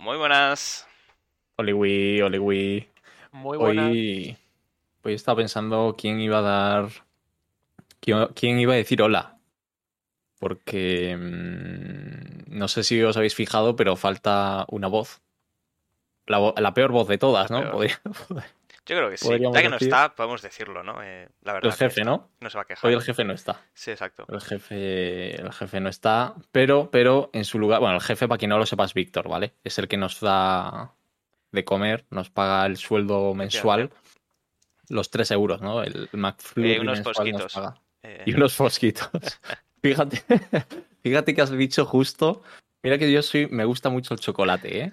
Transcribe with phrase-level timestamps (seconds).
[0.00, 0.86] Muy buenas.
[1.56, 2.88] Oliwi, Oliwi.
[3.32, 3.88] Muy buena.
[3.88, 4.34] Hoy,
[5.02, 6.88] hoy estaba pensando quién iba a dar.
[8.00, 9.36] quién, quién iba a decir hola.
[10.38, 15.20] Porque mm, no sé si os habéis fijado, pero falta una voz.
[16.26, 17.62] La, la peor voz de todas, La ¿no?
[17.62, 17.72] peor.
[17.72, 18.00] Podría-
[18.86, 19.26] Yo creo que sí.
[19.26, 21.02] Podríamos Ya que no decir- está, podemos decirlo, ¿no?
[21.02, 21.70] Eh, la verdad.
[21.70, 22.30] el jefe, ¿no?
[22.40, 22.88] No se va a quejar.
[22.88, 23.60] Hoy el jefe no está.
[23.74, 24.24] Sí, exacto.
[24.28, 28.38] El jefe, el jefe no está, pero, pero en su lugar, bueno, el jefe, para
[28.38, 29.54] quien no lo sepa, es Víctor, ¿vale?
[29.62, 30.92] Es el que nos da
[31.52, 33.90] de comer, nos paga el sueldo mensual,
[34.88, 35.82] los 3 euros, ¿no?
[35.82, 37.52] El McFlurry Eh, unos nos fosquitos.
[37.54, 37.74] paga.
[38.02, 39.10] Eh, Y unos fosquitos.
[39.82, 40.22] fíjate,
[41.02, 42.42] fíjate que has dicho justo.
[42.82, 44.92] Mira que yo soy, me gusta mucho el chocolate, ¿eh?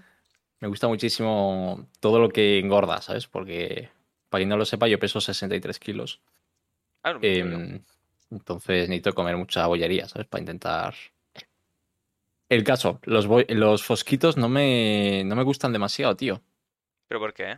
[0.59, 3.27] Me gusta muchísimo todo lo que engorda, ¿sabes?
[3.27, 3.89] Porque,
[4.29, 6.21] para quien no lo sepa, yo peso 63 kilos.
[7.03, 7.53] ah, muy bien.
[7.53, 7.83] Em,
[8.31, 10.27] entonces necesito comer mucha bollería, ¿sabes?
[10.27, 10.95] Para intentar.
[12.49, 16.41] El caso, los, los fosquitos no me, no me gustan demasiado, tío.
[17.07, 17.55] ¿Pero por qué?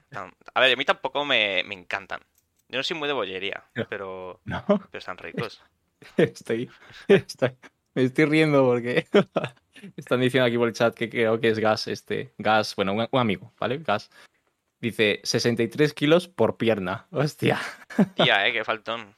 [0.54, 2.22] A ver, a mí tampoco me, me encantan.
[2.70, 3.86] Yo no soy muy de bollería, No.
[3.90, 5.62] pero, No, pero están ricos.
[6.18, 6.70] estoy,
[7.08, 7.56] estoy-
[8.00, 9.06] me estoy riendo porque
[9.98, 12.34] están diciendo aquí por el chat que creo que es gas este.
[12.38, 13.78] Gas, bueno, un, un amigo, ¿vale?
[13.80, 14.10] Gas.
[14.80, 17.08] Dice 63 kilos por pierna.
[17.12, 17.60] Hostia.
[18.16, 19.16] Tía, eh, qué faltón.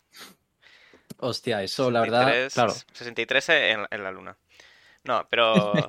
[1.17, 2.73] Hostia, eso la verdad, 63, claro.
[2.93, 4.37] 63 en, en la luna.
[5.03, 5.73] No, pero.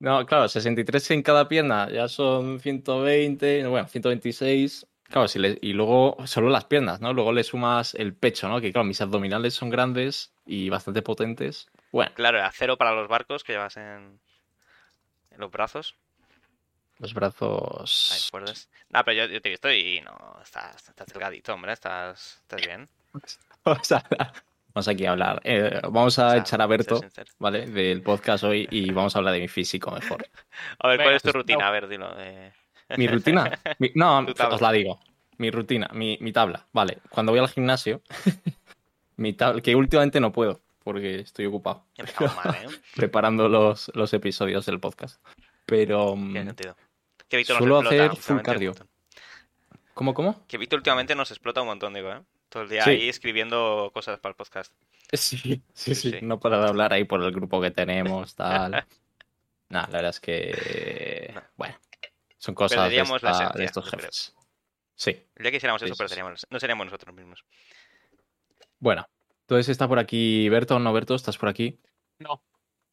[0.00, 4.86] No, claro, 63 en cada pierna, ya son 120, bueno, 126.
[5.10, 7.12] Claro, si le- y luego solo las piernas, ¿no?
[7.14, 8.60] Luego le sumas el pecho, ¿no?
[8.60, 11.68] Que claro, mis abdominales son grandes y bastante potentes.
[11.92, 14.20] Bueno, claro, acero para los barcos que llevas en,
[15.30, 15.94] en los brazos.
[16.98, 18.28] los Ahí, brazos.
[18.30, 18.68] fuertes.
[18.90, 20.16] No, pero yo, yo te he visto y no.
[20.42, 21.72] Estás, estás delgadito, hombre.
[21.72, 22.88] Estás, estás bien.
[23.64, 24.04] Vamos a,
[24.74, 25.40] vamos aquí a hablar.
[25.44, 27.00] eh, vamos a O sea, echar a Berto.
[27.38, 27.66] ¿vale?
[27.66, 30.26] Del podcast hoy y vamos a hablar de mi físico mejor.
[30.78, 31.58] A ver, ¿cuál Venga, es tu pues, rutina?
[31.60, 31.64] no.
[31.66, 32.14] A ver, dilo.
[32.18, 32.52] eh.
[32.96, 33.58] ¿Mi rutina?
[33.78, 34.18] Mi- no,
[34.50, 35.00] os la digo.
[35.36, 36.66] Mi rutina, mi, mi tabla.
[36.72, 38.02] Vale, cuando voy al gimnasio,
[39.16, 41.84] mi tabla, que últimamente no puedo porque estoy ocupado
[42.36, 42.66] mal, ¿eh?
[42.96, 45.22] preparando los, los episodios del podcast.
[45.66, 46.54] Pero, mm.
[47.28, 48.74] Que Suelo hacer full cardio.
[49.92, 50.46] ¿cómo, cómo?
[50.48, 52.22] Que Víctor últimamente nos explota un montón, digo, ¿eh?
[52.48, 52.90] Todo el día Sí.
[52.90, 54.72] ahí escribiendo cosas para el podcast.
[55.12, 56.10] Sí, sí, Sí, sí.
[56.12, 56.18] sí.
[56.22, 58.70] No para de hablar ahí por el grupo que tenemos, tal.
[59.68, 61.42] Nada, la verdad es que, No.
[61.58, 61.74] bueno,
[62.38, 64.34] son cosas de, Perderíamos la esta- esencia, de estos jefes.
[64.94, 65.10] Sí.
[65.38, 67.44] Hiciéramos Sí, eso, sí, pero seríamos- no seríamos nosotros mismos.
[68.78, 69.08] Bueno,
[69.42, 71.78] entonces está por aquí Berto o no Berto, estás por aquí.
[72.18, 72.42] No.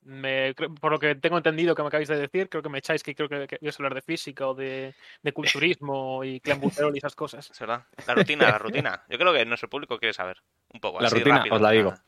[0.02, 3.02] Me, por lo que tengo entendido que me acabáis de decir, creo que me echáis
[3.02, 6.94] que creo que, que ibas a hablar de física o de, de culturismo y clenbuterol
[6.94, 7.50] y esas cosas.
[7.50, 7.86] Es verdad.
[8.06, 9.04] La rutina, la rutina.
[9.10, 11.02] Yo creo que nuestro público quiere saber un poco.
[11.02, 11.90] La así rutina, rápido, os la digo.
[11.92, 12.04] nada.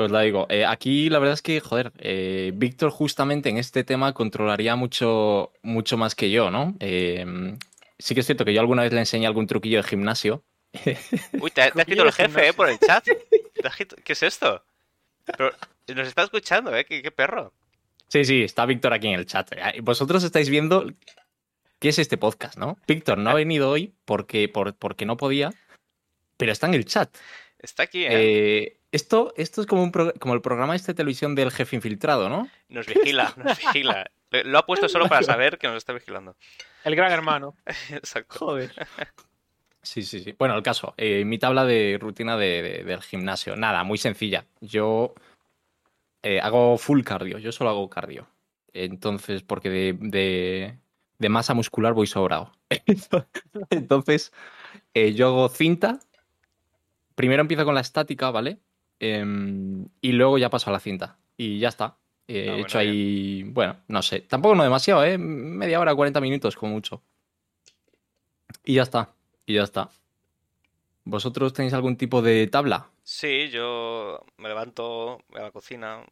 [0.00, 0.46] Os la digo.
[0.48, 5.52] Eh, aquí la verdad es que, joder, eh, Víctor justamente en este tema controlaría mucho,
[5.62, 6.76] mucho más que yo, ¿no?
[6.78, 7.26] Eh,
[7.98, 10.44] sí que es cierto que yo alguna vez le enseñé algún truquillo de gimnasio.
[11.40, 12.52] Uy, te, ha- te ha escrito el jefe, ¿eh?
[12.52, 13.04] Por el chat.
[14.04, 14.64] ¿Qué es esto?
[15.36, 15.50] Pero
[15.96, 16.84] nos está escuchando, ¿eh?
[16.84, 17.52] ¿Qué, qué perro?
[18.06, 19.50] Sí, sí, está Víctor aquí en el chat.
[19.52, 20.86] Eh, Vosotros estáis viendo
[21.80, 22.78] qué es este podcast, ¿no?
[22.86, 25.50] Víctor no ha venido hoy porque, por- porque no podía,
[26.36, 27.14] pero está en el chat.
[27.58, 28.08] Está aquí, ¿eh?
[28.10, 31.76] Eh, esto, esto es como, un pro- como el programa este de televisión del jefe
[31.76, 32.48] infiltrado, ¿no?
[32.68, 34.10] Nos vigila, nos vigila.
[34.30, 36.36] Lo- Lo ha puesto solo para saber que nos está vigilando.
[36.84, 37.54] El gran hermano.
[37.90, 38.38] Exacto.
[38.38, 38.72] Joder.
[39.82, 40.34] Sí, sí, sí.
[40.38, 44.44] Bueno, el caso, eh, mi tabla de rutina de- de- del gimnasio, nada, muy sencilla.
[44.60, 45.14] Yo
[46.22, 48.26] eh, hago full cardio, yo solo hago cardio.
[48.74, 50.78] Entonces, porque de, de-
[51.18, 52.52] de masa muscular voy sobrado.
[53.70, 54.32] Entonces,
[54.94, 55.98] eh, yo hago cinta.
[57.14, 58.58] Primero empiezo con la estática, ¿vale?
[59.00, 61.16] Em, y luego ya paso a la cinta.
[61.36, 61.96] Y ya está.
[62.26, 64.20] Eh, he bueno, hecho ahí, bueno, no sé.
[64.20, 65.16] Tampoco no demasiado, ¿eh?
[65.18, 67.02] Media hora, 40 minutos como mucho.
[68.64, 69.10] Y ya está.
[69.46, 69.90] Y ya está.
[71.04, 72.90] ¿Vosotros tenéis algún tipo de tabla?
[73.02, 76.02] Sí, yo me levanto, voy a la cocina,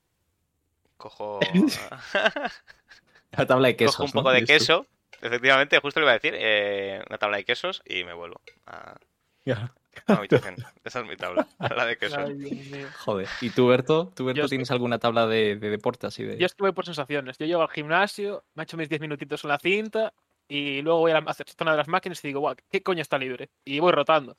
[0.96, 1.38] cojo,
[3.32, 3.96] La tabla de quesos.
[3.96, 4.20] cojo un ¿no?
[4.22, 4.86] poco de queso.
[5.20, 8.96] Efectivamente, justo le iba a decir, eh, una tabla de quesos y me vuelvo a,
[9.44, 9.74] Ya.
[10.06, 10.56] A mi habitación.
[10.84, 11.46] Esa es mi tabla,
[11.76, 11.98] la de.
[12.16, 12.88] Ay, mío.
[12.98, 13.28] Joder.
[13.40, 14.12] ¿Y tú, Berto?
[14.14, 16.38] ¿Tú, Berto, Yo tienes alguna tabla de, de deporte así de...?
[16.38, 17.38] Yo es que voy por sensaciones.
[17.38, 20.12] Yo llego al gimnasio, me echo mis 10 minutitos en la cinta
[20.48, 23.18] y luego voy a la zona de las máquinas y digo, guau, ¿qué coño está
[23.18, 23.50] libre?
[23.64, 24.36] Y voy rotando.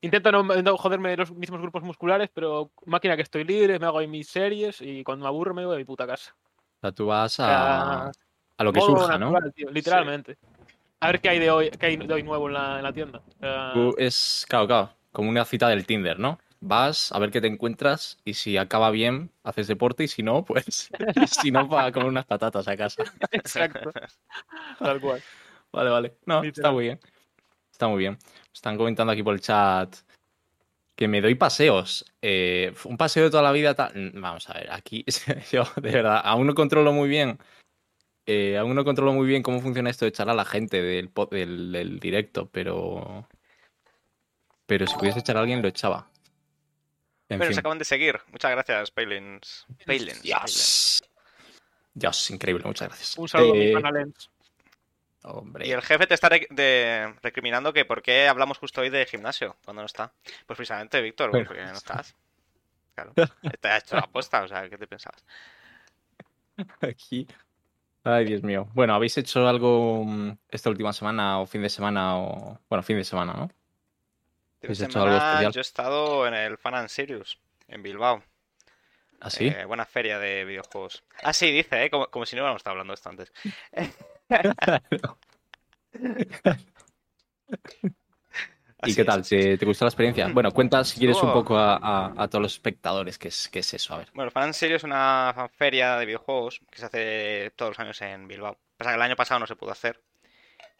[0.00, 4.00] Intento no, no joderme los mismos grupos musculares, pero máquina que estoy libre, me hago
[4.00, 6.34] ahí mis series y cuando me aburro me voy a mi puta casa.
[6.78, 8.10] O sea, tú vas a,
[8.56, 9.30] a lo que surja, ¿no?
[9.30, 10.38] natural, tío, literalmente.
[11.02, 12.92] A ver qué hay de hoy, qué hay de hoy nuevo en la, en la
[12.92, 13.20] tienda.
[13.98, 16.38] Es, claro, claro, como una cita del Tinder, ¿no?
[16.62, 20.44] vas a ver qué te encuentras y si acaba bien, haces deporte y si no,
[20.44, 20.90] pues
[21.42, 23.02] si no, para comer unas patatas a casa.
[23.32, 23.90] Exacto.
[24.78, 25.20] Tal cual.
[25.72, 26.14] Vale, vale.
[26.24, 27.00] No, está muy bien.
[27.72, 28.16] Está muy bien.
[28.54, 29.92] Están comentando aquí por el chat
[30.94, 32.04] que me doy paseos.
[32.20, 33.74] Eh, un paseo de toda la vida.
[33.92, 35.04] Mm, Vamos a ver, aquí
[35.50, 37.38] yo de verdad aún no controlo muy bien.
[38.26, 41.08] Eh, aún no controlo muy bien cómo funciona esto de echar a la gente del,
[41.10, 43.28] po- del, del directo, pero.
[44.66, 46.08] Pero si pudiese echar a alguien, lo echaba.
[47.28, 47.54] En Bueno, fin.
[47.54, 48.20] se acaban de seguir.
[48.28, 49.66] Muchas gracias, Palins.
[49.86, 50.22] Palins.
[50.22, 51.02] Dios.
[51.94, 53.18] Dios, increíble, muchas gracias.
[53.18, 54.06] Un saludo a mi Eh.
[55.24, 55.68] Hombre.
[55.68, 59.56] Y el jefe te está de- recriminando que por qué hablamos justo hoy de gimnasio
[59.64, 60.12] cuando no está.
[60.46, 61.46] Pues precisamente, Víctor, Bueno.
[61.46, 62.14] porque no estás.
[62.94, 63.14] Claro.
[63.60, 65.24] Te ha hecho la apuesta, o sea, ¿qué te pensabas?
[66.82, 67.26] Aquí.
[68.04, 68.68] Ay, Dios mío.
[68.74, 72.58] Bueno, ¿habéis hecho algo mm, esta última semana o fin de semana o...
[72.68, 73.50] Bueno, fin de semana, ¿no?
[74.62, 75.52] ¿Habéis hecho algo especial?
[75.52, 77.38] yo he estado en el Fan and Serious,
[77.68, 78.22] en Bilbao.
[79.20, 79.46] ¿Así?
[79.46, 81.04] Eh, buena feria de videojuegos.
[81.22, 81.90] Ah, sí, dice, ¿eh?
[81.90, 83.32] Como, como si no hubiéramos estado hablando de esto antes.
[88.84, 89.26] ¿Y qué es, tal?
[89.26, 90.28] ¿Te, te gustó la experiencia?
[90.28, 93.60] Bueno, cuenta si quieres un poco a, a- a todos los espectadores qué es, qué
[93.60, 93.94] es eso.
[93.94, 94.08] A ver.
[94.14, 98.00] Bueno, Fan and Serious es una feria de videojuegos que se hace todos los años
[98.02, 98.58] en Bilbao.
[98.76, 100.00] Pasa que el año pasado no se pudo hacer.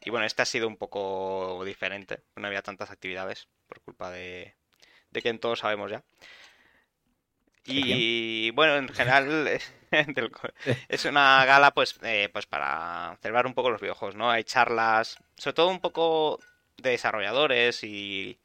[0.05, 2.21] Y bueno, este ha sido un poco diferente.
[2.37, 4.55] No había tantas actividades por culpa de,
[5.11, 6.03] de que todos sabemos ya.
[7.65, 9.49] Y bueno, en general
[10.89, 14.31] es una gala pues, eh, pues para celebrar un poco los videojuegos, ¿no?
[14.31, 16.41] Hay charlas, sobre todo un poco
[16.79, 18.41] de desarrolladores y,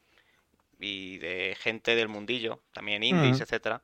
[0.80, 3.44] y de gente del mundillo, también indies, Ujú.
[3.44, 3.84] etcétera.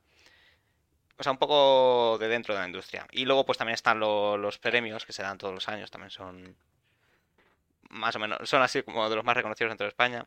[1.18, 3.06] O sea, un poco de dentro de la industria.
[3.12, 6.10] Y luego pues también están lo- los premios que se dan todos los años, también
[6.10, 6.56] son
[7.90, 10.26] más o menos, son así como de los más reconocidos dentro de España.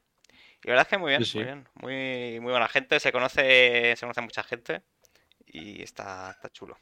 [0.63, 1.39] Y la verdad es que muy bien, Sí, sí.
[1.39, 4.83] muy bien, muy, muy buena gente, se conoce, se conoce mucha gente
[5.47, 6.77] y está, está chulo.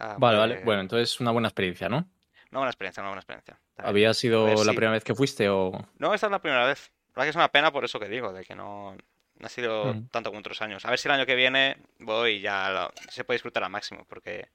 [0.00, 0.58] Ah, Vale, vale.
[0.62, 2.10] Bueno, entonces una buena experiencia, ¿no?
[2.50, 3.58] Una buena experiencia, una buena experiencia.
[3.76, 4.68] ¿Había sido la sí.
[4.70, 5.72] primera vez que fuiste o...?
[5.98, 6.90] No, esta es la primera vez.
[7.08, 9.48] La verdad que es una pena por eso que digo, de que no, no ha
[9.50, 10.08] sido Mm.
[10.08, 10.84] tanto como otros años.
[10.86, 13.70] A ver si el año que viene voy y ya lo- se puede disfrutar al
[13.70, 14.48] máximo, porque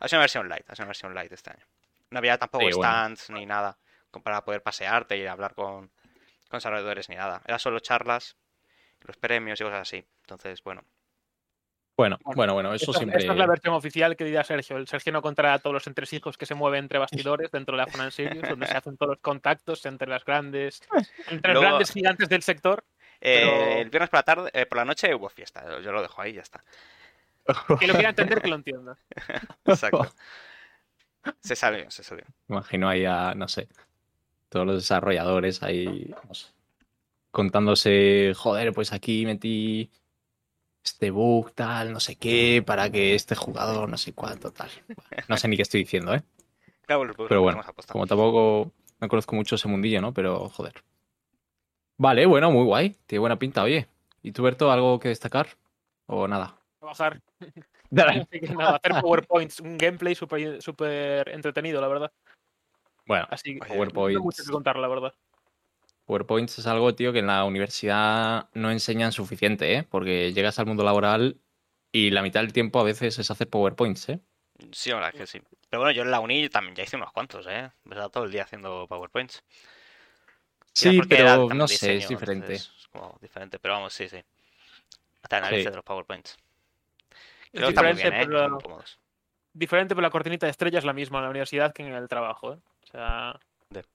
[0.00, 1.64] ha sido una versión light, ha sido una versión light este año.
[2.10, 2.90] No había tampoco Sí, bueno.
[2.92, 3.76] stands ni nada
[4.22, 5.88] para poder pasearte y hablar con,
[6.48, 7.42] con desarrolladores ni nada.
[7.46, 8.36] Era solo charlas,
[9.00, 10.04] los premios y cosas así.
[10.20, 10.84] Entonces, bueno,
[11.96, 13.20] Bueno, Bueno, bueno, eso Esta, siempre...
[13.20, 14.76] esta es la versión oficial que diría Sergio.
[14.76, 18.02] El Sergio no contará todos los entresijos que se mueven entre bastidores dentro de la
[18.02, 20.82] and Serious, donde se hacen todos los contactos entre las grandes,
[21.28, 22.84] entre los grandes gigantes del sector.
[23.20, 25.80] Eh, Pero- el viernes por la tarde, eh, por la noche hubo fiesta.
[25.80, 26.64] Yo lo dejo ahí y ya está.
[27.78, 28.96] Que lo quiera entender, que lo entienda.
[29.64, 30.12] Exacto.
[31.40, 32.24] Se salió, se salió.
[32.48, 33.68] Me imagino ahí a, no sé,
[34.48, 36.48] todos los desarrolladores ahí, no sé,
[37.30, 39.90] contándose, joder, pues aquí metí
[40.84, 44.70] este bug, tal, no sé qué, para que este jugador, no sé cuánto, tal.
[45.28, 46.22] No sé ni qué estoy diciendo, ¿eh?
[46.82, 47.62] Claro, los bugs Pero bueno.
[47.90, 50.12] Como tampoco no conozco mucho ese mundillo, ¿no?
[50.12, 50.74] Pero, joder.
[51.96, 52.96] Vale, bueno, muy guay.
[53.06, 53.88] Tiene buena pinta, oye.
[54.22, 55.48] ¿Y tú, Berto, algo que destacar?
[56.06, 56.56] ¿O nada?
[56.78, 57.20] Trabajar.
[58.30, 62.12] Que nada, hacer PowerPoints, un gameplay súper súper entretenido, la verdad.
[63.06, 65.14] Bueno, Así no mucho que contar, la verdad.
[66.06, 69.82] PowerPoints es algo, tío, que en la universidad no enseñan suficiente, ¿eh?
[69.84, 71.38] Porque llegas al mundo laboral
[71.92, 74.20] y la mitad del tiempo a veces es hacer PowerPoints, ¿eh?
[74.72, 75.42] Sí, la verdad es que sí.
[75.68, 77.70] Pero bueno, yo en la uni también ya hice unos cuantos, ¿eh?
[77.84, 79.42] Me he estado todo el día haciendo PowerPoints.
[80.72, 82.54] Sí, pero también no sé, es diferente.
[82.54, 84.22] Es como diferente, pero vamos, sí, sí.
[85.22, 85.42] Hasta Sí.
[85.42, 86.32] análisis de los PowerPoints.
[86.32, 86.38] Es
[87.52, 88.58] Creo que está muy diferente, bien, ¿eh?
[88.60, 88.84] pero-.
[89.52, 92.08] Diferente, pero la cortinita de estrella es la misma en la universidad que en el
[92.08, 92.54] trabajo.
[92.54, 92.58] ¿eh?
[92.82, 93.38] O sea,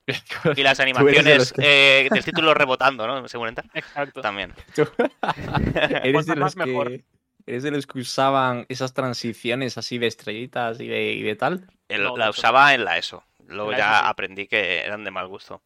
[0.55, 3.27] Y las animaciones eh, del título rebotando, ¿no?
[3.27, 3.65] Según entra.
[3.73, 4.21] exacto.
[4.21, 4.53] También.
[6.03, 6.89] eres de los mejor.
[6.89, 7.03] que...
[7.45, 11.67] Eres de los que usaban esas transiciones así de estrellitas y de, y de tal.
[11.87, 13.23] El- No, la no, usaba en la ESO.
[13.47, 14.09] Luego la ya ESO sí.
[14.09, 15.61] aprendí que eran de mal gusto.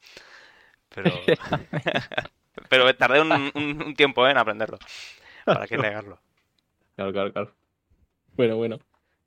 [0.89, 1.11] Pero.
[2.69, 4.31] Pero tardé un, un- un tiempo ¿eh?
[4.31, 4.77] en aprenderlo.
[5.45, 6.19] ¿Para qué negarlo?
[6.95, 7.51] Claro, claro, claro.
[8.35, 8.79] Bueno, bueno.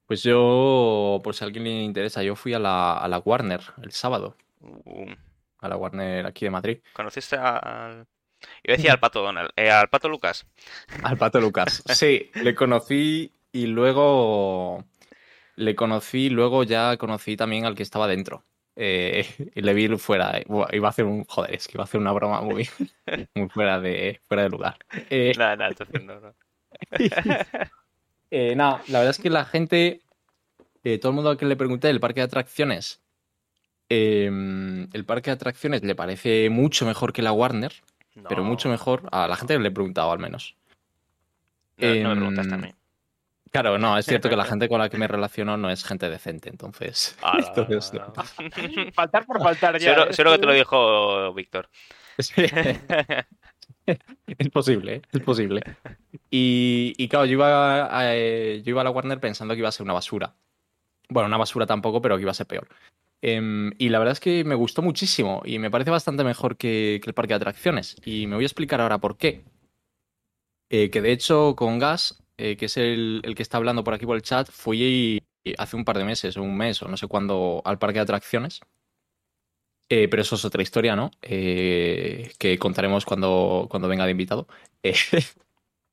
[0.06, 3.60] Pues yo, por si a alguien le interesa, yo fui a la, a la Warner
[3.82, 4.36] el sábado.
[4.60, 5.12] Uh,
[5.60, 6.78] A la Warner aquí de Madrid.
[6.92, 8.06] ¿Conociste al.
[8.62, 9.50] Iba a decir al pato Donald.
[9.56, 10.46] eh, al pato Lucas.
[11.02, 11.82] Al Pato Lucas.
[11.94, 14.84] Sí, le conocí y luego.
[15.56, 18.44] Le conocí, luego ya conocí también al que estaba dentro.
[18.76, 20.36] Eh, y le vi fuera.
[20.38, 21.24] eh, Iba a hacer un.
[21.24, 22.68] Joder, es que iba a hacer una broma muy,
[23.34, 24.76] muy fuera, de, fuera de lugar.
[25.10, 26.34] Eh, Nada, nada, estoy haciendo, no.
[28.30, 30.02] Eh, nada, la verdad es que la gente,
[31.00, 33.00] todo el mundo al que le pregunté del parque de atracciones,
[33.88, 34.26] eh,
[34.92, 37.72] el parque de atracciones le parece mucho mejor que la Warner,
[38.28, 40.56] pero mucho mejor a la gente que le he preguntado al menos.
[41.76, 42.74] No, no me Em, preguntaste a mí.
[43.50, 46.08] Claro, no, es cierto que la gente con la que me relaciono no es gente
[46.08, 47.16] decente, entonces.
[47.22, 47.92] Ala, entonces.
[48.94, 49.94] Faltar por faltar ya.
[49.94, 50.12] Seguro, ¿eh?
[50.12, 51.68] seguro que te lo dijo Víctor.
[52.18, 52.46] Sí.
[53.86, 55.02] es posible, ¿eh?
[55.12, 55.62] es posible.
[56.30, 59.68] Y, y claro, yo iba, a, eh, yo iba a la Warner pensando que iba
[59.68, 60.34] a ser una basura.
[61.08, 62.68] Bueno, una basura tampoco, pero que iba a ser peor.
[63.22, 67.00] Em, y la verdad es que me gustó muchísimo y me parece bastante mejor que,
[67.04, 67.96] el parque de atracciones.
[68.04, 69.44] Y me voy a explicar ahora por qué.
[70.68, 73.94] Eh, que de hecho con Gas, eh, que es el, el que está hablando por
[73.94, 75.22] aquí por el chat, fui
[75.58, 78.02] hace un par de meses o un mes o no sé cuándo al parque de
[78.02, 78.60] atracciones.
[79.88, 81.10] Eh, pero eso es otra historia, ¿no?
[81.20, 84.48] Que contaremos cuando, cuando venga de invitado.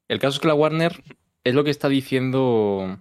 [0.08, 1.04] El caso es que la Warner
[1.44, 3.00] es lo que está diciendo.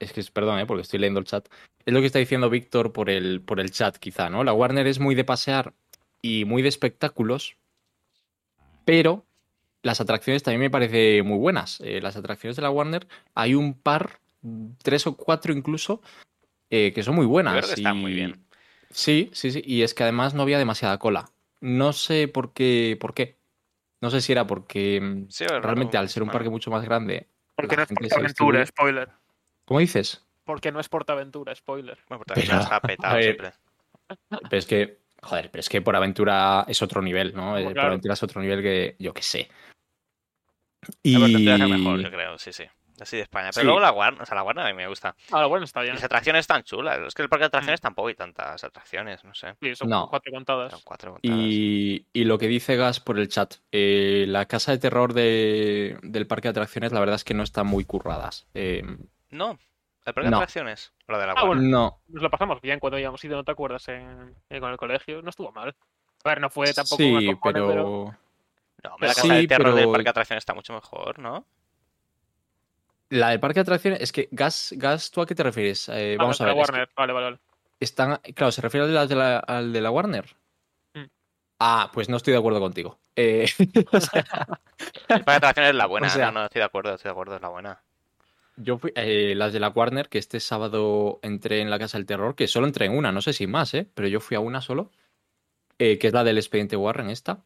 [0.00, 0.66] Es que, es- perdón, ¿eh?
[0.66, 1.46] porque estoy leyendo el chat.
[1.84, 4.42] Es lo que está diciendo Víctor por el, por el chat, quizá, ¿no?
[4.42, 5.72] La Warner es muy de pasear
[6.22, 7.56] y muy de espectáculos,
[8.84, 9.24] pero
[9.82, 11.80] las atracciones también me parecen muy buenas.
[11.80, 14.20] Eh, las atracciones de la Warner, hay un par,
[14.82, 16.02] tres o cuatro incluso,
[16.70, 17.54] eh, que son muy buenas.
[17.58, 18.44] Creo que están muy bien.
[18.90, 19.62] Sí, sí, sí.
[19.64, 21.30] Y es que además no había demasiada cola.
[21.60, 22.96] No sé por qué.
[23.00, 23.36] ¿Por qué?
[24.00, 27.28] No sé si era porque mm, Sí, realmente al ser un parque mucho más grande.
[27.54, 28.66] Porque no es Portaventura, distribuye.
[28.66, 29.08] spoiler.
[29.70, 30.26] ¿Cómo dices?
[30.44, 31.96] Porque no es Portaventura, spoiler.
[32.08, 33.52] Bueno, porque Pero, está petado siempre.
[34.28, 34.98] Pero es que.
[35.22, 37.56] Joder, pero es que por aventura es otro nivel, ¿no?
[37.56, 37.88] Eh, Por claro.
[37.90, 39.48] aventura es otro nivel que yo qué sé.
[41.04, 41.72] La Portaventura es Y.
[41.72, 42.64] mejor, yo creo, sí, sí.
[43.00, 43.50] Así de España.
[43.54, 43.64] Pero Sí.
[43.66, 45.14] luego la Warner, o sea, la Warner a mí me gusta.
[45.30, 45.94] Ah, bueno, está Y bien.
[45.94, 46.98] las atracciones están chulas.
[47.06, 49.54] Es que el parque de atracciones tampoco hay tantas atracciones, no sé.
[49.62, 50.08] Sí, son No.
[50.10, 50.72] cuatro contadas.
[50.72, 51.38] Son cuatro contadas.
[51.38, 55.96] Y, y lo que dice Gas por el chat, eh, la casa de terror de-
[56.02, 58.48] del parque de atracciones, la verdad es que no están muy curradas.
[58.54, 58.82] Eh,
[59.30, 59.52] No,
[60.04, 60.36] el parque de No.
[60.38, 60.92] atracciones.
[61.06, 61.62] De la Ah, bueno.
[61.62, 63.88] no, Nos lo pasamos bien cuando habíamos ido, ¿no te acuerdas?
[63.88, 65.22] En, en- con el colegio.
[65.22, 65.74] No estuvo mal.
[66.24, 67.66] A ver, no fue tampoco sí, cojone, pero...
[67.68, 68.14] pero...
[68.84, 71.44] No, hombre, la Sí, casa del terror del parque de atracciones está mucho mejor, ¿no?
[73.10, 75.88] La del parque de atracciones, es que Gas, Gas ¿tú a qué te refieres?
[75.88, 76.62] Eh, Ah, vamos a la ver.
[76.62, 76.90] es que Warner.
[76.96, 77.38] Vale, vale, vale.
[77.80, 80.36] están, claro, ¿se refiere al de la, de la- al de la Warner?
[80.94, 81.04] Mm.
[81.58, 82.98] Ah, pues no estoy de acuerdo contigo.
[83.16, 83.46] Eh,
[83.92, 84.24] o sea,
[85.08, 86.06] El parque de atracciones es la buena.
[86.06, 87.82] O sea- no, no, estoy de acuerdo, estoy de acuerdo, es la buena.
[88.62, 92.06] Yo fui, eh, las de la Warner, que este sábado entré en la Casa del
[92.06, 93.88] Terror, que solo entré en una, no sé si más, ¿eh?
[93.94, 94.90] Pero yo fui a una solo,
[95.78, 97.44] eh, que es la del expediente Warren esta.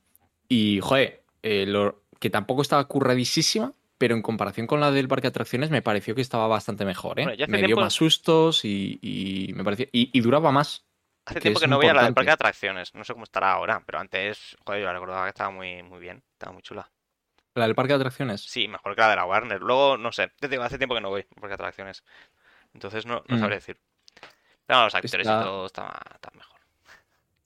[0.48, 5.22] Y, joder, eh, lo, que tampoco estaba curradísima, pero en comparación con la del parque
[5.22, 7.24] de atracciones me pareció que estaba bastante mejor, ¿eh?
[7.24, 9.86] Bueno, me dio más sustos y, y me pareció...
[9.92, 10.84] Y, y duraba más.
[11.26, 12.14] Hace Que tiempo que no voy a la del importante.
[12.14, 12.94] parque de atracciones.
[12.94, 16.00] No sé cómo estará ahora, pero antes, joder, yo la recordaba que estaba muy, muy
[16.00, 16.22] bien.
[16.32, 16.90] Estaba muy chula.
[17.54, 18.40] La del parque de atracciones.
[18.42, 19.60] Sí, mejor que la de la Warner.
[19.60, 20.32] Luego, no sé.
[20.40, 22.04] Te digo, hace tiempo que no voy al parque de atracciones.
[22.72, 23.40] Entonces no, no Mm.
[23.40, 23.78] sabré decir.
[24.66, 26.58] Pero no, los actores Está- y todo está, está mejor.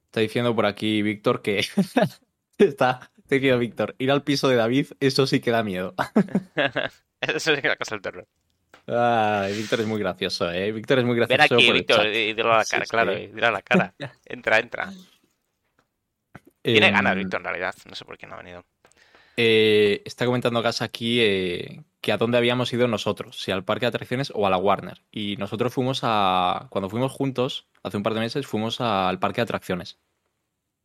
[0.07, 1.59] Está diciendo por aquí Víctor que...
[2.59, 5.95] está está diciendo Víctor, ir al piso de David, eso sí que da miedo.
[7.21, 8.27] Eso sí que es la cosa del terror.
[8.87, 10.71] Ay, Víctor es muy gracioso, ¿eh?
[10.71, 12.91] Víctor es muy Ven gracioso aquí, por el Víctor, y dilo a la cara, sí.
[12.91, 13.95] claro, dilo a la cara.
[14.25, 14.93] Entra, entra.
[16.63, 17.75] Tiene Em, ganas, Víctor, en realidad.
[17.87, 18.65] No sé por qué no ha venido.
[19.41, 23.85] Eh, está comentando Gas aquí eh, que a dónde habíamos ido nosotros, si al parque
[23.87, 25.03] de atracciones o a la Warner.
[25.13, 26.67] Y nosotros fuimos a.
[26.71, 29.99] Cuando fuimos juntos, hace un par de meses, fuimos al parque de atracciones.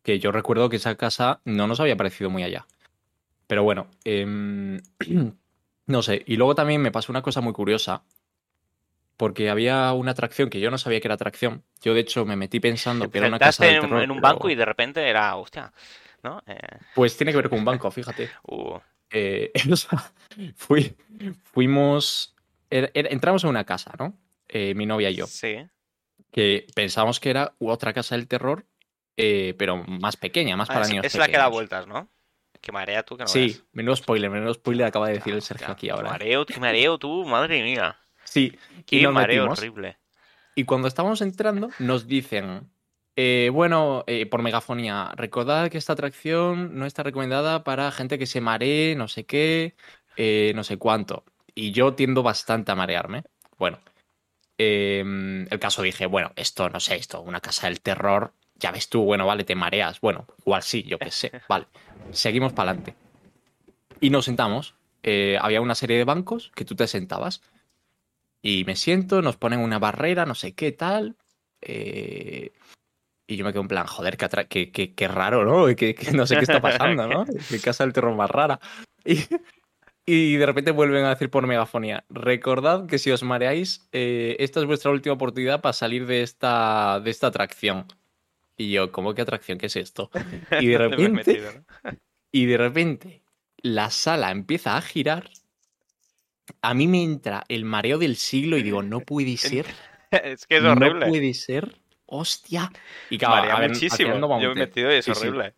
[0.04, 2.68] Que yo recuerdo que esa casa no nos había parecido muy allá.
[3.48, 4.80] Pero bueno, em,
[5.88, 6.22] no sé.
[6.28, 8.04] Y luego también me pasó una cosa muy curiosa.
[9.18, 11.64] Porque había una atracción que yo no sabía que era atracción.
[11.82, 14.04] Yo, de hecho, me metí pensando que era una casa del en, terror.
[14.04, 15.72] en un pero- banco y de repente era, hostia,
[16.24, 16.42] ¿no?
[16.48, 16.58] Eh,
[16.96, 18.30] Pues tiene que ver con un banco, fíjate.
[18.48, 18.80] uh,
[19.12, 19.51] Eh,
[20.56, 20.96] fui-
[21.44, 22.36] fuimos.
[22.70, 24.18] er- er- entramos en una casa, ¿no?
[24.48, 25.27] Eh, mi novia y yo.
[25.27, 25.58] sí.
[26.32, 28.65] Que pensamos que era otra casa del terror,
[29.15, 32.10] pero más pequeña, más Ah, para es, niños es la que da vueltas, ¿no?
[32.60, 33.63] Que marea tú que no Sí, veas.
[33.74, 36.10] menudo spoiler, menudo spoiler acaba de decir el Sergio aquí ahora.
[36.10, 37.98] mareo, qué mareo tú, madre mía.
[38.24, 39.60] Sí, y Qué nos mareo metimos.
[39.60, 39.98] horrible.
[40.56, 42.72] Y cuando estábamos entrando, nos dicen,
[43.15, 48.25] eh, bueno, eh, por megafonía, recordad que esta atracción no está recomendada para gente que
[48.25, 49.75] se maree, no sé qué,
[50.17, 51.24] eh, no sé cuánto.
[51.55, 53.24] Y yo tiendo bastante a marearme.
[53.60, 53.79] Bueno,
[54.58, 58.89] eh, el caso dije, bueno, esto, no sé, esto, una casa del terror, ya ves
[58.89, 60.00] tú, bueno, vale, te mareas.
[60.01, 61.67] Bueno, igual sí, yo qué sé, vale.
[62.12, 62.96] Seguimos para adelante.
[64.00, 64.75] Y nos sentamos.
[65.03, 67.41] Eh, había una serie de bancos que tú te sentabas.
[68.41, 71.15] Y me siento, nos ponen una barrera, no sé qué tal.
[71.62, 72.51] eh,
[73.27, 75.74] y yo me quedo en plan, joder, qué, qué- qué- qué raro, ¿no?
[75.75, 77.25] Que, no sé qué está pasando, ¿no?
[77.50, 78.60] Qué casa del terror más rara.
[79.06, 79.20] Y,
[80.06, 84.60] y de repente vuelven a decir por megafonía, recordad que si os mareáis, eh, esta
[84.60, 87.86] es vuestra última oportunidad para salir de esta, de esta atracción.
[88.58, 89.58] Y yo, ¿cómo que atracción?
[89.58, 90.10] ¿Qué es esto?
[90.62, 91.63] Y de repente, metido, ¿no?
[92.32, 93.24] y de repente,
[93.58, 95.30] la sala empieza a girar,
[96.62, 99.65] a mí me entra el mareo del siglo y digo, no puede ser.
[100.12, 101.08] es que es No horrible.
[101.08, 101.80] puede ser.
[102.15, 102.72] Hostia.
[103.10, 103.93] Y claro, a ver, muchísimo.
[104.12, 105.20] haciendo Yo me he metido y es Sí, sí.
[105.27, 105.55] horrible.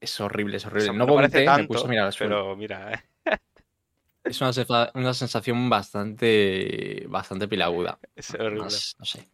[0.00, 0.82] Es horrible, es horrible.
[0.82, 2.36] O sea, no no parece me tanto, puse a mirar al suelo.
[2.36, 3.02] pero mira, eh,
[4.24, 7.98] Es una, una sensación bastante, bastante pilaguda.
[8.14, 8.62] es horrible.
[8.64, 9.28] Más, no sé.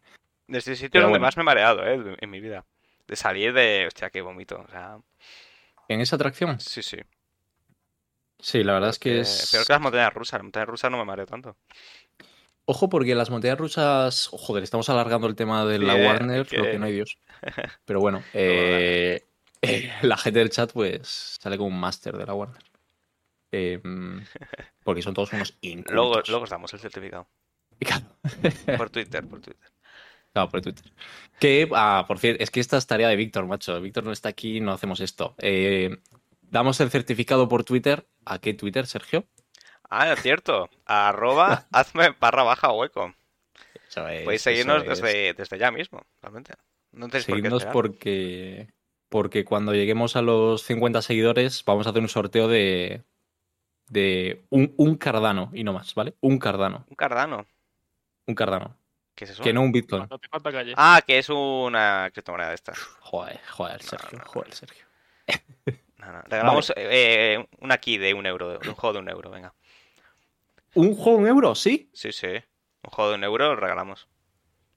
[0.47, 1.27] Desde el sitio Pero donde bueno.
[1.27, 2.65] más me he mareado, eh, en mi vida.
[3.07, 4.59] De salir de, hostia, qué vomito.
[4.59, 4.97] O sea,
[5.87, 6.59] ¿En esa atracción?
[6.59, 6.97] sí, sí.
[8.39, 9.49] Sí, la verdad es que Eh, es.
[9.51, 10.33] Peor que las montañas rusas.
[10.39, 11.57] Las montañas rusas no me mareo tanto.
[12.65, 14.27] Ojo, porque las montañas rusas.
[14.31, 17.17] Joder, estamos alargando el tema de la Warner, que- lo que no hay Dios.
[17.85, 19.23] Pero bueno, eh,
[19.61, 22.61] eh, la gente del chat, pues, sale como un máster de la Warner.
[23.51, 23.81] Eh,
[24.83, 25.93] porque son todos unos incultos.
[25.93, 27.27] Luego, luego os damos el certificado.
[27.79, 28.05] Claro,
[28.77, 29.71] Por Twitter, por Twitter.
[30.31, 30.91] claro, por Twitter.
[31.39, 33.81] Que, ah, por cierto, es que esta es tarea de Víctor, macho.
[33.81, 35.33] Víctor no está aquí, no hacemos esto.
[35.39, 35.97] Eh,
[36.41, 38.05] damos el certificado por Twitter.
[38.23, 39.25] ¿A qué Twitter, Sergio?
[39.91, 40.69] Ah, es cierto.
[40.85, 43.13] Arroba, hazme barra baja hueco.
[43.87, 44.89] Eso es, Podéis eso seguirnos es.
[45.01, 46.53] desde, desde ya mismo, realmente.
[46.93, 47.71] No por esperar.
[47.71, 48.67] porque,
[49.09, 53.03] porque cuando lleguemos a los 50 seguidores vamos a hacer un sorteo de,
[53.87, 56.15] de un, un cardano y no más, ¿vale?
[56.21, 56.85] Un cardano.
[56.89, 57.45] Un cardano.
[58.27, 58.77] Un cardano.
[59.13, 59.43] ¿Qué es eso?
[59.43, 60.07] Que no un Bitcoin.
[60.09, 60.73] No te falta calle.
[60.77, 62.79] Ah, que es una criptomoneda de estas.
[62.79, 64.29] Joder, joder, Sergio, no, no.
[64.29, 64.85] joder, Sergio.
[65.97, 66.21] No, no.
[66.23, 69.53] Regalamos eh, una key de un euro, de un juego de un euro, venga.
[70.75, 71.55] ¿Un juego un euro?
[71.55, 71.89] Sí.
[71.93, 72.27] Sí, sí.
[72.27, 74.07] Un juego de un euro lo regalamos.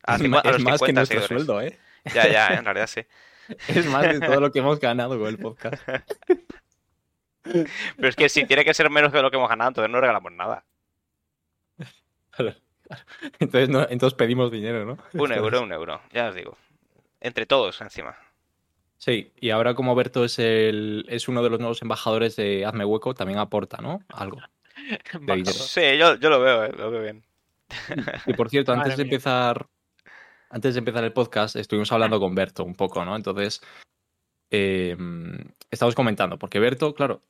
[0.03, 1.27] A, es a más que 50 nuestro seguidores.
[1.29, 1.79] sueldo, ¿eh?
[2.15, 3.01] Ya, ya, en realidad sí.
[3.69, 5.83] Es más de todo lo que hemos ganado con el podcast.
[7.43, 10.01] Pero es que si tiene que ser menos de lo que hemos ganado, entonces no
[10.01, 10.65] regalamos nada.
[12.31, 12.55] Claro,
[12.89, 13.05] claro.
[13.39, 14.99] Entonces, no- entonces pedimos dinero, ¿no?
[15.13, 16.57] Un euro, un euro, ya os digo.
[17.21, 18.17] Entre todos, encima.
[18.97, 22.85] Sí, y ahora como Berto es, el, es uno de los nuevos embajadores de Hazme
[22.85, 24.01] Hueco, también aporta, ¿no?
[24.09, 24.41] Algo.
[25.45, 27.25] Sí, yo, yo lo veo, eh, lo veo bien.
[28.27, 29.13] Y por cierto, antes Madre de mía.
[29.13, 29.69] empezar,
[30.51, 33.17] antes de empezar el podcast, estuvimos hablando con Berto un poco, ¿no?
[33.17, 33.61] Entonces,
[34.51, 34.97] eh,
[35.71, 37.23] estamos comentando, porque Berto, claro,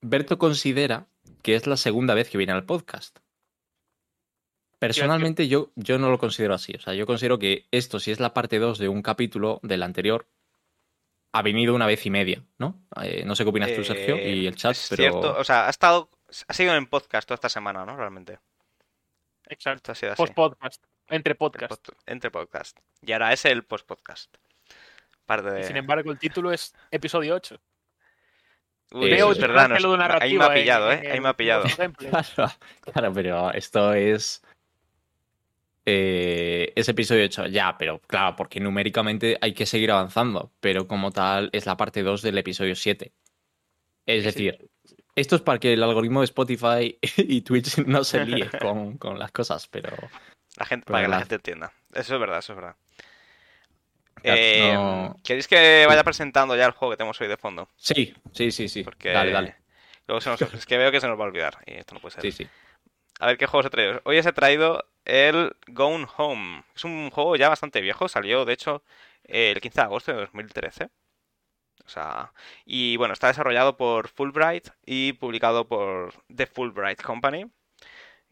[0.00, 1.06] Berto considera
[1.42, 3.18] que es la segunda vez que viene al podcast.
[4.78, 6.74] Personalmente, yo, yo no lo considero así.
[6.74, 9.82] O sea, yo considero que esto, si es la parte 2 de un capítulo del
[9.84, 10.26] anterior,
[11.32, 12.82] ha venido una vez y media, ¿no?
[13.00, 15.02] Eh, no sé qué opinas tú, Sergio, Eh, y el chat, es pero.
[15.02, 16.10] cierto, o sea, ha estado,
[16.48, 17.96] ha sido en podcast toda esta semana, ¿no?
[17.96, 18.38] Realmente.
[19.46, 19.76] Exacto.
[19.78, 20.22] Esto ha sido así.
[20.22, 20.82] Post-podcast.
[21.08, 21.70] Entre podcast.
[21.70, 22.78] Post- Entre podcast.
[23.02, 24.34] Y ahora es el post-podcast.
[25.26, 25.60] Parte de...
[25.60, 27.60] Y sin embargo, el título es episodio 8.
[28.90, 31.12] Veo Uy, eso es verdad, no de narrativa ahí me ha pillado, en ¿eh?
[31.12, 31.64] Ahí me ha pillado.
[31.96, 34.42] Claro, claro, pero esto es.
[35.86, 41.10] eh, es episodio 8, ya, pero claro, porque numéricamente hay que seguir avanzando, pero como
[41.10, 43.12] tal es la parte 2 del episodio 7.
[44.06, 44.70] Es Sí, sí.
[45.14, 49.18] Esto es para que el algoritmo de Spotify y Twitch no se líe con, con
[49.18, 49.96] las cosas, pero.
[50.56, 51.72] La gente, Pero para que la la- gente entienda.
[51.94, 52.76] Eso es verdad, eso es verdad.
[54.24, 57.68] Eh, no- ¿Queréis que vaya presentando ya el juego que tenemos hoy de fondo?
[57.76, 58.84] Sí, sí, sí, sí.
[58.84, 59.56] Porque Dale, dale.
[60.06, 62.00] luego se nos- es que veo que se nos va a olvidar y esto no
[62.00, 62.22] puede ser.
[62.22, 62.46] Sí, sí.
[63.18, 64.00] A ver qué juegos he traído.
[64.04, 66.64] Hoy os he traído el Gone Home.
[66.74, 68.08] Es un juego ya bastante viejo.
[68.08, 68.82] Salió, de hecho,
[69.24, 70.88] el 15 de agosto de 2013.
[71.86, 72.32] O sea,
[72.64, 77.46] y bueno, está desarrollado por Fulbright y publicado por The Fulbright Company.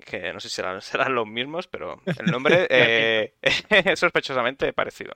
[0.04, 5.14] Que no sé si serán, serán los mismos, pero el nombre eh, es sospechosamente parecido.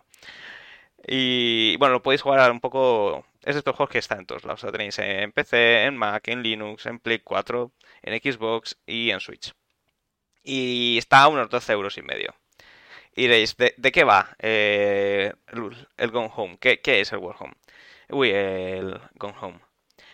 [1.06, 3.26] Y bueno, lo podéis jugar un poco.
[3.42, 4.62] Es de estos juegos que está en todos lados.
[4.62, 9.20] Lo tenéis en PC, en Mac, en Linux, en Play 4, en Xbox y en
[9.20, 9.54] Switch.
[10.42, 12.34] Y está a unos 12 euros y medio.
[13.14, 16.58] Y diréis, ¿de, de qué va eh, el, el Gone Home?
[16.60, 17.54] ¿Qué, qué es el Walk Home?
[18.10, 19.60] Uy, el Gone Home.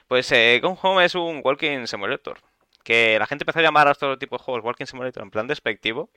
[0.09, 2.39] Pues eh, Gone Home es un Walking Simulator.
[2.83, 5.47] Que la gente empezó a llamar a estos tipos de juegos Walking Simulator en plan
[5.47, 6.11] despectivo.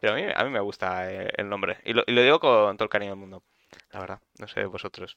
[0.00, 1.78] Pero a mí, a mí me gusta eh, el nombre.
[1.84, 3.42] Y lo, y lo digo con todo el cariño del mundo.
[3.92, 5.16] La verdad, no sé vosotros.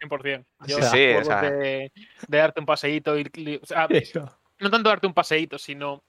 [0.00, 0.44] 100%.
[0.66, 1.40] Sí, Yo, sí, o sea.
[1.42, 1.92] de,
[2.28, 3.14] de darte un paseíto.
[3.14, 3.88] Li- o sea,
[4.60, 6.04] no tanto darte un paseíto, sino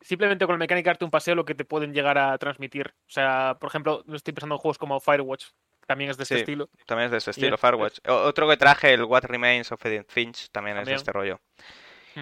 [0.00, 2.88] simplemente con la mecánica de darte un paseo lo que te pueden llegar a transmitir.
[3.06, 5.46] O sea, por ejemplo, no estoy pensando en juegos como Firewatch,
[5.88, 6.40] también es de este Sí.
[6.42, 6.68] estilo.
[6.86, 7.98] También es de ese estilo, es- Firewatch.
[8.06, 11.40] O- Otro que traje, el What Remains of Edith Finch, también es de este rollo.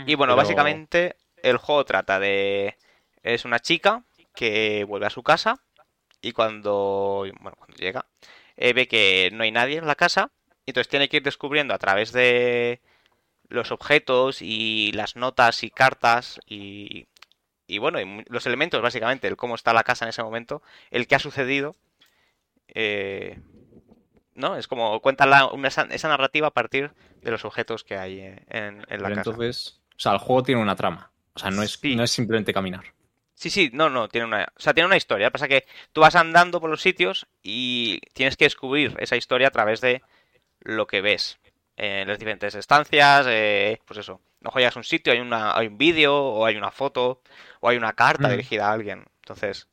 [0.07, 2.77] Y bueno, Pero- básicamente el juego trata de...
[3.23, 5.57] Es una chica que vuelve a su casa
[6.23, 8.07] y cuando, bueno, cuando llega
[8.57, 10.31] eh, ve que no hay nadie en la casa
[10.65, 12.81] y entonces tiene que ir descubriendo a través de
[13.49, 17.07] los objetos y las notas y cartas y,
[17.67, 20.63] y bueno, y mu- los elementos básicamente, el cómo está la casa en ese momento,
[20.91, 21.75] el que ha sucedido.
[22.69, 23.39] eh,
[24.37, 24.57] ¿no?
[24.57, 28.42] Es como cuenta la- una- esa, narrativa a partir de los objetos que hay eh,
[28.49, 29.31] en, en la Pero casa.
[29.31, 31.11] entonces, o sea, el juego tiene una trama.
[31.35, 31.96] O sea, no es, Sí.
[31.96, 32.85] no es simplemente caminar.
[33.35, 35.31] Sí, sí, no, no, tiene una, o sea, tiene una historia.
[35.31, 39.51] Pasa que tú vas andando por los sitios y tienes que descubrir esa historia a
[39.51, 40.03] través de
[40.61, 41.38] lo que ves
[41.77, 44.20] en las diferentes estancias, eh, pues eso.
[44.40, 47.20] No llegas a un sitio, hay una, hay un vídeo, o hay una foto,
[47.61, 48.31] o hay una carta Mm.
[48.31, 49.05] dirigida a alguien.
[49.22, 49.68] Entonces,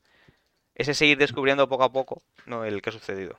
[0.76, 3.38] ese seguir descubriendo poco a poco, no el que ha sucedido.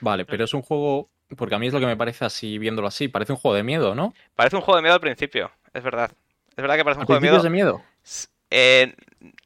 [0.00, 2.88] Vale, pero es un juego, porque a mí es lo que me parece así, viéndolo
[2.88, 4.14] así, parece un juego de miedo, ¿no?
[4.34, 6.10] Parece un juego de miedo al principio, es verdad.
[6.50, 7.42] Es verdad que parece un ¿Al juego de miedo.
[7.42, 7.82] de miedo?
[8.50, 8.94] Eh,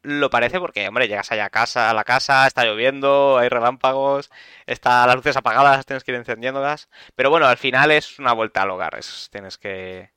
[0.03, 4.29] lo parece porque, hombre, llegas allá a casa, a la casa, está lloviendo, hay relámpagos,
[4.67, 6.89] está las luces apagadas, tienes que ir encendiéndolas.
[7.15, 10.11] Pero bueno, al final es una vuelta al hogar, es, tienes que...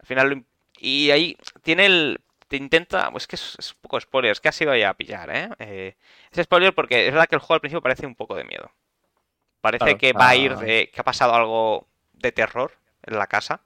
[0.00, 0.28] Al final...
[0.30, 0.44] lo
[0.78, 2.20] Y ahí tiene el...
[2.48, 3.10] Te intenta...
[3.16, 5.48] Es que es, es un poco spoiler, es que ha sido ahí a pillar, ¿eh?
[5.58, 5.96] Eh,
[6.30, 8.70] Es spoiler porque es verdad que el juego al principio parece un poco de miedo.
[9.64, 10.56] Parece Claro, que va a ir ah.
[10.56, 10.90] de...
[10.92, 12.72] que ha pasado algo de terror
[13.02, 13.62] en la casa.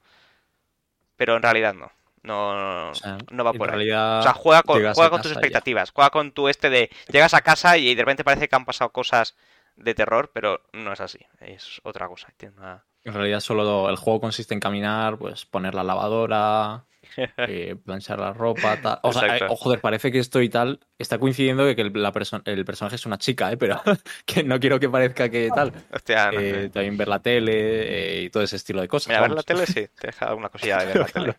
[1.16, 1.90] Pero en realidad no.
[2.22, 3.90] No, no, O sea, no va por ahí.
[3.90, 5.34] O sea, juega con, juega con tus ya.
[5.34, 5.90] expectativas.
[5.90, 6.88] Juega con tu este de.
[7.08, 9.34] Llegas a casa y de repente parece que han pasado cosas
[9.74, 11.18] de terror, pero no es así.
[11.40, 12.28] Es otra cosa.
[12.36, 16.84] Tiene una- En realidad solo el juego consiste en caminar, pues poner la lavadora,
[17.38, 18.98] eh, planchar la ropa, tal.
[19.02, 21.92] O sea, eh, oh, joder, parece que esto y tal está coincidiendo de que el,
[21.94, 23.56] la perso- el personaje es una chica, ¿eh?
[23.56, 23.80] Pero
[24.26, 25.72] que no quiero que parezca que tal.
[25.92, 29.08] Hostia, no Eh, también ver la tele eh, y todo ese estilo de cosas.
[29.08, 31.36] Mira, ver la tele sí, te deja alguna cosilla de ver la tele.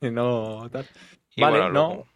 [0.00, 0.86] Que no, tal.
[1.34, 1.88] Y vale, bueno, no.
[1.88, 2.06] luego-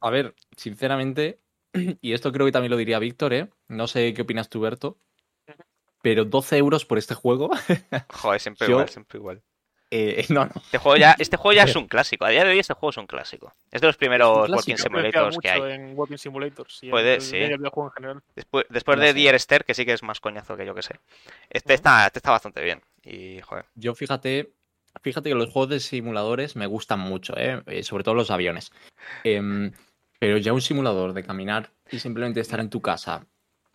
[0.00, 1.40] A ver, sinceramente,
[2.00, 3.48] y esto creo que también lo diría Víctor, ¿eh?
[3.68, 4.98] No sé qué opinas tú, Berto,
[6.02, 7.50] pero 12 euros por este juego,
[8.12, 9.42] Joder, siempre Yo- igual, siempre igual.
[9.90, 10.52] eh, no, no.
[10.56, 12.24] Este juego, ya, este juego ya es un clásico.
[12.24, 13.54] A día de hoy este juego es un clásico.
[13.70, 14.56] Es de los primeros clásico.
[14.56, 15.72] Walking Simulators que hay.
[15.72, 16.78] en Walking Simulators.
[16.82, 17.36] Y Puede, en, sí.
[17.36, 18.22] en el videojuego en general.
[18.36, 19.14] Después, después No de.
[19.14, 20.94] Dear Esther, que sí que es más coñazo que yo que sé.
[21.50, 22.82] Este está, este está bastante bien.
[23.02, 23.64] Y, joder.
[23.76, 24.52] Yo fíjate,
[25.02, 27.62] fíjate que los juegos de simuladores me gustan mucho, ¿eh?
[27.66, 28.70] Eh, sobre todo los aviones.
[29.24, 29.72] Em,
[30.18, 33.26] pero ya un simulador de caminar y simplemente estar en tu casa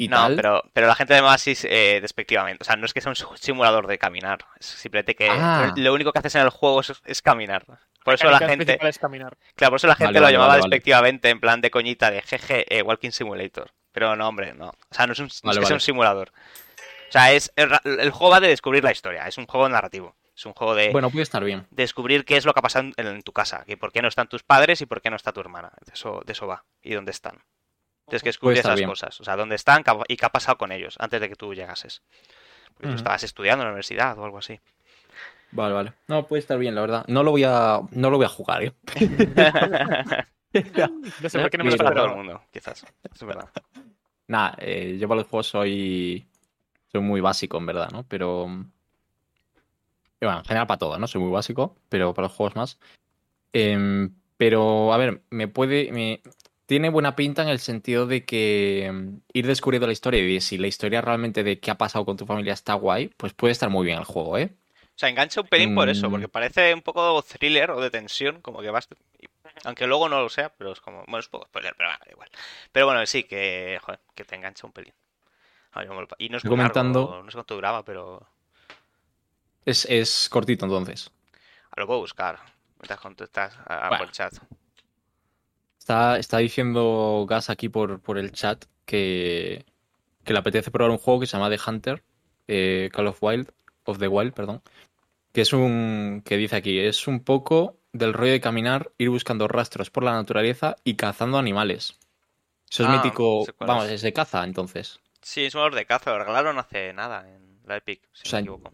[0.06, 0.36] y No, tal.
[0.36, 2.62] pero, pero la gente además sí eh, despectivamente.
[2.64, 4.40] O sea, no es que sea un simulador de caminar.
[4.60, 5.74] Es simplemente que Ah.
[5.76, 7.66] lo único que haces en el juego es, es caminar.
[8.04, 9.38] Por eso la gente, es caminar.
[9.56, 10.70] claro, por eso la gente Vale, lo vale, llamaba vale, vale.
[10.72, 13.72] despectivamente en plan de coñita de jeje, eh, Walking Simulator.
[13.94, 14.70] Pero no, hombre, no.
[14.70, 16.30] O sea, no es, un, no es Vale, que sea un simulador.
[17.10, 17.70] O sea, es el,
[18.12, 19.28] juego va de descubrir la historia.
[19.28, 20.16] Es un juego narrativo.
[20.36, 21.68] Es un juego de Bueno, puede estar bien.
[21.70, 23.64] descubrir qué es lo que ha pasado en, en tu casa.
[23.68, 25.72] Que por qué no están tus padres y por qué no está tu hermana.
[25.86, 26.66] De eso, de eso va.
[26.82, 27.44] Y dónde están.
[28.08, 28.90] Tienes que descubrir esas bien.
[28.90, 29.20] cosas.
[29.22, 32.02] O sea, dónde están y qué ha pasado con ellos antes de que tú llegases.
[32.74, 34.60] Porque tú estabas estudiando en la universidad o algo así.
[35.52, 35.94] Vale, vale.
[36.08, 37.06] No, puede estar bien, la verdad.
[37.08, 38.74] No lo voy a, no lo voy a jugar, ¿eh?
[41.22, 42.86] No sé por qué no me lo todo el mundo, quizás.
[43.14, 43.50] Es verdad.
[44.28, 46.26] Nada, eh, yo para los juegos soy,
[46.92, 48.04] soy muy básico, en verdad, ¿no?
[48.04, 48.46] Pero.
[50.22, 51.08] y Bueno, en general para todo, ¿no?
[51.08, 52.80] Soy muy básico, pero para los juegos más.
[53.52, 55.92] Em, pero, a ver, me puede.
[55.92, 56.22] me-
[56.66, 60.58] tiene buena pinta en el sentido de que em, ir descubriendo la historia y si
[60.58, 63.70] la historia realmente de qué ha pasado con tu familia está guay, pues puede estar
[63.70, 64.54] muy bien el juego, ¿eh?
[64.96, 66.12] O sea, engancha un pelín por eso, Mm.
[66.12, 68.88] porque parece un poco thriller o de tensión, como que vas.
[69.66, 71.00] Aunque luego no lo sea, pero es como.
[71.06, 72.30] Bueno, es un poco spoiler, pero bueno, da igual.
[72.72, 73.80] Pero bueno, sí, que.
[73.82, 74.94] Joder, que te engancha un pelín.
[75.72, 78.28] A ver, lo Y no es muy largo, comentando- no sé cuánto duraba, pero.
[79.66, 81.10] Es, es cortito entonces.
[81.76, 82.40] Lo puedo buscar.
[82.80, 84.04] Mientras contestas a- a- Bueno.
[84.06, 84.34] por chat.
[85.84, 89.66] Está, está diciendo Gas aquí por, por el chat que,
[90.24, 92.04] que le apetece probar un juego que se llama The Hunter,
[92.48, 93.52] eh, Call of Wild,
[93.84, 94.62] of the Wild, perdón.
[95.34, 99.50] Que es un, que dice aquí, es un poco del rollo de caminar, ir buscando
[99.50, 102.00] rastros por la naturaleza y cazando animales.
[102.72, 103.92] Eso es Ah, mítico, sé vamos, es.
[103.92, 105.02] es de caza entonces.
[105.22, 108.30] Sí, es un valor de caza, lo regalaron hace nada en la Epic, si O
[108.30, 108.72] sea, me equivoco.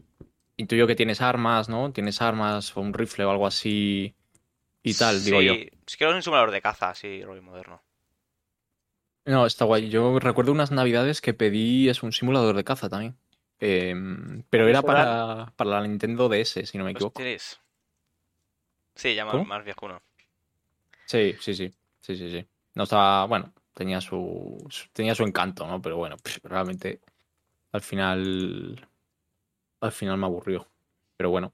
[0.57, 1.91] Intuyo que tienes armas, ¿no?
[1.91, 4.13] Tienes armas o un rifle o algo así
[4.83, 5.53] y tal, digo yo.
[5.53, 7.81] Sí, es que es un simulador de caza, así, rollo moderno.
[9.25, 9.89] No, está guay.
[9.89, 13.15] Yo recuerdo unas navidades que pedí es un simulador de caza también.
[13.59, 17.19] Em, pero era Pues para, para la Nintendo DS, si no me equivoco.
[17.19, 17.59] Hostias.
[18.95, 20.01] Sí, ya más, más viejuno.
[21.05, 21.73] Sí, sí, sí.
[22.01, 22.47] Sí, sí, sí.
[22.75, 23.25] No estaba.
[23.25, 24.65] Bueno, tenía su.
[24.69, 25.81] su- tenía su encanto, ¿no?
[25.81, 27.01] Pero bueno, pff, realmente.
[27.71, 28.87] Al final.
[29.81, 30.67] Al final me aburrió.
[31.17, 31.53] Pero bueno.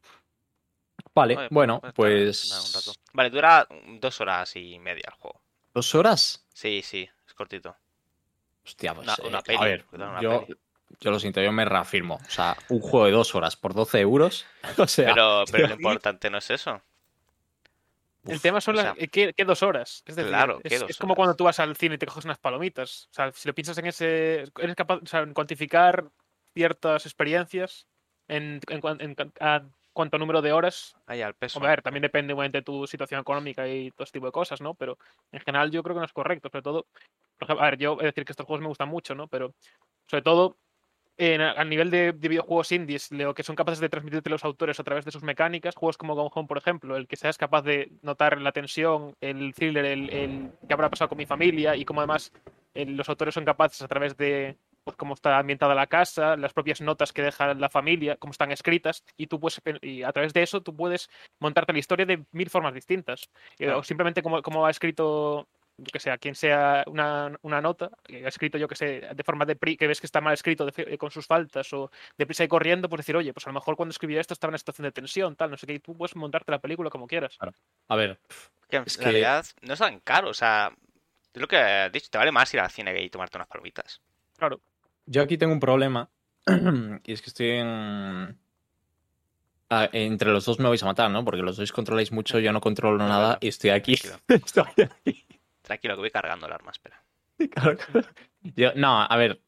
[1.16, 3.00] Vale, Oye, bueno, un pues.
[3.14, 3.66] Vale, dura
[4.00, 5.42] dos horas y media el juego.
[5.74, 6.46] ¿Dos horas?
[6.54, 7.76] Sí, sí, es cortito.
[8.66, 9.08] Hostia, pues.
[9.08, 10.58] Una- una eh, peli, a ver, una yo, peli.
[11.00, 12.16] yo lo siento, yo me reafirmo.
[12.16, 14.46] O sea, un juego de dos horas por 12 euros.
[14.78, 15.14] O sea.
[15.14, 16.82] Pero, pero lo importante no es eso.
[18.28, 18.96] El tema son o las.
[18.98, 20.04] sea- ¿qué, qué dos horas?
[20.06, 21.18] Es decir, Claro, es, ¿qué dos es como horas?
[21.18, 23.08] cuando tú vas al cine y te coges unas palomitas.
[23.12, 24.46] O sea, si lo piensas en ese.
[24.60, 26.06] Eres capaz o sea, en cuantificar
[26.54, 27.86] ciertas experiencias.
[28.28, 29.62] en, en en a
[29.96, 30.96] cuanto a número de horas.
[31.08, 31.60] Ahí al peso.
[31.64, 34.62] A ver, también depende obviamente de tu situación económica y todo ese tipo de cosas,
[34.62, 34.76] ¿no?
[34.76, 35.00] Pero
[35.32, 36.50] en general yo creo que no es correcto.
[36.50, 36.86] Sobre todo,
[37.40, 39.28] por ejemplo, a ver, yo de decir que estos juegos me gustan mucho, ¿no?
[39.28, 39.56] Pero
[40.08, 40.58] sobre todo
[41.18, 44.80] en, a nivel de, de videojuegos indies, lo que son capaces de transmitirte los autores
[44.80, 47.62] a través de sus mecánicas, juegos como Gone Home, por ejemplo, el que seas capaz
[47.62, 51.86] de notar la tensión, el thriller, el, el qué habrá pasado con mi familia y
[51.86, 52.34] cómo además
[52.74, 56.54] el- los autores son capaces a través de pues, cómo está ambientada la casa, las
[56.54, 60.12] propias notas que deja la familia, cómo están escritas, y tú puedes, pe- y a
[60.14, 63.24] través de eso tú puedes montarte la historia de mil formas distintas.
[63.58, 63.80] Eh, Claro.
[63.80, 68.24] O simplemente como, como ha escrito, yo que sea, quien sea una, una nota, que
[68.26, 70.68] ha escrito yo que sé, de forma de pri- que ves que está mal escrito
[70.68, 73.56] de eh, con sus faltas o deprisa y corriendo, pues decir, oye, pues a lo
[73.56, 75.80] mejor cuando escribía esto estaba en una situación de tensión, tal, no sé qué, y
[75.80, 77.38] tú puedes montarte la película como quieras.
[77.88, 78.20] A ver,
[78.70, 80.72] Que en Es que- realidad no es tan caro, o sea,
[81.34, 83.48] es lo que has dicho, te vale más ir al cine que y tomarte unas
[83.48, 84.00] palomitas.
[84.38, 84.60] Claro.
[85.06, 86.10] Yo aquí tengo un problema.
[87.04, 88.38] y es que estoy en.
[89.70, 91.26] Ah, entre los dos me vais a matar, ¿no?
[91.26, 93.96] Porque los dos controláis mucho, yo no controlo No, nada y estoy aquí.
[93.96, 94.20] Tranquilo.
[94.46, 95.26] estoy aquí.
[95.64, 97.04] Tranquilo, que voy cargando el arma, espera.
[98.56, 99.42] Yo- no, a ver.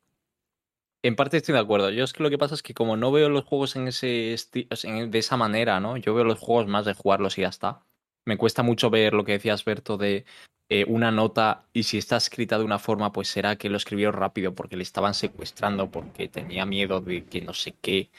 [1.04, 1.92] En parte estoy de acuerdo.
[1.92, 4.36] Yo es que lo que pasa es que como no veo los juegos en ese
[4.84, 5.96] en- de esa manera, ¿no?
[5.98, 7.84] Yo veo los juegos más de jugarlos y ya está.
[8.28, 10.26] Me cuesta mucho ver lo que decías, Berto, de
[10.68, 14.12] eh, una nota y si está escrita de una forma, pues será que lo escribió
[14.12, 18.10] rápido porque le estaban secuestrando, porque tenía miedo de que no sé qué.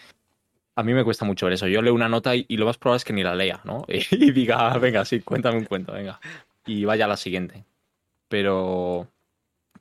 [0.77, 1.66] A mí me cuesta mucho ver eso.
[1.68, 3.85] Yo leo una nota y, y lo más probable es que ni la lea, ¿no?
[4.11, 6.18] Y diga, "Ah, venga, sí, cuéntame un cuento, venga.
[6.64, 7.66] Y vaya a la siguiente.
[8.29, 9.09] Pero.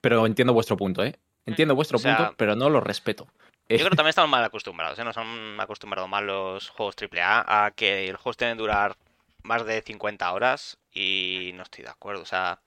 [0.01, 1.15] Pero entiendo vuestro punto, ¿eh?
[1.45, 3.27] Entiendo vuestro O sea, punto, pero no lo respeto.
[3.69, 5.05] Yo creo que también estamos mal acostumbrados, ¿eh?
[5.05, 8.97] Nos han acostumbrado mal los juegos AAA a que los juegos tienen que durar
[9.47, 12.21] más de 50 horas y no estoy de acuerdo.
[12.23, 12.61] O sea,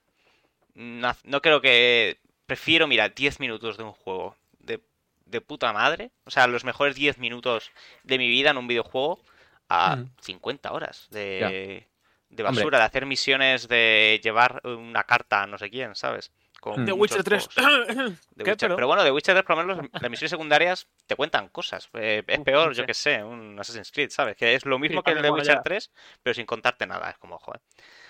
[0.74, 2.18] no, no creo que...
[2.46, 4.80] Prefiero, mira, 10 minutos de un juego de,
[5.26, 6.10] de puta madre.
[6.24, 7.70] O sea, los mejores 10 minutos
[8.02, 9.20] de mi vida en un videojuego
[9.68, 10.10] a Mm.
[10.20, 11.86] 50 horas de,
[12.28, 12.64] de Hombre.
[12.64, 16.32] basura, de hacer misiones, de llevar una carta a no sé quién, ¿sabes?
[16.60, 16.86] Con Mm.
[16.86, 17.48] The Witcher 3.
[17.54, 17.86] juegos.
[18.36, 18.76] De ¿Qué, Witcher- pero?
[18.76, 21.88] Pero bueno, de Witcher 3 por lo menos los- las misiones secundarias te cuentan cosas.
[21.94, 24.36] Eh, es peor, yo que sé, un Assassin's Creed, ¿sabes?
[24.36, 25.62] Que es lo mismo que el mola Witcher ya.
[25.62, 25.90] 3,
[26.22, 27.10] pero sin contarte nada.
[27.10, 27.60] Es como, joder.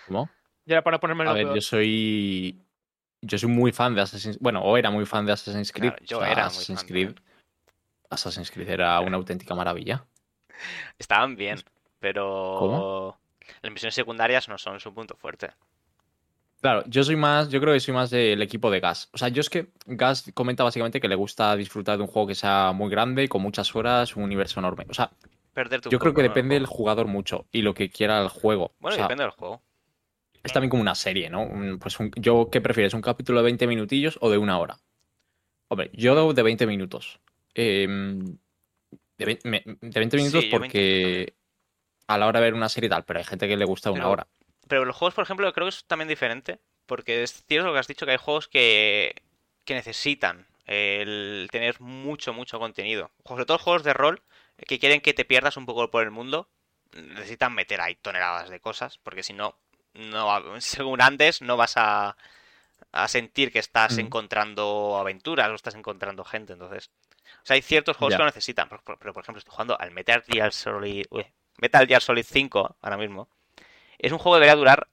[0.08, 0.28] ¿Cómo?
[0.66, 1.54] Ya era para ponerme en A ver, peor.
[1.54, 2.60] yo soy.
[3.22, 5.90] Yo soy muy fan de Assassin's Bueno, o era muy fan de Assassin's Creed.
[5.90, 7.14] Claro, yo O sea, era muy Assassin's fan Creed.
[8.10, 10.04] Assassin's Creed era una auténtica maravilla.
[10.98, 11.60] Estaban bien,
[11.98, 13.20] pero ¿Cómo?
[13.62, 15.50] las misiones secundarias no son su punto fuerte.
[16.60, 19.08] Claro, yo soy más, yo creo que soy más del equipo de Gas.
[19.12, 22.28] O sea, yo es que Gas comenta básicamente que le gusta disfrutar de un juego
[22.28, 24.84] que sea muy grande, con muchas horas, un universo enorme.
[24.88, 25.10] O sea,
[25.54, 28.72] Perderte un yo creo que depende del jugador mucho y lo que quiera el juego.
[28.78, 29.62] Bueno, o sea, depende del juego.
[30.42, 31.48] es también como una serie, ¿no?
[31.80, 32.92] Pues un- yo, ¿qué prefieres?
[32.94, 34.78] ¿Un capítulo de 20 minutillos o de una hora?
[35.68, 37.20] Hombre, yo de 20 minutos.
[37.54, 38.36] Em,
[39.18, 41.34] de, vein- me- de 20 minutos Sí, yo 20 porque
[42.06, 43.90] a la hora de ver una serie y tal, pero hay gente que le gusta
[43.90, 44.26] una Pero- hora.
[44.70, 46.60] Pero los juegos, por ejemplo, creo que es también diferente.
[46.86, 49.16] Porque es cierto lo que has dicho, que hay juegos que,
[49.66, 53.10] que necesitan el tener mucho, mucho contenido.
[53.26, 54.22] Sobre todo juegos de rol
[54.66, 56.48] que quieren que te pierdas un poco por el mundo.
[56.92, 58.98] Necesitan meter ahí toneladas de cosas.
[58.98, 59.56] Porque si no,
[59.94, 62.16] no según antes, no vas a,
[62.92, 64.00] a sentir que estás Mm.
[64.00, 66.52] encontrando aventuras o estás encontrando gente.
[66.54, 66.90] Entonces,
[67.42, 68.68] o sea, hay ciertos juegos que lo necesitan.
[68.68, 71.26] Pero, pero, pero, por ejemplo, estoy jugando al Metal Gear Solid, uy,
[71.58, 73.28] Metal Gear Solid 5 ahora mismo.
[74.00, 74.88] Es un juego que debería durar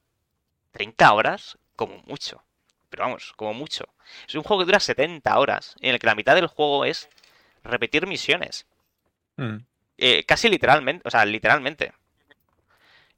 [0.71, 2.43] 30 horas como mucho.
[2.89, 3.85] Pero vamos, como mucho.
[4.27, 7.09] Es un juego que dura 70 horas, en el que la mitad del juego es
[7.63, 8.65] repetir misiones.
[9.35, 9.57] Mm.
[9.97, 11.93] Eh, casi literalmente, o sea, literalmente.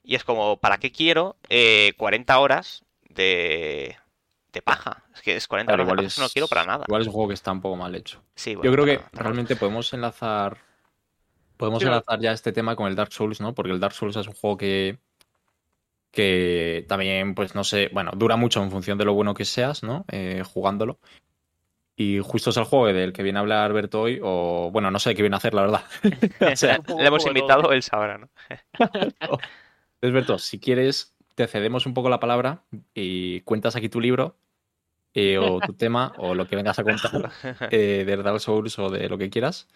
[0.03, 3.95] Y es como, ¿para qué quiero eh, 40 horas de,
[4.53, 5.03] de paja?
[5.13, 6.85] Es que es 40 Claro, horas de paja, es, eso no quiero para nada.
[6.87, 8.23] igual es un juego que está un poco mal hecho.
[8.35, 10.57] Sí, Yo creo que realmente podemos enlazar.
[11.57, 13.53] Podemos Sí, enlazar ya este tema con el Dark Souls, ¿no?
[13.53, 14.97] Porque el Dark Souls es un juego que.
[16.11, 17.89] Que también, pues no sé.
[17.93, 20.05] Bueno, dura mucho en función de lo bueno que seas, ¿no?
[20.11, 20.99] Eh, jugándolo.
[21.95, 24.99] Y justo es el juego del que viene a hablar Berto hoy, o bueno, no
[24.99, 25.83] sé qué viene a hacer, la verdad.
[26.53, 28.29] o sea, Le hemos invitado, él sabrá, ¿no?
[28.79, 34.37] Entonces, Berto, si quieres, te cedemos un poco la palabra y cuentas aquí tu libro,
[35.13, 37.31] eh, o tu tema, o lo que vengas a contar
[37.71, 39.67] eh, de Dark Souls o de lo que quieras.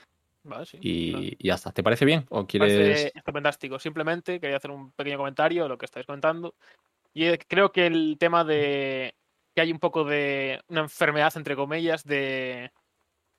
[0.44, 1.26] Vale, sí, Y, claro.
[1.40, 1.72] y ya está.
[1.72, 2.26] ¿Te parece bien?
[2.30, 3.12] ¿O quieres.?
[3.16, 3.80] está fantástico.
[3.80, 6.56] Simplemente quería hacer un pequeño comentario de lo que estáis comentando.
[7.14, 9.16] Y creo que el tema de
[9.56, 12.72] que hay un poco de una enfermedad, entre comillas, de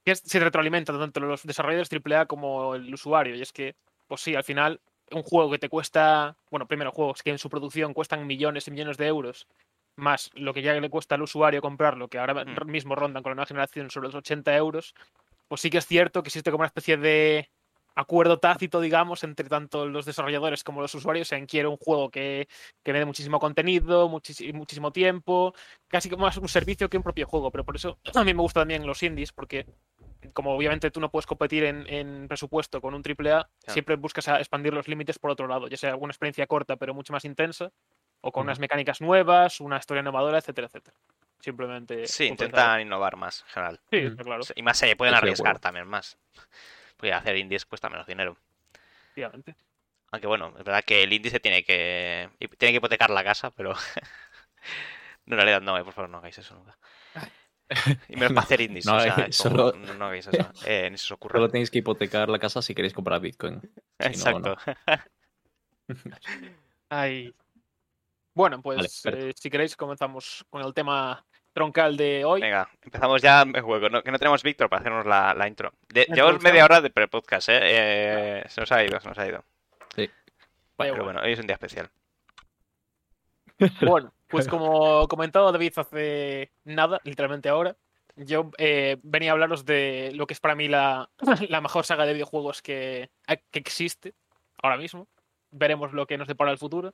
[0.05, 3.35] que se retroalimenta tanto los desarrolladores AAA como el usuario.
[3.35, 7.23] Y es que, pues sí, al final, un juego que te cuesta, bueno, primero juegos
[7.23, 9.49] que en su producción cuestan millones y millones de euros,
[9.97, 12.67] más lo que ya le cuesta al usuario comprarlo, que ahora Mm.
[12.71, 14.95] mismo rondan con la nueva generación sobre los 80 euros,
[15.49, 17.51] pues sí que es cierto que existe como una especie de
[17.97, 22.49] acuerdo tácito, digamos, entre tanto los desarrolladores como los usuarios en quiero un juego que,
[22.83, 25.55] que me dé muchísimo contenido, muchis- muchísimo tiempo,
[25.87, 27.51] casi como más un servicio que un propio juego.
[27.53, 29.67] Pero por eso a mí me gustan también los indies, porque
[30.33, 34.39] como obviamente tú no puedes competir en, en presupuesto con un AAA, siempre buscas a
[34.39, 37.71] expandir los límites por otro lado, ya sea alguna experiencia corta pero mucho más intensa,
[38.23, 40.97] o con unas mecánicas nuevas, una historia innovadora, etcétera, etcétera.
[41.45, 42.07] Simplemente.
[42.07, 43.81] Sí, intentan innovar más en general.
[43.91, 44.07] Sí, Mm.
[44.07, 46.17] está claro, Y más se pueden Estoy arriesgar también más.
[46.97, 48.37] Porque hacer indies cuesta menos dinero.
[49.09, 49.55] efectivamente.
[50.11, 52.31] Aunque bueno, es verdad que el indie se tiene que.
[52.57, 53.75] Tiene que hipotecar la casa, pero.
[55.27, 56.79] no, en realidad no, eh, por favor, no hagáis eso nunca.
[58.09, 58.87] Y menos No, para hacer indies.
[58.87, 60.51] no o sea, como- solo- no, no hagáis eso.
[60.67, 61.35] Eh, ni se os ocurra.
[61.39, 63.61] Solo tenéis que hipotecar la casa si queréis comprar Bitcoin.
[63.61, 63.69] Si
[64.25, 64.53] no, no.
[64.57, 64.57] Exacto.
[66.89, 67.35] Ay.
[68.35, 71.25] Bueno, pues eh, si queréis comenzamos con el tema
[71.55, 72.43] troncal de hoy.
[72.43, 73.89] Venga, empezamos ya el juego.
[73.89, 74.03] ¿no?
[74.03, 75.73] Que no tenemos Víctor para hacernos la, la intro.
[75.89, 77.59] De- llevamos media hora de pre-podcast, ¿eh?
[77.63, 79.43] Eh, Se nos ha ido, se nos ha ido.
[79.97, 80.05] Da
[80.77, 81.89] Pero bueno, hoy es un día especial.
[83.81, 87.77] Bueno, pues como comentado David hace nada, literalmente ahora,
[88.17, 91.09] yo eh, venía a hablaros de lo que es para mí la,
[91.49, 93.11] la mejor saga de videojuegos que,
[93.51, 94.15] que existe
[94.63, 95.09] ahora mismo.
[95.51, 96.93] Veremos lo que nos depara el futuro.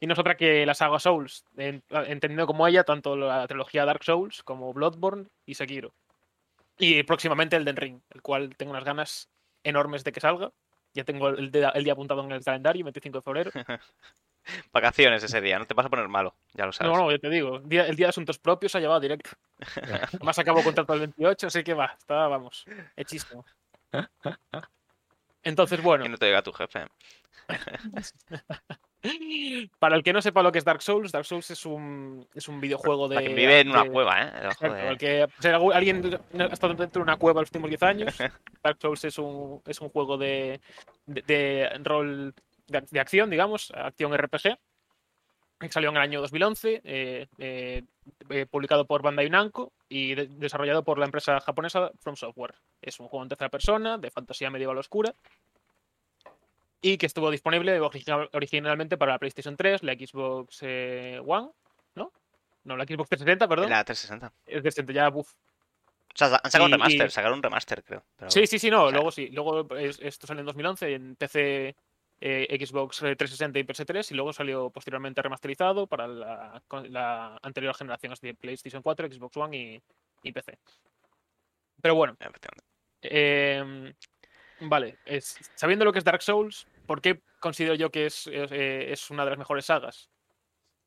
[0.00, 3.84] Y no es otra que la saga Souls, en- entendiendo como ella tanto la trilogía
[3.84, 5.94] Dark Souls como Bloodborne y Sekiro.
[6.78, 9.30] Y próximamente el Den Ring, el cual tengo unas ganas
[9.64, 10.52] enormes de que salga.
[10.92, 13.50] Ya tengo el día, el día apuntado en el calendario, 25 de febrero.
[14.72, 16.92] Vacaciones ese día, no te vas a poner malo, ya lo sabes.
[16.92, 17.58] No, no, yo te digo.
[17.60, 19.30] día- el día de asuntos propios ha llevado directo.
[20.20, 23.44] Además acabo contrato el 28, así que va, está, vamos, hechísimo.
[25.46, 26.86] Entonces, bueno, Que no te diga tu jefe.
[29.78, 32.48] para el que no sepa lo que es Dark Souls, Dark Souls es un, es
[32.48, 33.16] un videojuego de...
[33.18, 34.32] Quien vive en una de- cueva, ¿eh?
[34.46, 35.26] Exacto, de- el que
[35.72, 38.16] alguien ha estado dentro de una cueva los últimos 10 años,
[38.64, 40.60] Dark Souls es un, es un juego de,
[41.06, 42.34] de, de rol
[42.66, 44.58] de, ac- de acción, digamos, acción RPG,
[45.70, 47.82] salió en el año 2011, eh, eh,
[48.30, 52.54] eh, publicado por Bandai Namco y de- desarrollado por la empresa japonesa From Software.
[52.82, 55.14] Es un juego en tercera persona, de fantasía medieval oscura,
[56.80, 61.48] y que estuvo disponible original- originalmente para la PlayStation 3, la Xbox eh, One,
[61.94, 62.12] ¿no?
[62.64, 63.70] No, la Xbox 360, perdón.
[63.70, 64.32] La 360.
[64.46, 68.04] Es decente, ya, buf, O sea, han sacado un remaster, y- sacaron un remaster, creo.
[68.16, 69.28] pero- Sí, sí, sí, no, o sea- luego sí.
[69.28, 71.76] Luego es- esto salió en 2011 en PC,
[72.20, 78.20] eh, Xbox 360 y PS3 y luego salió posteriormente remasterizado para la, anterior generación, es
[78.20, 79.82] decir, PlayStation 4, Xbox One
[80.22, 80.58] y, PC.
[81.80, 82.16] Pero bueno,
[83.02, 83.92] eh,
[84.60, 84.98] vale,
[85.54, 89.24] sabiendo lo que es Dark Souls, ¿por qué considero yo que es, es, eh, una
[89.24, 90.08] de las mejores sagas?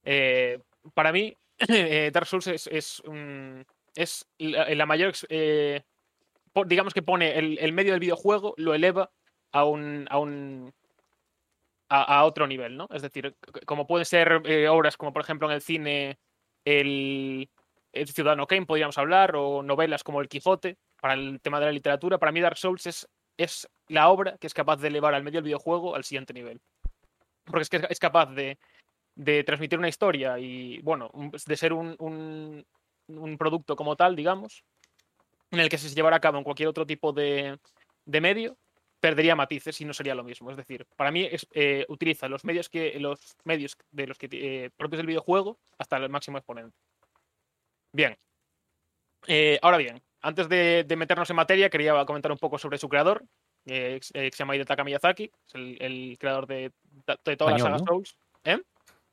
[0.03, 0.59] Eh,
[0.95, 1.35] para mí,
[2.11, 3.65] Dark Souls es, un-
[4.39, 5.13] la, la mayor,
[6.65, 9.11] digamos que pone el, el medio del videojuego, lo eleva
[9.51, 10.73] a un, a un
[11.89, 12.88] a, otro nivel, ¿no?
[12.91, 16.19] Es decir, como pueden ser eh, obras como por ejemplo en el cine
[16.65, 17.49] el,
[18.06, 22.19] Ciudadano Kane, podríamos hablar, o novelas como El Quijote, para el tema de la literatura,
[22.19, 25.38] para mí Dark Souls es, es la obra que es capaz de elevar al medio
[25.38, 26.62] del videojuego al siguiente nivel.
[27.45, 28.60] Porque es que es capaz de,
[29.15, 31.10] de transmitir una historia y, bueno,
[31.45, 32.63] de ser un, un-
[33.08, 34.63] un producto como tal, digamos,
[35.52, 37.58] en el que se llevara a cabo en cualquier otro tipo de,
[38.06, 38.58] de medio,
[38.99, 40.51] perdería matices y no sería lo mismo.
[40.51, 44.27] Es decir, para mí es, eh, utiliza los medios que los medios de los que
[44.31, 46.75] eh, propios del videojuego hasta el máximo exponente.
[47.91, 48.17] Bien.
[49.27, 52.88] Eh, ahora bien, antes de, de meternos en materia, quería comentar un poco sobre su
[52.89, 53.23] creador,
[53.65, 56.71] eh, eh, que se llama Hidetaka Miyazaki, es el, el creador de,
[57.25, 57.85] de toda la Español, saga ¿no?
[57.85, 58.17] Souls.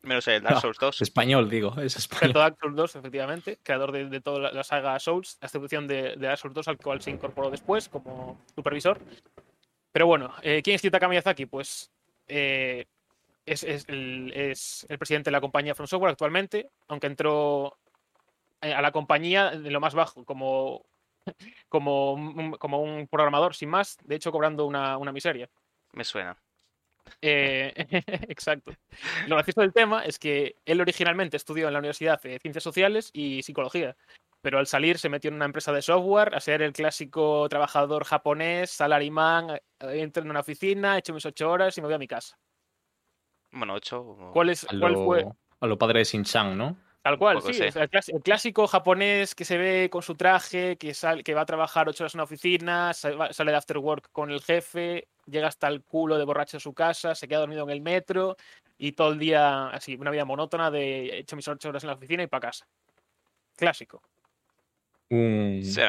[0.03, 1.03] Menos el Dark Ah, Souls 2.
[1.03, 2.33] Español, digo, es español.
[2.33, 6.15] Dark Souls 2, efectivamente, creador de, de toda la, la saga Souls, a excepción de,
[6.17, 9.01] de Dark Souls 2, al cual se incorporó después como supervisor.
[9.97, 11.47] Pero bueno, eh, ¿quién es Hidetaka Miyazaki?
[11.47, 11.91] Pues
[12.29, 12.85] eh,
[13.47, 17.79] es, es el, es el presidente de la compañía From Software actualmente, aunque entró
[18.61, 20.85] eh, a la compañía de lo más bajo, como,
[21.71, 25.49] como, un, como un programador sin más, de hecho cobrando una, una miseria.
[25.93, 26.37] Me suena.
[27.23, 27.73] Eh,
[28.29, 28.73] exacto.
[29.29, 33.09] Lo gracioso del tema es que él originalmente estudió en la Universidad de Ciencias Sociales
[33.15, 33.97] y Psicología,
[34.47, 38.05] pero al salir se metió en una empresa de software a ser el clásico trabajador
[38.05, 41.99] japonés, salaryman, eh, entro en una oficina, echo mis ocho horas y me voy a
[41.99, 42.39] mi casa.
[43.51, 44.31] Bueno, 8.
[44.33, 45.27] ¿Cuál, es, A cuál lo, fue?
[45.59, 46.77] a lo padre de Shin-Chan, ¿no?
[47.03, 47.61] Tal cual, sí.
[47.61, 51.41] el, clas- el clásico japonés que se ve con su traje, que, sal- que va
[51.41, 55.49] a trabajar ocho horas en una oficina, sale de after work con el jefe, llega
[55.49, 58.37] hasta el culo de borracho a su casa, se queda dormido en el metro
[58.79, 61.89] y todo el día así, una vida monótona de he hecho mis ocho horas en
[61.89, 62.69] la oficina y para casa.
[63.57, 64.03] Clásico.
[65.11, 65.81] Un, sí.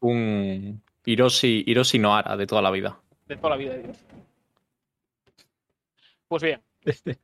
[0.00, 3.00] un Hiroshi, Hiroshi Nohara de toda la vida.
[3.26, 4.04] de toda la vida de Dios.
[6.28, 6.60] Pues bien,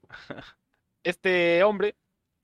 [1.02, 1.96] este hombre,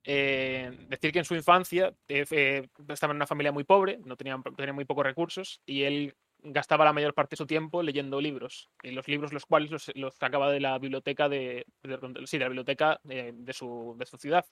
[0.05, 4.16] eh, decir que en su infancia eh, eh, estaba en una familia muy pobre, no
[4.16, 8.20] tenía, tenía muy pocos recursos, y él gastaba la mayor parte de su tiempo leyendo
[8.20, 12.38] libros, y los libros los cuales los, los sacaba de la biblioteca de, de- sí,
[12.38, 14.44] de la biblioteca de, de su, de su ciudad,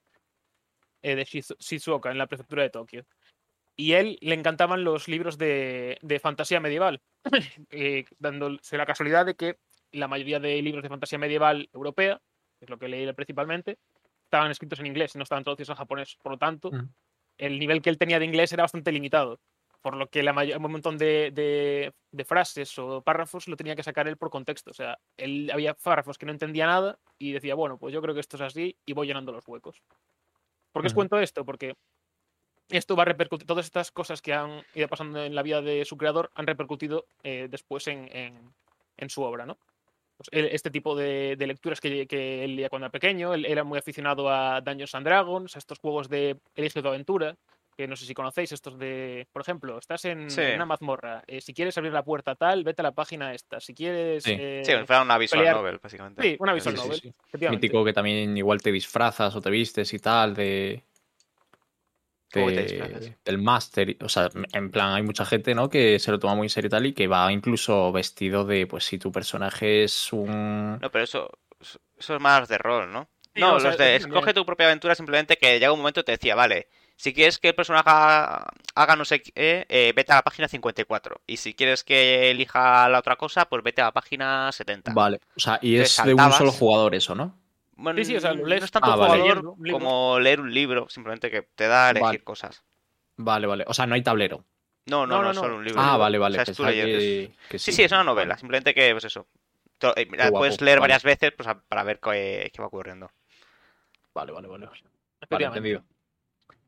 [1.03, 3.05] eh, de Shizu- Shizuoka, en la prefectura de Tokio.
[3.77, 7.01] Y él le encantaban los libros de, de fantasía medieval,
[7.71, 9.59] eh, dándose la casualidad de que
[9.93, 12.21] la mayoría de libros de fantasía medieval europea,
[12.59, 13.79] que es lo que leí principalmente,
[14.25, 16.17] estaban escritos en inglés y no estaban traducidos al japonés.
[16.23, 16.89] Por lo tanto, Mm.
[17.39, 19.41] el nivel que él tenía de inglés era bastante limitado.
[19.83, 23.83] Por lo que la un montón de, de- de frases o párrafos lo tenía que
[23.85, 24.71] sacar él por contexto.
[24.71, 28.15] O sea, él había párrafos que no entendía nada y decía, bueno, pues yo creo
[28.15, 29.83] que esto es así y voy llenando los huecos.
[30.73, 30.97] ¿Por qué os Ujú.
[31.01, 31.45] cuento esto?
[31.45, 31.75] Porque
[32.69, 35.85] esto va a repercutir, todas estas cosas que han ido pasando en la vida de
[35.85, 38.53] su creador han repercutido eh, después en, en-
[38.97, 39.59] en su obra, ¿no?
[40.17, 43.45] Pues, él- este tipo de, de lecturas que, que él leía cuando era pequeño, él
[43.45, 47.37] era muy aficionado a Dungeons and Dragons, a estos juegos de Elige tu aventura,
[47.77, 50.41] que no sé si conocéis, estos de, por ejemplo, estás en, Sí.
[50.41, 53.61] en una mazmorra, eh, si quieres abrir la puerta tal, vete a la página esta,
[53.61, 54.25] si quieres...
[54.25, 54.35] Sí.
[54.39, 56.23] eh, Sí, una visual pelear- novel, básicamente.
[56.23, 57.51] sí, una visual Sí, sí, novel.
[57.51, 60.83] Mítico que también igual te disfrazas o te vistes y tal de.
[62.41, 63.13] ¿Cómo te de- disfrazas?
[63.25, 63.97] del máster.
[64.03, 65.69] O sea, en plan, hay mucha gente, ¿no?
[65.69, 68.67] Que se lo toma muy en serio y tal y que va incluso vestido de,
[68.67, 70.79] pues, si tu personaje es un.
[70.81, 71.31] No, pero eso,
[71.61, 73.09] eso es más de rol, ¿no?
[73.35, 76.05] Sí, no, sea, los de escoge tu propia aventura simplemente que llega un momento y
[76.05, 80.13] te decía, vale, si quieres que el personaje haga, haga no sé qué, eh, vete
[80.13, 81.21] a la página 54.
[81.27, 84.93] Y si quieres que elija la otra cosa, pues vete a la página 70.
[84.95, 85.21] Vale.
[85.37, 87.39] O sea, y es de un solo jugador eso, ¿no?
[87.77, 89.23] Bueno, Sí, sí, o sea, lo no es tanto Ah, un vale.
[89.23, 92.25] Leyendo como leer un libro, simplemente que te da a elegir Vale.
[92.25, 92.65] cosas.
[93.19, 93.65] Vale, vale.
[93.67, 94.45] O sea, no hay tablero.
[94.87, 95.81] No, no, No, no, solo un libro.
[95.81, 95.99] Ah, libro.
[95.99, 96.35] vale, O vale.
[96.37, 98.93] sea, es tú pensaba leyendo, que, es- que Sí, sí, es una novela, simplemente que,
[98.93, 99.27] pues eso.
[99.97, 100.93] Eh, guapo, puedes leer vale.
[100.93, 103.11] varias veces pues, a- para ver qué, qué va ocurriendo.
[104.15, 104.69] Vale, vale, vale.
[105.29, 105.85] Vale, entendido.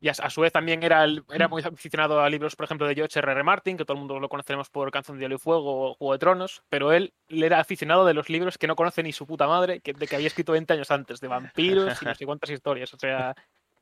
[0.01, 2.87] Y a, a su vez también era, el- era muy aficionado a libros, por ejemplo,
[2.87, 3.33] de George R.
[3.33, 3.43] R.
[3.43, 6.13] Martin, que todo el mundo lo conoceremos por Canción de Hielo y Fuego o Juego
[6.13, 9.27] de Tronos, pero él, él era aficionado de los libros que no conoce ni su
[9.27, 12.27] puta madre, que, de que había escrito 20 años antes, de vampiros y no sé
[12.27, 12.95] cuántas historias.
[12.95, 13.35] O sea,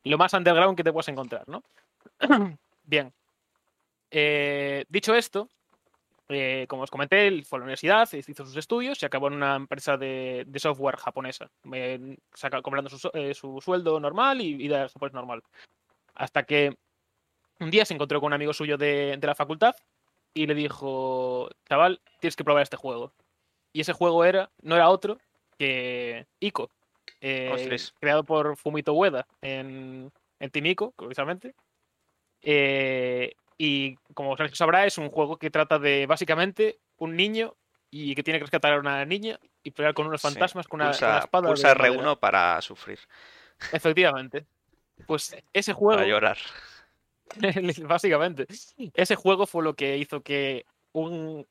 [0.04, 1.62] lo más underground que te puedes encontrar, ¿no?
[2.84, 3.12] Bien.
[4.10, 5.48] Eh, dicho esto,
[6.28, 9.34] eh, como os comenté, él fue a la universidad, hizo sus estudios y acabó en
[9.34, 14.40] una empresa de, de software japonesa, eh, saca- cobrando su, su- eh, su sueldo normal
[14.40, 15.42] y vida japonés normal.
[16.16, 16.76] Hasta que
[17.60, 19.74] un día se encontró con un amigo suyo de, de la facultad
[20.34, 23.12] y le dijo, chaval, tienes que probar este juego.
[23.72, 25.18] Y ese juego era, no era otro
[25.58, 26.70] que Ico,
[27.20, 31.54] eh, creado por Fumito Ueda en, en Team Ico, curiosamente.
[32.42, 37.54] Eh, y como Sergio sabrá, es un juego que trata de básicamente un niño
[37.90, 40.28] y que tiene que rescatar a una niña y pelear con unos Sí.
[40.28, 41.48] fantasmas con una, con Pulsa, una espada.
[41.48, 41.94] pulsa madera.
[41.94, 42.98] R1 para sufrir,
[43.72, 44.46] Efectivamente.
[45.06, 46.38] Pues ese juego, para llorar.
[47.86, 48.46] básicamente,
[48.94, 51.46] ese juego fue lo que hizo que un,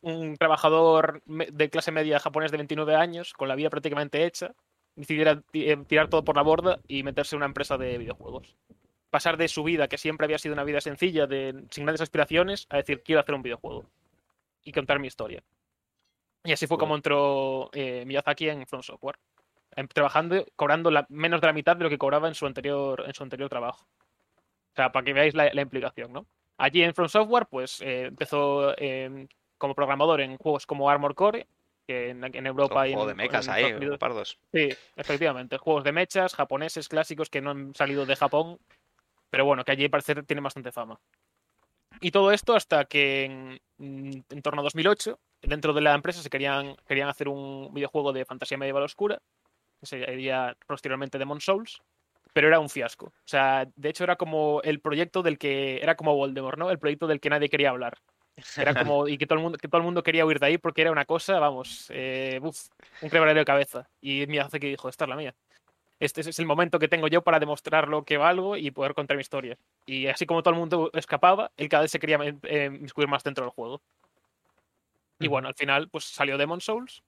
[0.00, 4.54] un trabajador de clase media japonés de 29 años, con la vida prácticamente hecha,
[4.94, 8.56] decidiera eh, tirar todo por la borda y meterse en una empresa de videojuegos.
[9.10, 12.66] Pasar de su vida, que siempre había sido una vida sencilla, de, sin grandes aspiraciones,
[12.68, 13.86] a decir, quiero hacer un videojuego
[14.64, 15.42] y contar mi historia.
[16.44, 19.37] Y así fue como entró eh, Miyazaki en From Software, em-
[19.86, 23.14] trabajando, cobrando la- menos de la mitad de lo que cobraba en su anterior, en
[23.14, 23.86] su anterior trabajo.
[24.72, 26.26] O sea, para que veáis la, la implicación, ¿no?
[26.56, 31.46] Allí en From Software, pues eh, empezó eh, como programador en juegos como Armor Core,
[31.86, 34.38] que en, en Europa y en, Juego de mechas ahí, pardos.
[34.52, 35.56] Sí, efectivamente.
[35.58, 38.58] Juegos de mechas japoneses clásicos que no han salido de Japón,
[39.30, 41.00] pero bueno, que allí parece tienen bastante fama.
[42.00, 46.30] Y todo esto hasta que en, en torno a 2008, dentro de la empresa se
[46.30, 49.20] querían, querían hacer un videojuego de fantasía medieval oscura,
[49.80, 51.82] que sería posteriormente Demon Souls,
[52.32, 53.06] pero era un fiasco.
[53.06, 56.70] O sea, de hecho era como el proyecto del que era como Voldemort, ¿no?
[56.70, 57.98] El proyecto del que nadie quería hablar.
[58.56, 60.58] Era como y que todo el mundo que todo el mundo quería huir de ahí
[60.58, 62.68] porque era una cosa, vamos, eh, uf,
[63.02, 63.88] un quebradero de cabeza.
[64.00, 65.34] Y Miyazaki dijo, esta es la mía.
[66.00, 69.16] Este es el momento que tengo yo para demostrar lo que valgo y poder contar
[69.16, 69.58] mi historia.
[69.84, 72.70] Y así como todo el mundo escapaba, él cada vez se quería eh,
[73.08, 73.80] más dentro del juego.
[75.18, 77.02] Y bueno, al final pues salió Demon Souls,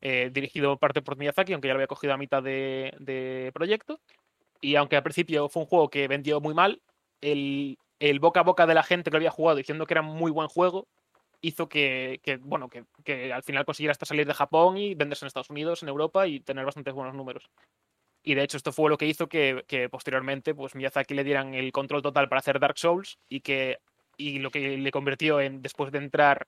[0.00, 4.00] eh, dirigido parte por Miyazaki, aunque ya lo había cogido a mitad de, proyecto.
[4.60, 6.82] Y aunque al principio fue un juego que vendió muy mal,
[7.20, 7.76] el,
[8.20, 10.48] boca a boca de la gente que lo había jugado diciendo que era muy buen
[10.48, 10.88] juego
[11.42, 15.48] hizo que, bueno, que al final consiguiera hasta salir de Japón y venderse en Estados
[15.48, 17.50] Unidos, en Europa y tener bastantes buenos números.
[18.22, 21.54] Y de hecho esto fue lo que hizo que, que posteriormente pues Miyazaki le dieran
[21.54, 23.78] el control total para hacer Dark Souls y que
[24.16, 26.46] y lo que le convirtió en después de entrar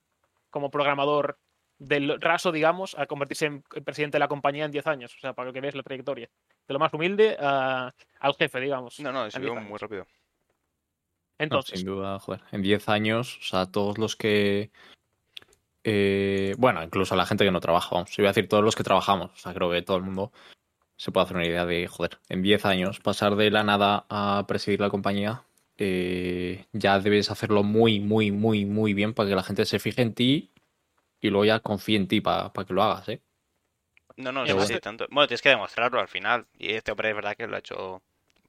[0.51, 1.39] como programador
[1.83, 5.13] del raso, digamos, a convertirse en presidente de la compañía en 10 años.
[5.15, 6.29] O sea, para que veáis la trayectoria.
[6.67, 8.99] De lo más humilde a- al jefe, digamos.
[8.99, 9.69] No, no, subió 10 años.
[9.69, 10.03] muy rápido.
[11.39, 12.41] No, Entonces, sin duda, joder.
[12.51, 14.71] En 10 años, o sea, todos los que.
[15.83, 18.17] eh, bueno, incluso la gente que no trabaja, vamos.
[18.17, 19.31] Iba a decir todos los que trabajamos.
[19.31, 20.31] O sea, creo que todo el mundo
[20.95, 24.45] se puede hacer una idea de, joder, en 10 años pasar de la nada a
[24.47, 25.43] presidir la compañía,
[25.77, 30.01] eh, ya debes hacerlo muy, muy, muy, muy bien para que la gente se fije
[30.01, 30.51] en ti
[31.23, 33.21] y luego ya confíe en ti para que lo hagas, ¿eh?
[34.17, 35.07] No, no, Y sí, tanto.
[35.09, 36.45] Bueno, tienes que demostrarlo al final.
[36.57, 38.01] Y este hombre es verdad que lo ha hecho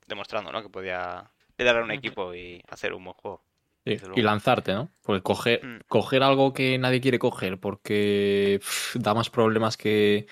[0.07, 0.63] demostrando, ¿no?
[0.63, 3.43] Que podía liderar un equipo y hacer un buen juego.
[3.87, 4.91] Sí, Y lanzarte, ¿no?
[5.03, 5.81] Porque coger, Mm.
[5.89, 10.27] coger algo que nadie quiere coger porque pff, da más problemas que,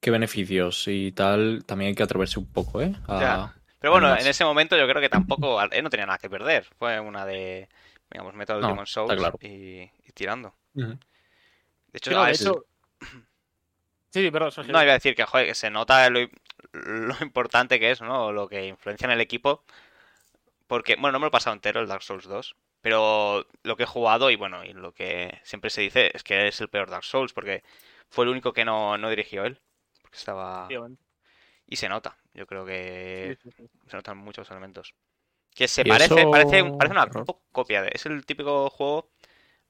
[0.00, 2.92] que beneficios y tal, también hay que atreverse un poco, ¿eh?
[3.08, 3.54] A- Ya.
[3.80, 6.64] Pero bueno, en ese momento yo creo que tampoco él no tenía nada que perder.
[6.78, 7.68] Fue una de,
[8.10, 9.38] digamos, meto el No, Demon Souls claro.
[9.40, 10.54] y, y tirando.
[10.74, 10.98] Ujú.
[11.92, 12.64] De hecho, no, a de hecho-
[13.00, 13.06] Sí,
[14.10, 14.52] sí, perdón.
[14.52, 14.72] Sergio.
[14.72, 16.20] no iba a decir que, joder, que se nota lo,
[16.72, 18.32] lo importante que es, ¿no?
[18.32, 19.64] Lo que influencia en el equipo.
[20.66, 22.56] Porque, bueno, no me lo he pasado entero el Dark Souls 2.
[22.80, 26.46] Pero lo que he jugado y bueno, y lo que siempre se dice es que
[26.48, 27.32] es el peor Dark Souls.
[27.32, 27.62] Porque
[28.08, 29.60] fue el único que no, no dirigió él.
[30.02, 30.68] Porque estaba.
[31.66, 32.16] Y se nota.
[32.34, 33.70] Yo creo que Sí, sí, sí.
[33.88, 34.94] se notan muchos elementos.
[35.54, 37.08] Que se parece, eso- parece, parece una
[37.52, 37.90] copia de.
[37.92, 39.10] Es el típico juego.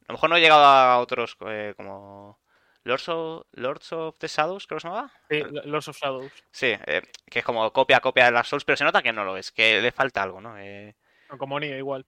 [0.09, 2.41] A lo mejor no he llegado a otros eh, como.
[2.85, 5.13] Lords of, Lords of the Shadows, creo que se llamaba.
[5.29, 6.33] Sí, Lords of Shadows.
[6.51, 9.25] Sí, eh, que es como copia, copia de las Souls, pero se nota que no
[9.25, 10.57] lo es, que le falta algo, ¿no?
[10.59, 10.97] Eh,
[11.37, 12.07] Como Nioh, igual.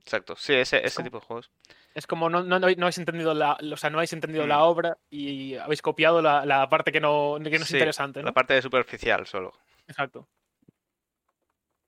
[0.00, 1.50] exacto, sí, ese, ese como- tipo de juegos.
[1.94, 4.48] Es como no, no, no habéis entendido la, o sea, no habéis entendido Mm.
[4.48, 8.26] la obra y habéis copiado la, la parte que no, que no es interesante, ¿no?
[8.26, 9.52] La parte de superficial solo.
[9.86, 10.28] Exacto.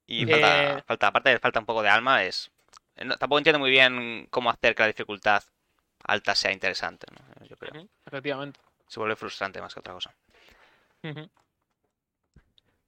[0.07, 0.30] Y Mm.
[0.30, 2.51] falta, Eh, falta, aparte falta un poco de alma, es.
[2.97, 5.43] Eh, no- tampoco entiendo muy bien cómo hacer que la dificultad
[6.05, 7.47] alta sea interesante, ¿no?
[7.47, 7.88] Yo creo.
[8.07, 8.61] Efectivamente.
[8.88, 10.14] Se vuelve frustrante más que otra cosa.
[11.01, 11.30] Pero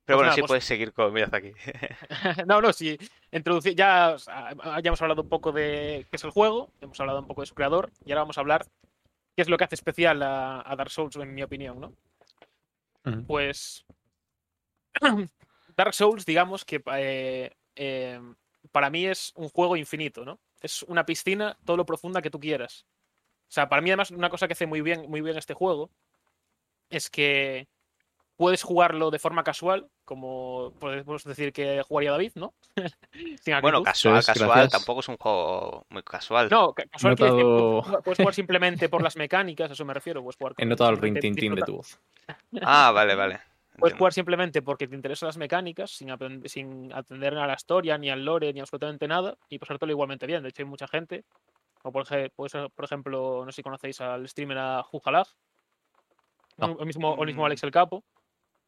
[0.04, 1.52] Pues bueno, nada, sí pues- puedes seguir con Miyazaki.
[2.46, 2.98] no, no, sí.
[3.32, 4.52] Introducir, ya, o sea,
[4.82, 7.46] ya hemos hablado un poco de qué es el juego, hemos hablado un poco de
[7.46, 8.66] su creador y ahora vamos a hablar
[9.34, 11.92] qué es lo que hace especial a, a Dark Souls, en mi opinión, ¿no?
[13.26, 13.84] Pues
[15.76, 18.20] Dark Souls, digamos que eh, eh,
[18.74, 20.40] para mí es un juego infinito, ¿no?
[20.60, 22.84] Es una piscina todo lo profunda que tú quieras.
[23.48, 25.90] O sea, para mí además una cosa que hace muy bien, muy bien este juego
[26.90, 27.68] es que
[28.36, 32.52] puedes jugarlo de forma casual, como podemos decir que jugaría David, ¿no?
[33.44, 34.72] Sin Bueno, casual, es, casual, gracias.
[34.72, 36.48] tampoco es un juego muy casual.
[36.50, 39.84] No, ca- casual quiere decir, notado- puedes jugar- jugar simplemente por las mecánicas, a eso
[39.84, 40.20] me refiero.
[40.20, 42.00] Puedes jugar He notado el rin simplemente tin tin de tu voz.
[42.62, 43.40] Ah, vale, vale.
[43.78, 46.08] Puedes jugar simplemente porque te interesan las mecánicas, sin,
[46.48, 50.42] sin atender a la historia, ni al lore, ni absolutamente nada, y pasártelo igualmente bien.
[50.42, 51.24] De hecho, hay mucha gente,
[51.82, 52.06] o por,
[52.84, 54.84] ejemplo, no sé si conocéis al streamer a
[56.56, 56.66] No.
[56.66, 57.46] o, mismo, o mismo Mm.
[57.46, 58.04] Alex el Capo,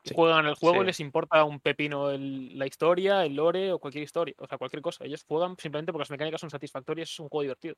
[0.04, 0.12] Sí.
[0.14, 0.82] juegan el juego Sí.
[0.82, 4.58] y les importa un pepino el- la historia, el lore o cualquier historia, o sea,
[4.58, 5.04] cualquier cosa.
[5.04, 7.76] Ellos juegan simplemente porque las mecánicas son satisfactorias, es un juego divertido.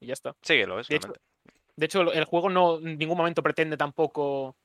[0.00, 0.34] Y ya está.
[0.42, 1.22] Sí, que lo es, De hecho, realmente.
[1.76, 4.56] de hecho, el juego no en ningún momento pretende tampoco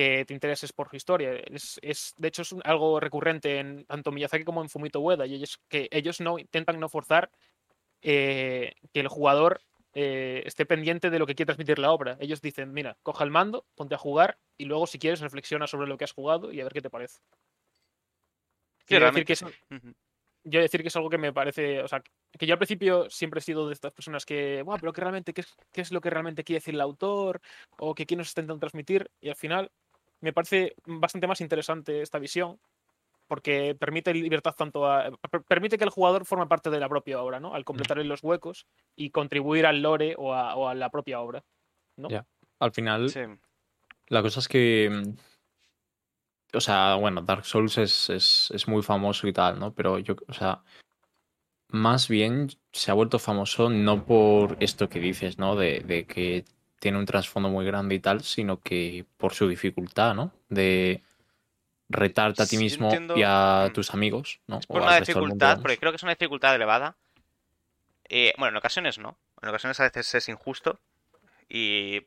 [0.00, 1.32] que te intereses por su historia.
[1.34, 5.26] Es, es- de hecho, es un- algo recurrente en tanto Miyazaki como en Fumito Ueda.
[5.26, 7.30] Y ellos, que ellos no intentan no forzar
[8.02, 9.60] eh, que el jugador
[9.94, 12.16] eh, esté pendiente de lo que quiere transmitir la obra.
[12.20, 15.88] Ellos dicen, mira, coja el mando, ponte a jugar y luego, si quieres, reflexiona sobre
[15.88, 17.20] lo que has jugado y a ver qué te parece.
[18.86, 19.34] Quiero decir que
[19.70, 19.92] Ujú.
[20.44, 22.02] yo decir que es algo que me parece, o sea,
[22.38, 25.32] que yo al principio siempre he sido de estas personas que, bueno, pero que realmente,
[25.34, 27.40] ¿qué es, qué es lo que realmente quiere decir el autor?
[27.78, 29.10] ¿O que quién nos está intentando transmitir?
[29.20, 29.70] Y al final
[30.20, 32.58] me parece bastante más interesante esta visión,
[33.26, 37.22] porque permite libertad tanto a, per- permite que el jugador forme parte de la propia
[37.22, 37.54] obra, ¿no?
[37.54, 38.66] Al completarle los huecos
[38.96, 41.44] y contribuir al lore o a, o a la propia obra.
[41.96, 42.08] ¿no?
[42.08, 42.26] Ya.
[42.58, 43.20] Al final, Sí.
[44.08, 44.90] La cosa es que.
[44.90, 49.72] mm, O sea, bueno, Dark Souls es, es, es muy famoso y tal, ¿no?
[49.72, 50.62] Pero yo, o sea.
[51.72, 55.54] Más bien se ha vuelto famoso no por esto que dices, ¿no?
[55.54, 56.44] De, de que
[56.80, 60.32] tiene un trasfondo muy grande y tal, sino que por su dificultad, ¿no?
[60.48, 61.02] De
[61.88, 63.16] retarte a ti Sí, mismo entiendo.
[63.16, 63.72] y a Mm.
[63.72, 64.58] tus amigos, ¿no?
[64.58, 66.96] Es por una dificultad, porque creo que es una dificultad elevada.
[68.08, 69.16] Eh, bueno, en ocasiones no.
[69.42, 70.80] En ocasiones a veces es injusto.
[71.48, 72.06] Y,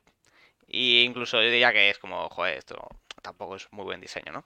[0.67, 2.87] y incluso yo diría que es como, joder, esto
[3.21, 4.45] tampoco es muy buen diseño, ¿no?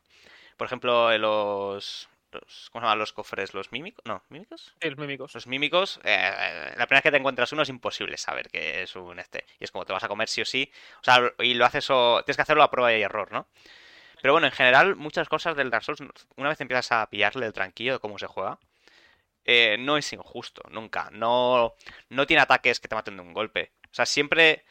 [0.57, 3.53] Por ejemplo, en los, los- ¿Cómo se llaman los cofres?
[3.53, 4.03] ¿Los mímicos?
[4.05, 4.73] No, ¿mímicos?
[4.81, 5.33] Sí, los mímicos.
[5.33, 6.31] Los mímicos, eh,
[6.77, 9.45] la primera vez que te encuentras uno es imposible saber que es un este.
[9.59, 10.71] Y es como te vas a comer sí o sí.
[11.01, 12.21] O sea, y lo haces o.
[12.23, 13.47] Tienes que hacerlo a prueba y error, ¿no?
[14.21, 16.01] Pero bueno, en general, muchas cosas del Dark Souls,
[16.37, 18.59] una vez empiezas a pillarle el tranquillo de cómo se juega,
[19.45, 21.09] eh, no es injusto, nunca.
[21.11, 21.75] No,
[22.09, 23.71] no tiene ataques que te maten de un golpe.
[23.91, 24.65] O sea, siempre.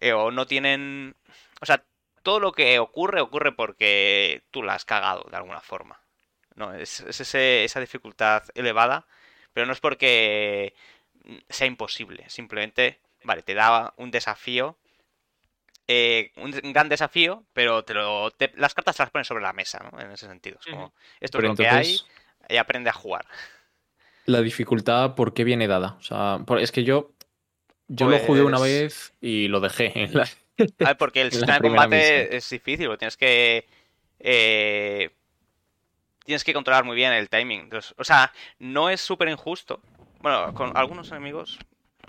[0.00, 1.16] eh, o no tienen...
[1.60, 1.84] O sea,
[2.22, 6.00] todo lo que ocurre ocurre porque tú la has cagado de alguna forma.
[6.56, 9.06] No, es, es ese- esa dificultad elevada,
[9.52, 10.74] pero no es porque
[11.48, 12.24] sea imposible.
[12.28, 14.76] Simplemente, vale, te da un desafío,
[15.88, 19.42] eh, un un gran desafío, pero te lo, te- las cartas te las pones sobre
[19.42, 20.00] la mesa, ¿no?
[20.00, 20.58] En ese sentido.
[20.60, 22.00] Es como, esto Pero es lo que hay
[22.48, 23.26] y aprende a jugar.
[24.26, 25.96] la dificultad, ¿por qué viene dada?
[25.98, 27.12] O sea, por- es que yo,
[27.88, 29.92] yo lo jugué una Pues- vez y lo dejé.
[29.98, 30.28] en la-
[30.80, 32.36] A ver, porque el sistema de combate misión.
[32.38, 33.66] es difícil, porque tienes que.
[34.20, 35.10] eh,
[36.24, 37.60] tienes que controlar muy bien el timing.
[37.62, 39.80] Entonces, o sea, no es súper injusto.
[40.20, 41.58] Bueno, con algunos enemigos.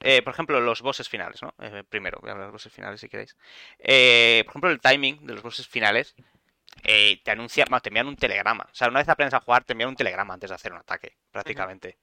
[0.02, 1.54] eh, por ejemplo, los bosses finales, ¿no?
[1.60, 3.36] Eh, primero, voy a hablar de los bosses finales si queréis.
[3.80, 6.16] Eh, por ejemplo, el timing de los bosses finales
[6.84, 8.68] eh, te anuncia, bueno, te envían un telegrama.
[8.72, 10.80] O sea, una vez aprendes a jugar, te envían un telegrama antes de hacer un
[10.80, 11.98] ataque, prácticamente.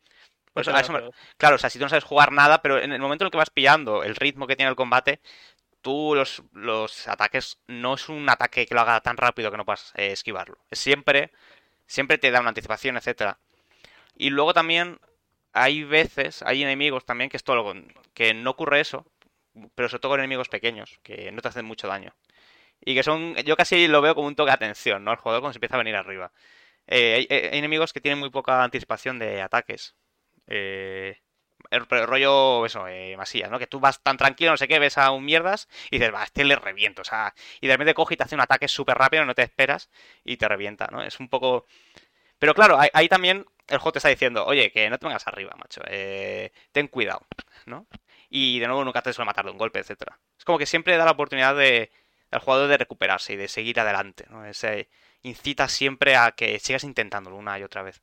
[0.53, 1.03] Pues a eso me-
[1.39, 3.31] Claro, o sea, si tú no sabes jugar nada, pero en el momento en el
[3.33, 5.21] que vas pillando el ritmo que tiene el combate,
[5.83, 9.65] tú los, los ataques no es un ataque que lo haga tan rápido que no
[9.65, 10.59] puedas eh, esquivarlo.
[10.71, 11.33] Es siempre,
[11.87, 13.39] siempre te da una anticipación, etcétera.
[14.17, 14.99] Y luego también
[15.53, 19.07] hay veces, hay enemigos también que es todo lo que no ocurre eso,
[19.75, 22.15] pero sobre todo con enemigos pequeños, que no te hacen mucho daño.
[22.81, 25.13] Y que son, yo casi lo veo como un toque de atención, ¿no?
[25.13, 26.33] El jugador cuando se empieza a venir arriba.
[26.87, 29.95] Eh, hay, hay enemigos que tienen muy poca anticipación de ataques.
[30.49, 31.19] Eh,
[31.73, 33.59] el, rollo, eso, eh, masías, ¿no?
[33.59, 36.25] Que tú vas tan tranquilo, no sé qué, ves a un mierdas y dices, va,
[36.25, 38.97] este le reviento, o sea, y de repente coge y te hace un ataque súper
[38.97, 39.91] rápido, no te esperas
[40.25, 41.03] y te revienta, ¿no?
[41.03, 41.67] Es un poco...
[42.39, 45.27] Pero claro, ahí, ahí también el juego te está diciendo, oye, que no te vengas
[45.27, 47.27] arriba, macho, eh, ten cuidado,
[47.67, 47.87] ¿no?
[48.29, 50.19] Y de nuevo nunca te suele matar de un golpe, etcétera.
[50.39, 51.91] Es como que siempre da la oportunidad de,
[52.31, 54.45] al jugador de recuperarse y de seguir adelante, ¿no?
[54.45, 54.89] Ese
[55.23, 58.03] incita siempre a que sigas intentándolo una y otra vez.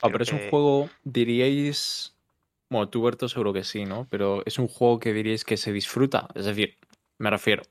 [0.00, 2.14] Ah, pero es un juego, diríais.
[2.70, 4.06] Bueno, tú, Berto, seguro que sí, ¿no?
[4.10, 6.28] Pero es un juego que diríais que se disfruta.
[6.34, 6.76] Es decir,
[7.18, 7.62] me refiero.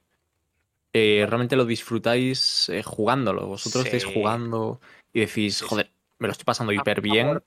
[0.93, 3.45] eh, ¿Realmente lo disfrutáis eh, jugándolo?
[3.48, 4.82] Vosotros estáis jugando
[5.14, 7.43] y decís, joder, me lo estoy pasando hiper bien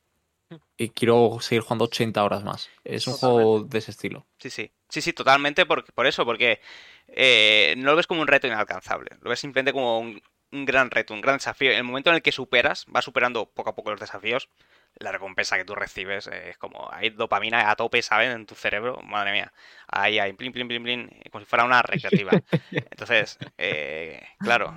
[0.77, 2.71] y quiero seguir jugando 80 horas más.
[2.85, 3.53] Es un Totalmente.
[3.53, 4.27] juego de ese estilo.
[4.39, 4.73] Sí, sí.
[4.89, 6.61] Sí, sí, totalmente por, por eso, porque
[7.09, 9.11] eh, no lo ves como un reto inalcanzable.
[9.23, 10.21] Lo ves simplemente como un,
[10.53, 11.71] un gran reto, un gran desafío.
[11.71, 14.49] En el momento en el que superas, vas superando poco a poco los desafíos,
[14.97, 18.32] la recompensa que tú recibes eh, es como hay dopamina a tope, ¿saben?
[18.32, 19.53] En tu cerebro, madre mía.
[19.88, 22.32] Ahí hay, plin, plin, plin, plin, como si fuera una recreativa.
[22.70, 24.74] Entonces, eh, claro.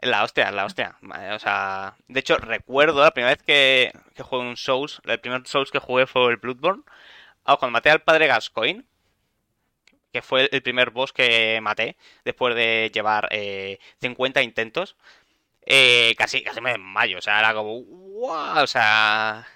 [0.00, 0.96] La hostia, la hostia.
[1.34, 5.46] O sea, de hecho, recuerdo la primera vez que, que jugué un Souls, el primer
[5.46, 6.82] Souls que jugué fue el Bloodborne.
[7.44, 8.84] Ah, cuando maté al padre Gascoigne,
[10.12, 14.96] que fue el primer boss que maté después de llevar eh, 50 intentos,
[15.72, 17.18] eh, casi, casi me desmayo.
[17.18, 18.64] O sea, era como, ¡guau!
[18.64, 19.46] O sea,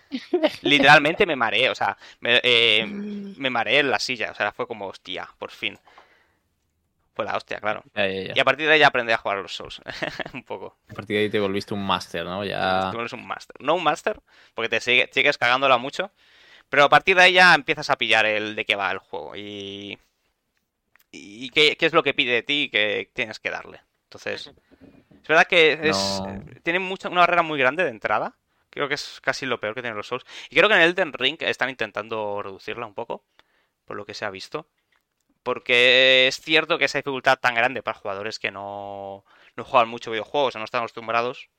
[0.63, 1.71] literalmente me mareé.
[1.71, 4.31] O sea, me, eh, me mareé en la silla.
[4.31, 5.79] O sea, fue como, hostia, por fin.
[7.15, 7.83] Fue la hostia, claro.
[7.95, 8.33] Ya, ya, ya.
[8.35, 9.81] Y a partir de ahí ya aprendí a jugar a los Souls.
[10.35, 10.77] un poco.
[10.91, 12.45] A partir de ahí te volviste un máster, ¿no?
[12.45, 12.91] Ya.
[12.93, 13.55] Tú eres un máster.
[13.61, 14.19] No un máster,
[14.55, 16.11] porque te sigue- sigues cagándola mucho.
[16.69, 19.37] Pero a partir de ahí ya empiezas a pillar el de qué va el juego.
[19.37, 19.99] Y.
[21.13, 23.81] Y qué, qué es lo que pide de ti y que tienes que darle.
[24.05, 24.51] Entonces.
[25.25, 26.21] Es verdad que es.
[26.23, 26.45] No.
[26.63, 28.37] Tiene mucha, una barrera muy grande de entrada.
[28.71, 30.25] Creo que es casi lo peor que tienen los Souls.
[30.51, 33.25] Y creo que en Elden Ring están intentando reducirla un poco.
[33.87, 34.69] Por lo que se ha visto.
[35.43, 39.25] Porque es cierto que esa dificultad tan grande para jugadores que no,
[39.57, 41.51] no juegan mucho videojuegos o no están acostumbrados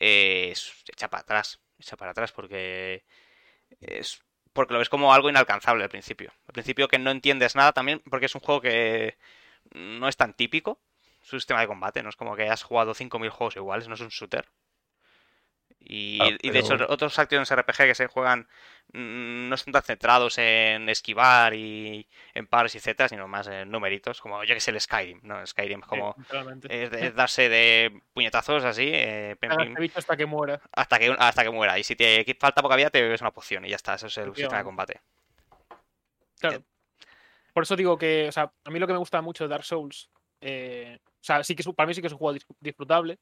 [0.00, 1.60] eh, es- echa para atrás.
[1.78, 3.04] Echa para atrás porque
[3.80, 4.20] es
[4.52, 6.32] porque lo ves como algo inalcanzable al principio.
[6.46, 9.16] Al principio que no entiendes nada también porque es un juego que
[9.72, 10.80] no es tan típico
[11.28, 12.02] su sistema de combate.
[12.02, 14.46] No es como que has jugado 5.000 juegos iguales, no es un shooter.
[15.80, 18.48] Y, Ah, y de hecho otros actions RPG que se juegan
[18.92, 23.70] mm, no están tan centrados en esquivar y en pares y zetas, sino más en
[23.70, 25.46] numeritos, como yo que sé el Skyrim, ¿no?
[25.46, 26.16] Skyrim es como
[26.68, 30.60] es, es darse de puñetazos así, eh, pim, Haga pim, bicho hasta que muera.
[30.72, 31.78] hasta que hasta que muera.
[31.78, 33.94] Y si te falta poca vida, te bebes una poción y ya está.
[33.94, 35.00] Eso es el sistema de combate.
[36.40, 36.62] Claro.
[37.54, 39.64] Por eso digo que, o sea, a mí lo que me gusta mucho de Dark
[39.64, 40.10] Souls,
[40.40, 43.18] eh, o sea, sí que es, para mí sí que es un juego dis- disfrutable,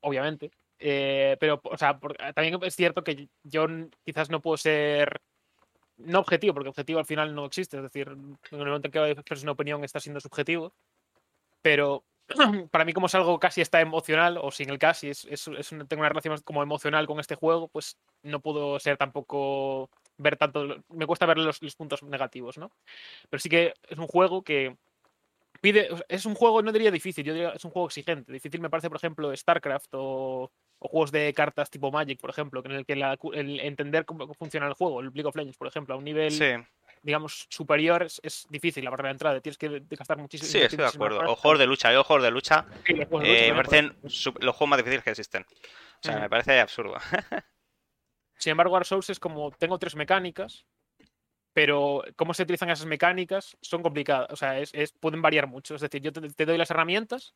[0.00, 0.50] obviamente.
[0.80, 3.66] eh, pero, o sea, por- también es cierto que yo
[4.04, 5.20] quizás no puedo ser
[5.98, 7.76] no objetivo, porque objetivo al final no existe.
[7.78, 10.72] Es decir, en el momento en que expresas una opinión está siendo subjetivo.
[11.62, 12.04] Pero
[12.70, 15.72] para mí, como es algo casi está emocional, o sin el casi, es, es- es
[15.72, 20.36] una- tengo una relación como emocional con este juego, pues no puedo ser tampoco ver
[20.36, 20.82] tanto.
[20.88, 22.70] Me cuesta ver los, los puntos negativos, ¿no?
[23.30, 24.76] Pero sí que es un juego que
[25.60, 25.88] pide.
[26.08, 28.32] Es un juego, no diría difícil, yo diría es un juego exigente.
[28.32, 32.62] Difícil me parece, por ejemplo, StarCraft o, o juegos de cartas tipo Magic, por ejemplo,
[32.64, 35.68] en el que la el entender cómo funciona el juego, el League of Legends, por
[35.68, 36.54] ejemplo, a un nivel Sí,
[37.02, 39.40] digamos, superior es, es difícil la barrera de entrada.
[39.40, 40.50] Tienes que gastar muchísimo.
[40.50, 41.20] Sí, estoy de acuerdo.
[41.20, 41.92] O juegos de lucha.
[41.92, 44.78] Yo juegos de lucha Sí, los juegos de lucha eh, me parecen los juegos más
[44.78, 45.44] difíciles que existen.
[45.44, 46.96] O sea, me parece absurdo.
[48.38, 50.64] Sin embargo, Dark Souls es como, tengo tres mecánicas,
[51.58, 54.28] pero cómo se utilizan esas mecánicas son complicadas.
[54.30, 55.74] O sea, es, pueden variar mucho.
[55.74, 57.34] Es decir, yo te, doy las herramientas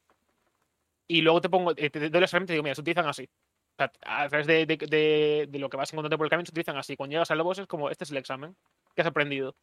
[1.08, 3.24] y luego te pongo, eh, te doy las herramientas y digo, mira, se utilizan así.
[3.24, 6.76] O sea, a través de, de- lo que vas encontrando por el camino se utilizan
[6.76, 6.96] así.
[6.96, 8.54] Cuando llegas al boss es como, este es el examen
[8.94, 9.56] que has aprendido.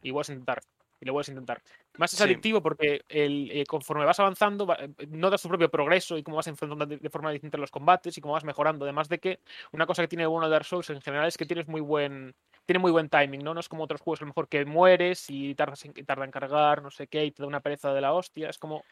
[0.00, 0.62] Y vuelves a intentar.
[1.00, 1.62] Y lo vuelves a intentar.
[1.96, 2.24] Más es Sí.
[2.24, 6.36] adictivo porque el, eh, conforme vas avanzando, va- eh, notas tu propio progreso y cómo
[6.36, 8.84] vas enfrentando de, de forma distinta los combates y cómo vas mejorando.
[8.84, 9.40] Además de que
[9.72, 12.34] una cosa que tiene bueno Dark Souls en general es que tienes muy buen
[12.66, 13.52] tiene muy buen timing, ¿no?
[13.54, 16.30] No es como otros juegos a lo mejor que mueres y tardas en, tarda en
[16.30, 18.48] cargar, no sé qué, y te da una pereza de la hostia.
[18.48, 18.84] Es como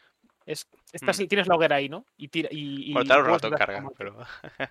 [0.45, 2.05] es, estás, tienes la hoguera ahí, ¿no?
[2.17, 3.95] Y tira y, y Bueno, tarda un rato en combate.
[3.97, 4.17] pero.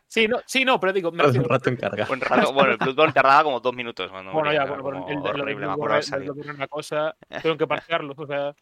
[0.08, 2.04] Sí, no, sí, no, pero digo, me un rato en carga.
[2.06, 2.52] Buen rato.
[2.52, 4.10] Bueno, el Bloodborne tardaba como dos minutos.
[4.10, 6.26] Cuando Bueno, ya, bueno, el, el, el- horrible, el me acuerdo de Bloodborne- salir.
[6.28, 8.54] el Bloodborne es una cosa, tengo que parchearlo, o sea.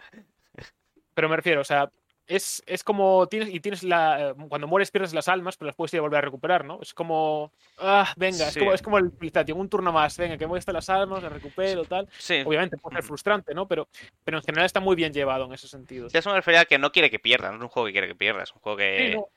[1.14, 1.90] Pero me refiero, o sea,
[2.26, 5.76] es, es como tienes y tienes la eh, cuando mueres pierdes las almas, pero las
[5.76, 6.80] puedes ir a volver a recuperar, ¿no?
[6.82, 8.58] Es como ah, venga, Sí.
[8.58, 9.12] es como es como el
[9.54, 12.08] un turno más, venga, que muestre las almas, las recupero, tal.
[12.18, 12.42] Sí.
[12.44, 13.66] Obviamente puede ser frustrante, ¿no?
[13.66, 13.88] Pero,
[14.24, 16.08] pero en general está muy bien llevado en ese sentido.
[16.08, 17.92] Ya eso me refería a que no quiere que pierdas, no es un juego que
[17.92, 19.28] quiere que pierdas, es un juego que, Sí, no,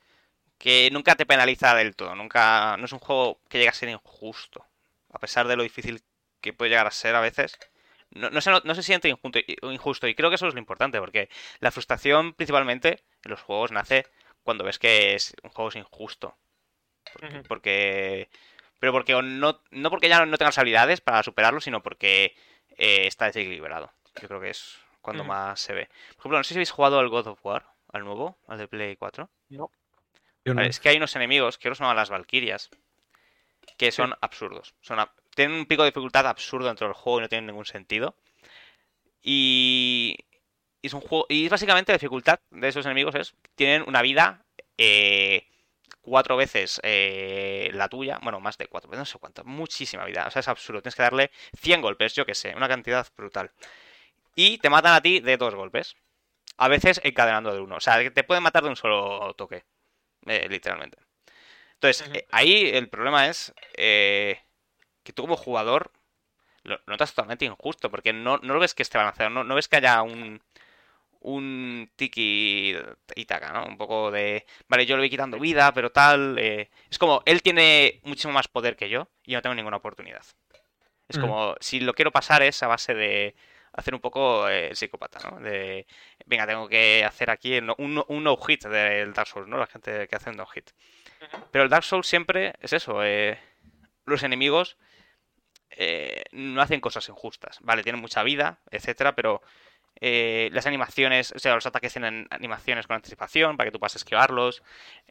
[0.58, 3.88] que nunca te penaliza del todo, nunca, no es un juego que llega a ser
[3.88, 4.64] injusto,
[5.12, 6.02] a pesar de lo difícil
[6.40, 7.58] que puede llegar a ser a veces,
[8.12, 9.38] no, no se, no se siente injusto,
[9.70, 11.28] injusto y creo que eso es lo importante, porque
[11.60, 14.06] la frustración principalmente en los juegos nace
[14.42, 16.36] cuando ves que es, un juego es injusto,
[17.12, 18.28] porque, porque-
[18.78, 22.34] pero porque no, no porque ya no tengas habilidades para superarlo, sino porque
[22.78, 25.86] eh, está desequilibrado, yo creo que es cuando más se ve.
[26.16, 28.68] Por ejemplo, no sé si habéis jugado al God of War, al nuevo, al de
[28.68, 29.28] Play 4.
[29.50, 29.70] no.
[30.44, 30.60] Yo no.
[30.60, 32.70] Vale, es que hay unos enemigos que se llaman las Valquirias.
[33.76, 34.74] Que son absurdos.
[34.80, 37.66] Son ab- tienen un pico de dificultad absurdo dentro del juego y no tienen ningún
[37.66, 38.16] sentido.
[39.22, 40.16] Y.
[40.82, 41.26] Y es un juego.
[41.28, 43.34] Y básicamente la dificultad de esos enemigos es.
[43.54, 44.44] Tienen una vida.
[44.78, 45.46] eh,
[46.02, 48.18] cuatro veces eh, la tuya.
[48.22, 49.44] Bueno, más de cuatro veces, no sé cuánto.
[49.44, 50.26] Muchísima vida.
[50.28, 50.82] O sea, es absurdo.
[50.82, 51.30] Tienes que darle
[51.60, 52.54] 100 golpes, yo que sé.
[52.56, 53.52] Una cantidad brutal.
[54.36, 55.96] Y te matan a ti de dos golpes.
[56.58, 57.76] A veces encadenando de uno.
[57.76, 59.64] O sea, te pueden matar de un solo toque.
[60.26, 60.98] eh, literalmente.
[61.74, 64.40] Entonces, eh, ahí el problema es eh,
[65.10, 65.90] que tú como jugador
[66.64, 69.68] lo, notas totalmente injusto, porque no, no lo ves que esté balanceado, no, no ves
[69.68, 70.40] que haya un,
[71.20, 72.76] un tiki
[73.16, 73.66] y taca, ¿no?
[73.66, 76.38] Un poco de, vale, yo le voy quitando vida, pero tal.
[76.38, 79.78] eh, es como, él tiene muchísimo más poder que yo y yo no tengo ninguna
[79.78, 80.22] oportunidad.
[81.08, 81.20] Es Mm.
[81.20, 83.34] como, si lo quiero pasar es a base de
[83.72, 85.40] hacer un poco eh, el psicópata, ¿no?
[85.40, 85.86] De,
[86.26, 89.58] venga, tengo que hacer aquí el un, un no-hit del Dark Souls, ¿no?
[89.58, 90.70] La gente que hace un no-hit.
[91.50, 93.04] Pero el Dark Souls siempre es eso.
[93.04, 93.38] eh,
[94.06, 94.76] los enemigos
[95.76, 97.58] eh, no hacen cosas injustas.
[97.62, 99.42] Vale, tienen mucha vida, etcétera, pero
[100.00, 103.96] eh, las animaciones, o sea, los ataques tienen animaciones con anticipación para que tú puedas
[103.96, 104.62] esquivarlos.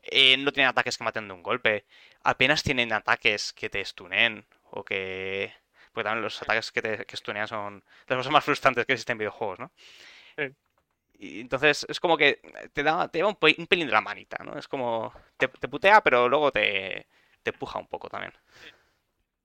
[0.03, 1.86] eh, no tienen ataques que maten de un golpe.
[2.24, 5.53] Apenas tienen ataques que te stunen o que.
[5.93, 9.16] Porque también los ataques que te que stunean son las cosas más frustrantes que existen
[9.16, 9.72] en videojuegos, ¿no?
[10.38, 10.55] Sí.
[11.20, 12.41] Y entonces es como que
[12.74, 14.57] te da, te da un, pe- un pelín de la manita, ¿no?
[14.57, 15.14] Es como.
[15.38, 17.07] Te, te putea, pero luego te,
[17.43, 18.34] te empuja un poco también.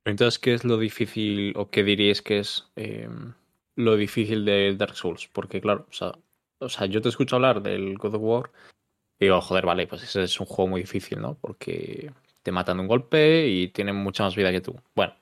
[0.05, 3.09] Entonces, ¿qué es lo difícil o qué diríais que es eh,
[3.77, 5.29] lo difícil de Dark Souls?
[5.33, 6.13] Porque, claro, o sea,
[6.59, 8.51] o sea, yo te escucho hablar del God of War
[9.19, 11.37] y digo, joder, vale, pues ese es un juego muy difícil, ¿no?
[11.41, 14.77] Porque te matan de un golpe y tienen mucha más vida que tú.
[14.95, 15.15] Bueno,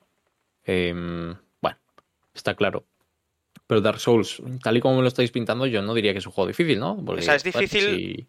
[0.65, 1.77] em, bueno,
[2.33, 2.85] está claro.
[3.67, 6.25] Pero Dark Souls, tal y como me lo estáis pintando, yo no diría que es
[6.25, 6.97] un juego difícil, ¿no?
[7.05, 8.27] Porque, O sea, es difícil- si-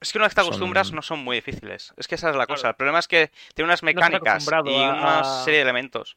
[0.00, 1.94] Es que una vez te acostumbras Son- no son muy difíciles.
[1.96, 2.60] Es que esa es la cosa.
[2.62, 2.70] Claro.
[2.72, 6.16] El problema es que tiene unas mecánicas y a- una serie de elementos.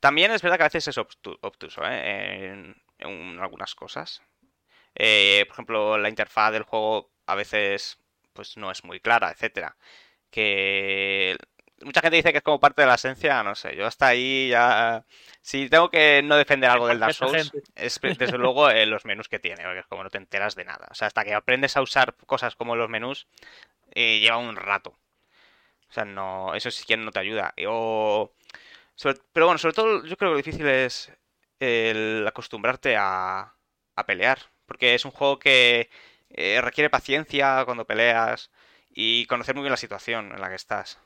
[0.00, 2.46] También es verdad que a veces es obtu- obtuso ¿eh?
[2.46, 4.22] en, en algunas cosas.
[4.94, 7.98] Eh, por ejemplo, la interfaz del juego a veces
[8.32, 9.76] pues no es muy clara, etcétera.
[10.30, 11.36] Que
[11.84, 13.76] mucha gente dice que es como parte de la esencia, no sé.
[13.76, 15.04] Yo hasta ahí ya
[15.40, 19.28] si tengo que no defender algo del Dark Souls es desde luego eh, los menús
[19.28, 20.88] que tiene, porque es como no te enteras de nada.
[20.90, 23.26] O sea, hasta que aprendes a usar cosas como los menús,
[23.94, 24.98] eh, lleva un rato.
[25.90, 27.52] O sea, no, eso sí que no te ayuda.
[27.56, 28.32] Y- O,
[28.96, 31.12] sobre- pero bueno, sobre todo yo creo que lo difícil es
[31.60, 33.54] el acostumbrarte a,
[33.96, 34.38] a pelear.
[34.66, 35.90] Porque es un juego que
[36.30, 38.50] eh, requiere paciencia cuando peleas
[38.90, 41.00] y conocer muy bien la situación en la que estás.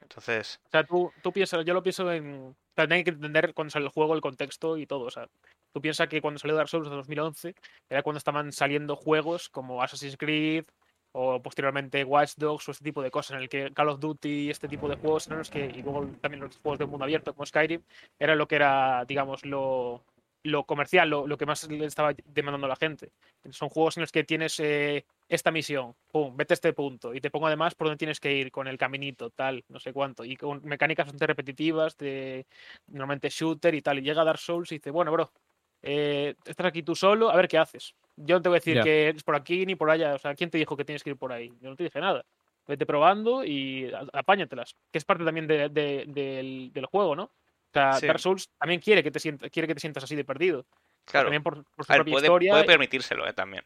[0.00, 2.56] Entonces, O sea, tú, tú piensas, yo lo pienso en.
[2.74, 5.04] También que entender cuando sale el juego, el contexto y todo.
[5.04, 5.28] O sea,
[5.72, 7.54] tú piensas que cuando salió Dark Souls en 2011
[7.90, 10.64] era cuando estaban saliendo juegos como Assassin's Creed
[11.12, 14.46] o posteriormente Watch Dogs o este tipo de cosas, en el que Call of Duty
[14.46, 17.04] y este tipo de juegos eran los que, y luego también los juegos de mundo
[17.04, 17.82] abierto como Skyrim,
[18.18, 20.02] era lo que era, digamos, lo,
[20.42, 23.10] lo comercial, lo, lo que más le estaba demandando a la gente.
[23.50, 25.04] Son juegos en los que tienes eh,
[25.34, 28.32] esta misión, pum, vete a este punto, y te pongo además por dónde tienes que
[28.34, 32.46] ir, con el caminito, tal, no sé cuánto, y con mecánicas bastante repetitivas, de
[32.88, 35.32] normalmente shooter y tal, y llega Dark Souls y dice, bueno, bro,
[35.82, 37.94] eh, estás aquí tú solo, a ver qué haces.
[38.16, 40.34] Yo no te voy a decir que es por aquí ni por allá, o sea,
[40.34, 41.52] ¿quién te dijo que tienes que ir por ahí?
[41.60, 42.24] Yo no te dije nada.
[42.66, 47.24] Vete probando y apáñatelas, que es parte también de- de- del, del juego, ¿no?
[47.24, 47.30] O
[47.72, 48.06] sea, Sí.
[48.06, 50.64] Dark Souls también quiere que te sientas, quiere que te sientas así de perdido.
[51.04, 51.26] Claro.
[51.26, 52.52] También por, por su ver, propia puede, historia.
[52.52, 53.32] puede permitírselo, ¿eh?
[53.32, 53.64] También.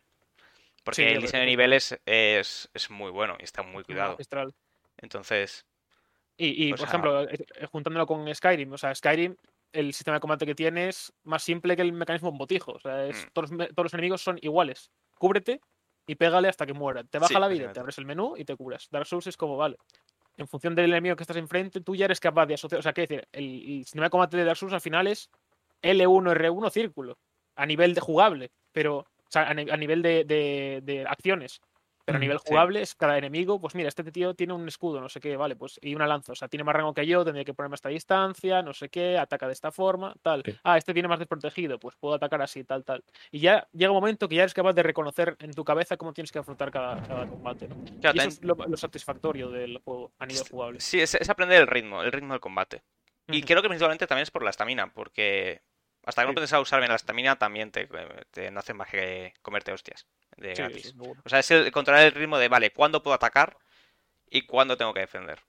[0.87, 4.13] Porque Sí, el diseño de niveles es, es muy bueno y está muy cuidado.
[4.13, 4.55] magistral.
[4.99, 5.67] Entonces,
[6.39, 9.35] Y, y, O por sea- ejemplo, eh, eh, juntándolo con Skyrim, o sea, Skyrim,
[9.73, 12.73] el sistema de combate que tiene es más simple que el mecanismo botijo.
[12.73, 13.29] O sea, es, Mm.
[13.33, 14.91] todos, todos los enemigos son iguales.
[15.19, 15.61] Cúbrete
[16.07, 17.03] y pégale hasta que muera.
[17.05, 18.87] Te baja Sí, la vida, te abres el menú y te curas.
[18.91, 19.77] Dark Souls es como, vale.
[20.37, 22.79] En función del enemigo que estás enfrente, tú ya eres capaz de asociar.
[22.79, 23.27] O sea, ¿qué decir?
[23.33, 23.45] El,
[23.79, 25.31] el sistema de combate de Dark Souls al final es
[25.83, 27.19] L1, R1, círculo.
[27.57, 28.51] A nivel de jugable.
[28.73, 29.07] Pero.
[29.29, 31.61] O sea, a, ni- a nivel de, de- de acciones.
[32.05, 35.09] Pero a Mm, nivel jugable cada enemigo, pues mira, este tío tiene un escudo, no
[35.09, 37.45] sé qué, vale, pues y una lanza, o sea, tiene más rango que yo, tendría
[37.45, 40.45] que ponerme a esta distancia, no sé qué, ataca de esta forma, tal.
[40.45, 40.61] Sí.
[40.63, 43.03] Ah, este tiene más desprotegido, pues puedo atacar así, tal, tal.
[43.33, 46.13] Y ya llega un momento que ya eres capaz de reconocer en tu cabeza cómo
[46.13, 47.81] tienes que afrontar cada, cada combate, ¿no?
[48.01, 50.79] claro, Y eso es lo, lo satisfactorio del juego a nivel jugable.
[50.79, 52.83] sí, es, es aprender el ritmo, el ritmo del combate.
[53.31, 55.63] Y creo que principalmente también es por la estamina, porque
[56.07, 57.89] hasta que no aprendes a usar bien la estamina, también te,
[58.31, 60.95] te no hacen más que comerte hostias de Sí, gratis.
[61.25, 63.59] O sea, es el controlar el ritmo de, vale, cuándo puedo atacar
[64.31, 65.41] y cuándo tengo que defender.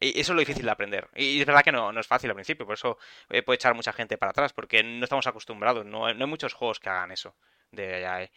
[0.00, 1.08] Y eso es lo difícil de aprender.
[1.16, 2.98] Y es verdad que no, no es fácil al principio, por eso
[3.44, 6.54] puede echar mucha gente para atrás, porque no estamos acostumbrados, no, hay- no hay muchos
[6.54, 7.34] juegos que hagan eso.
[7.72, 8.30] De eh,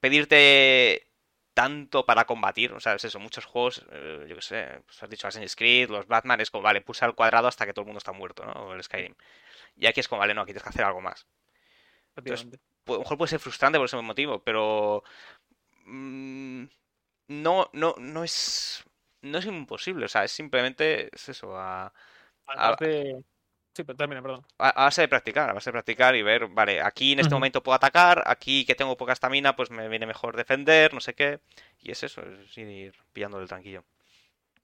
[0.00, 1.06] pedirte
[1.54, 5.10] tanto para combatir, o sea, es eso, muchos juegos, eh, yo qué sé, pues has
[5.10, 7.86] dicho Assassin's Creed, los Batman, es como, vale, pulsa el cuadrado hasta que todo el
[7.86, 8.52] mundo está muerto, ¿no?
[8.52, 9.14] O el Skyrim.
[9.76, 11.26] Y aquí es como, vale, no, aquí tienes que hacer algo más
[12.84, 15.02] pu- a lo mejor puede ser frustrante por ese motivo, pero
[15.86, 16.64] mm,
[17.28, 18.84] no, no, no es,
[19.22, 21.92] no es imposible, o sea, es simplemente es eso, a,
[22.46, 23.24] Además de.
[23.74, 24.44] Sí, pero termina, perdón.
[24.58, 27.62] a- base de practicar, a base de practicar y ver, vale, aquí en este momento
[27.62, 31.40] puedo atacar, aquí que tengo poca estamina, pues me viene mejor defender, no sé qué,
[31.80, 33.84] y es eso, es ir pillando el tranquillo.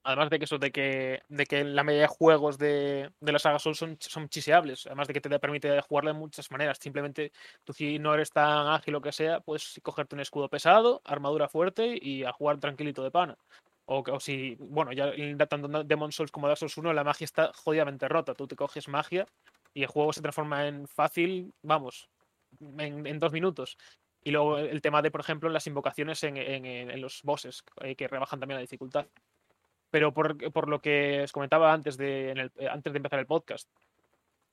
[0.07, 3.39] Además de que eso, de que, de que la mayoría de juegos de, de la
[3.39, 4.87] saga son, son chiseables.
[4.87, 6.79] Además de que te permite jugarla de muchas maneras.
[6.79, 7.33] Simplemente
[7.65, 11.49] tú si no eres tan ágil o que sea, puedes cogerte un escudo pesado, armadura
[11.49, 13.39] fuerte y a jugar tranquilito de pana.
[13.87, 15.11] O, o si, bueno, ya
[15.47, 18.35] tanto Demon Souls como Dark Souls 1 la magia está jodidamente rota.
[18.35, 19.27] Tú te coges magia
[19.73, 22.09] y el juego se transforma en fácil, vamos,
[22.79, 23.79] en, dos minutos.
[24.23, 28.09] Y luego el tema de, por ejemplo, las invocaciones en- en los bosses, eh, que
[28.09, 29.07] rebajan también la dificultad
[29.95, 33.21] pero por, por lo que os comentaba antes de, en el- eh, antes de empezar
[33.21, 33.71] el podcast,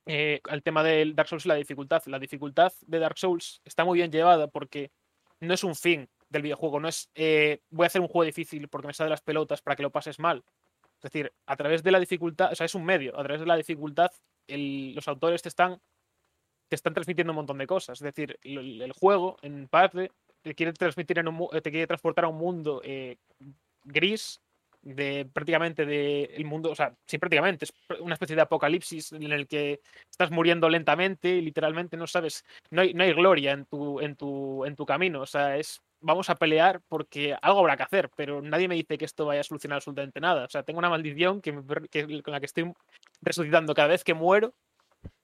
[0.06, 2.00] eh, el tema del Dark Souls y la dificultad.
[2.06, 4.92] La dificultad de Dark Souls está muy bien llevada porque
[5.40, 8.68] no es un fin del videojuego, no es eh, voy a hacer un juego difícil
[8.68, 10.44] porque me sale las pelotas para que lo pases mal.
[10.98, 13.46] Es decir, a través de la dificultad, o sea, es un medio, a través de
[13.46, 14.12] la dificultad,
[14.46, 15.80] el- los autores te están,
[16.68, 17.98] te están transmitiendo un montón de cosas.
[18.00, 20.12] Es decir, el, el juego, en parte,
[20.42, 23.16] te quiere transmitir en un mu- te quiere transportar a un mundo eh,
[23.82, 24.40] gris
[24.82, 29.30] de prácticamente de el mundo, o sea, sí, prácticamente es una especie de apocalipsis en
[29.32, 29.80] el que
[30.10, 34.16] estás muriendo lentamente y literalmente no sabes, no hay, no hay gloria en tu, en
[34.16, 38.10] tu, en tu camino, o sea, es vamos a pelear porque algo habrá que hacer,
[38.16, 40.90] pero nadie me dice que esto vaya a solucionar absolutamente nada, o sea, tengo una
[40.90, 42.72] maldición que, me per- que- con la que estoy
[43.20, 44.52] resucitando cada vez que muero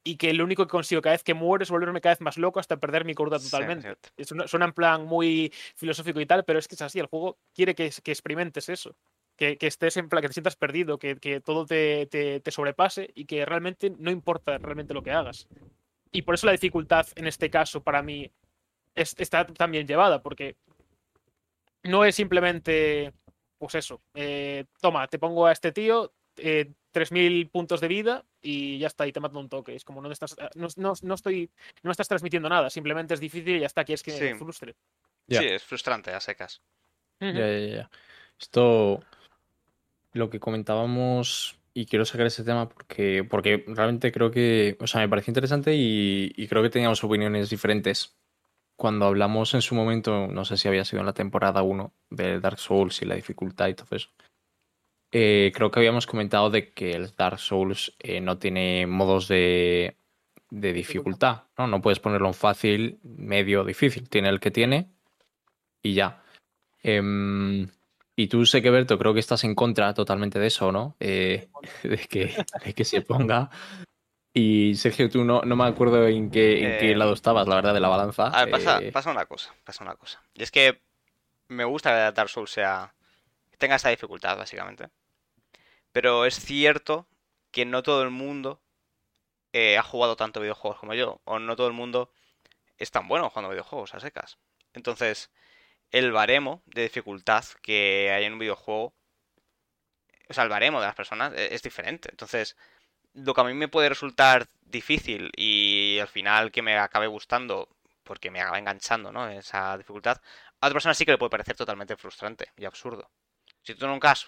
[0.05, 2.39] y que lo único que consigo cada vez que muero es volverme cada vez más
[2.39, 3.83] loco hasta perder mi cordura totalmente.
[3.83, 4.09] cierto.
[4.17, 7.07] Es una- suena en plan muy filosófico y tal, pero es que es así, el
[7.07, 8.95] juego quiere que, que experimentes eso,
[9.39, 12.51] que, que estés en plan, que te sientas perdido, que, que todo te, te- te
[12.51, 15.49] sobrepase y que realmente no importa realmente lo que hagas.
[16.13, 18.31] Y por eso la dificultad en este caso para mí
[18.95, 20.57] es- está tan bien llevada, porque
[21.85, 23.13] no es simplemente,
[23.59, 28.79] pues eso, eh, toma, te pongo a este tío, eh, 3.000 puntos de vida y
[28.79, 29.75] ya está, y te mato un toque.
[29.75, 31.51] Es como no, estás, no, no- no estoy,
[31.83, 34.35] no me estás transmitiendo nada, simplemente es difícil y ya está, quieres que me Sí.
[34.35, 34.75] frustre.
[35.29, 36.61] Sí, es frustrante a secas.
[37.21, 37.33] Ujú.
[37.39, 37.91] Ya, ya, ya.
[38.41, 39.01] Esto,
[40.19, 45.01] lo que comentábamos, y quiero sacar ese tema porque, porque realmente creo que, o sea,
[45.01, 48.17] me pareció interesante y, y creo que teníamos opiniones diferentes.
[48.77, 52.41] Cuando hablamos en su momento, no sé si había sido en la temporada 1 de
[52.41, 54.11] Dark Souls y la dificultad y todo eso.
[55.11, 59.97] eh, creo que habíamos comentado de que el Dark Souls eh, no tiene modos de,
[60.51, 61.67] de dificultad, ¿no?
[61.67, 64.09] No puedes ponerlo en fácil, medio, difícil.
[64.09, 64.91] Tiene el que tiene
[65.83, 66.23] y ya.
[66.83, 67.69] Em,
[68.19, 70.97] y tú sé que Berto, creo que estás en contra totalmente de eso, ¿no?
[70.99, 71.49] Eh,
[71.85, 73.49] de, que, de que se ponga.
[74.35, 77.55] Y Sergio, tú no, no me acuerdo en qué, en qué Eh, lado estabas, la
[77.55, 78.27] verdad, de la balanza.
[78.27, 80.21] A ver, pasa, Eh, pasa una cosa, pasa una cosa.
[80.35, 80.83] Y es que
[81.47, 82.93] me gusta que Dark Souls sea...
[83.57, 84.89] tenga esta dificultad, básicamente.
[85.93, 87.07] Pero es cierto
[87.53, 88.61] que no todo el mundo
[89.53, 91.21] eh, ha jugado tanto videojuegos como yo.
[91.23, 92.11] O no todo el mundo
[92.79, 94.39] es tan bueno jugando videojuegos a secas.
[94.75, 95.31] Entonces,
[95.93, 98.95] el baremo de dificultad que hay en un videojuego...
[100.29, 102.09] O sea, el baremo de las personas e- es diferente.
[102.11, 102.57] Entonces,
[103.15, 107.69] lo que a mí me puede resultar difícil y al final que me acabe gustando
[108.05, 109.29] porque me acaba enganchando, ¿no?
[109.29, 110.21] Esa dificultad,
[110.61, 113.11] a otra persona sí que le puede parecer totalmente frustrante y absurdo.
[113.63, 114.27] Si tú nunca has...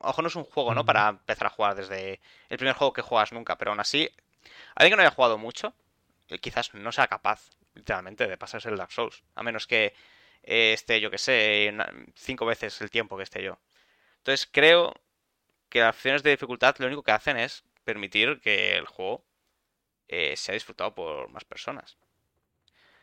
[0.00, 0.84] Ojo, no es un juego, ¿no?
[0.84, 4.10] Para empezar a jugar desde el primer juego que juegas nunca, pero aún así,
[4.74, 5.74] alguien que no haya jugado mucho,
[6.28, 9.22] eh, quizás no sea capaz, literalmente, de pasarse el Dark Souls.
[9.36, 9.94] A menos que
[10.44, 11.72] eh, esté, yo que sé,
[12.16, 13.58] cinco veces el tiempo que esté yo.
[14.18, 14.94] Entonces creo
[15.70, 19.24] que las opciones de dificultad lo único que hacen es permitir que el juego
[20.08, 21.98] eh, sea disfrutado por más personas.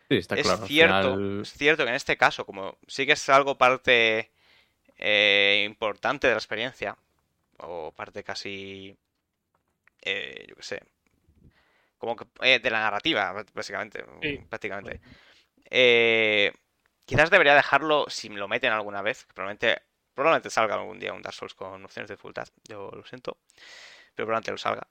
[0.09, 0.67] sí, está es claro.
[0.67, 4.31] cierto, final- es cierto que en este caso, como sí que es algo parte
[4.97, 6.97] eh, importante de la experiencia,
[7.59, 8.97] o parte casi,
[10.01, 10.81] eh, yo qué sé,
[11.97, 14.39] como que eh, de la narrativa, básicamente, Sí.
[14.49, 14.99] prácticamente.
[17.09, 19.81] Quizás debería dejarlo, si me lo meten alguna vez, que probablemente,
[20.13, 23.37] probablemente salga algún día un Dark Souls con opciones de dificultad, yo lo siento,
[24.13, 24.87] pero probablemente lo salga.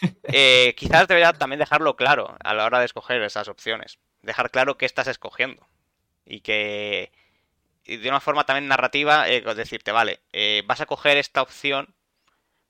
[0.22, 3.98] Eh, quizás debería también dejarlo claro a la hora de escoger esas opciones.
[4.22, 5.66] Dejar claro qué estás escogiendo.
[6.24, 7.10] Y que
[7.84, 11.94] y de una forma también narrativa, eh, decirte, vale, eh, vas a coger esta opción,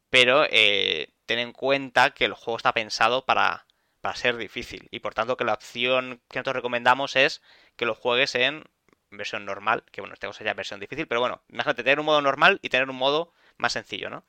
[0.09, 3.66] pero eh, ten en cuenta que el juego está pensado para,
[4.01, 4.89] para ser difícil.
[4.91, 7.43] Y por tanto que la opción que nosotros recomendamos es
[7.76, 8.64] que lo juegues en
[9.11, 12.06] versión normal, que bueno, en este caso sería versión difícil, pero bueno, imagínate tener un
[12.06, 14.24] modo normal y tener un modo más sencillo, ¿no?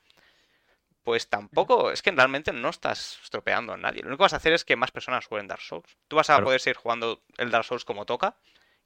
[1.02, 4.02] Pues tampoco, es que realmente no estás estropeando a nadie.
[4.02, 5.96] Lo único que vas a hacer es que más personas jueguen Dark Souls.
[6.08, 6.44] Tú vas a Claro.
[6.44, 8.36] poder seguir jugando el Dark Souls como toca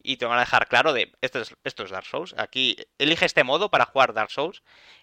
[0.03, 2.35] y te van a dejar claro de esto es, esto es Dark Souls.
[2.39, 4.63] Aquí elige este modo para jugar Dark Souls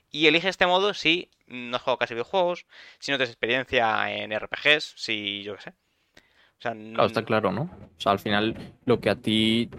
[0.10, 2.66] y elige este modo si no has jugado casi videojuegos,
[3.00, 5.70] si no tienes experiencia en RPGs, si yo qué sé.
[5.72, 7.64] O sea, Claro, está claro, ¿no?
[7.98, 9.70] O sea, al final lo que a ti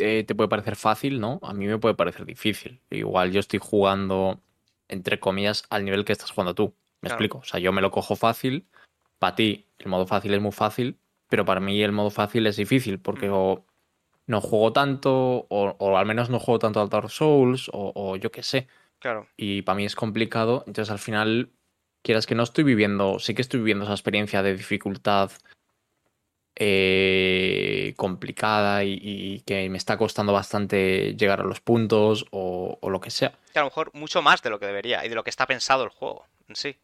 [0.00, 1.38] eh, te puede parecer fácil, ¿no?
[1.42, 2.80] A mí me puede parecer difícil.
[2.90, 4.40] Igual yo estoy jugando,
[4.88, 6.74] entre comillas, al nivel que estás jugando tú.
[7.02, 7.14] Me Claro.
[7.14, 7.38] explico.
[7.38, 8.66] O sea, yo me lo cojo fácil.
[9.18, 10.98] Para ti, el modo fácil es muy fácil,
[11.28, 13.32] pero para mí el modo fácil es difícil porque Mm.
[13.34, 13.66] o
[14.26, 18.16] no juego tanto, o, o al menos no juego tanto al Dark Souls, o, o
[18.16, 18.68] yo qué sé.
[18.98, 19.26] claro.
[19.36, 20.62] Y para mí es complicado.
[20.66, 21.50] Entonces, al final,
[22.02, 25.30] quieras que no estoy viviendo, sí que estoy viviendo esa experiencia de dificultad
[26.56, 32.90] eh, complicada y, y que me está costando bastante llegar a los puntos o, o
[32.90, 33.32] lo que sea.
[33.52, 35.46] Que a lo mejor mucho más de lo que debería y de lo que está
[35.46, 36.76] pensado el juego en sí.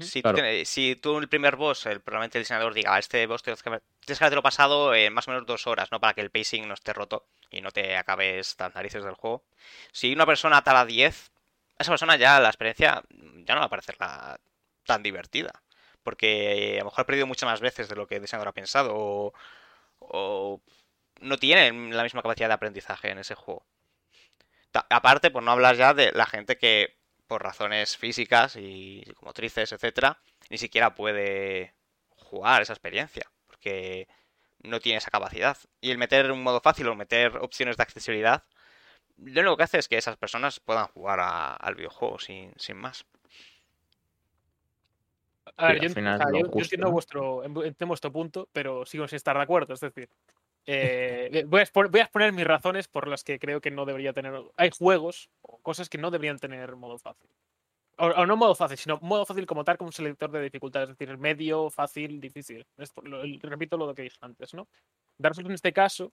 [0.00, 0.36] Si, Claro.
[0.36, 3.42] tú, tienes- si tú el primer boss, el, probablemente el diseñador diga, "Ah, este boss
[3.42, 5.98] tienes que, haber- tienes que habértelo pasado en más o menos dos horas, ¿no?
[5.98, 9.42] Para que el pacing no esté roto y no te acabes las narices del juego.
[9.90, 11.32] Si una persona tala 10,
[11.76, 13.02] a esa persona ya la experiencia
[13.44, 14.38] ya no va a parecer la-
[14.86, 15.50] tan divertida.
[16.02, 18.94] Porque a lo mejor ha perdido muchas más veces de lo que diseñador ha pensado
[18.94, 19.32] o,
[19.98, 20.60] o
[21.20, 23.66] no tiene la misma capacidad de aprendizaje en ese juego.
[24.88, 26.96] Aparte, por no hablar ya de la gente que
[27.26, 31.74] por razones físicas y motrices, etcétera, ni siquiera puede
[32.16, 34.08] jugar esa experiencia, porque
[34.62, 35.56] no tiene esa capacidad.
[35.80, 38.44] Y el meter un modo fácil o meter opciones de accesibilidad,
[39.16, 43.04] lo único que hace es que esas personas puedan jugar al videojuego sin, sin más.
[45.56, 46.92] A ver, Sí, yo, final o sea, entiendo ¿no?
[46.92, 49.74] vuestro, entiendo vuestro punto, pero sigo sin estar de acuerdo.
[49.74, 50.08] Es decir,
[50.66, 53.84] eh, voy, a expo- voy a exponer mis razones por las que creo que no
[53.86, 54.34] debería tener.
[54.56, 57.30] Hay juegos o cosas que no deberían tener modo fácil.
[57.98, 60.90] O, o no modo fácil, sino modo fácil como tal, como un selector de dificultades.
[60.90, 62.66] Es decir, medio, fácil, difícil.
[63.02, 64.68] Lo- repito lo que dije antes, ¿no?
[65.18, 66.12] Dark Souls en este caso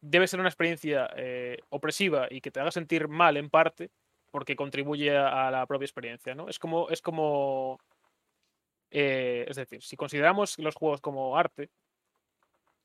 [0.00, 3.90] debe ser una experiencia eh, opresiva y que te haga sentir mal en parte
[4.30, 6.48] porque contribuye a la propia experiencia, ¿no?
[6.48, 7.78] Es como, es como
[8.90, 11.70] eh, es decir, si consideramos los juegos como arte,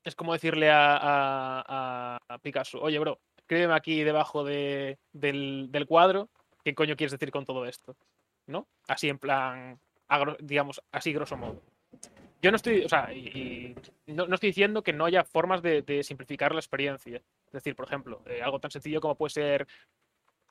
[0.04, 6.28] es como decirle a, Picasso, oye, bro, escríbeme aquí debajo de- del, cuadro
[6.62, 7.96] qué coño quieres decir con todo esto,
[8.46, 8.66] ¿no?
[8.88, 9.78] Así en plan,
[10.08, 11.60] a gro- digamos, así grosso modo.
[12.42, 13.08] Yo no estoy, o sea,
[14.06, 17.22] no, estoy diciendo que no haya formas de, de simplificar la experiencia.
[17.46, 19.66] Es decir, por ejemplo, eh, algo tan sencillo como puede ser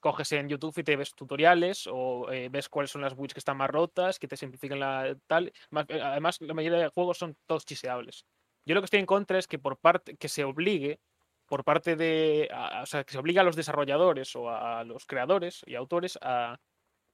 [0.04, 3.40] coges en YouTube y te ves tutoriales o eh, ves cuáles son las builds que
[3.40, 5.48] están más rotas, que te simplifican la tal.
[5.90, 8.26] Eh, Además, la mayoría de juegos son todos chiseables.
[8.66, 11.00] Yo lo que estoy en contra es que por parte que se obligue
[11.48, 15.06] por parte de, a- o sea, que se obliga a los desarrolladores o a los
[15.06, 16.18] creadores y autores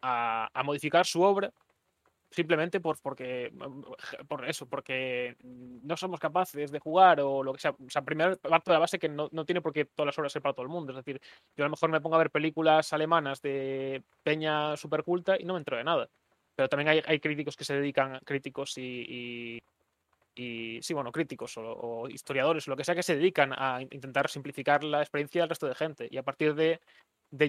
[0.02, 1.52] a- a modificar su obra
[2.30, 7.60] simplemente por, porque, mm, por eso, porque no somos capaces de jugar o lo que
[7.60, 7.72] sea.
[7.72, 10.20] O sea, primero parto de la base que no, no tiene por qué todas las
[10.20, 10.92] horas ser para todo el mundo.
[10.92, 11.20] Es decir,
[11.56, 15.46] yo a lo mejor me pongo a ver películas alemanas de peña super culta y
[15.46, 16.10] no me entro de nada.
[16.56, 19.64] Pero también hay, hay críticos que se dedican, críticos y, y,
[20.36, 23.82] y sí, bueno, críticos o, o historiadores o lo que sea que se dedican a
[23.82, 26.08] intentar simplificar la experiencia del resto de gente.
[26.12, 26.80] Y a partir de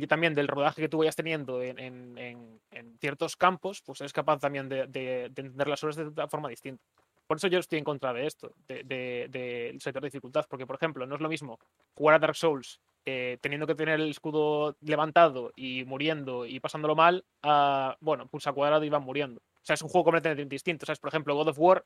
[0.09, 4.39] también del rodaje que tú vayas teniendo en, en, en, ciertos campos, pues eres capaz
[4.39, 6.85] también de, de, de entender las horas de una forma distinta.
[7.27, 10.67] Por eso yo estoy en contra de esto, del de, de, sector de dificultad, porque,
[10.67, 11.61] por ejemplo, no es lo mismo
[11.95, 16.97] jugar a Dark Souls eh, teniendo que tener el escudo levantado y muriendo y pasándolo
[16.97, 19.41] mal, a, bueno, pulsa cuadrado y van muriendo.
[19.41, 20.87] O sea, es un juego completamente distinto.
[20.87, 20.99] ¿Sabes?
[20.99, 21.85] Por ejemplo, God of War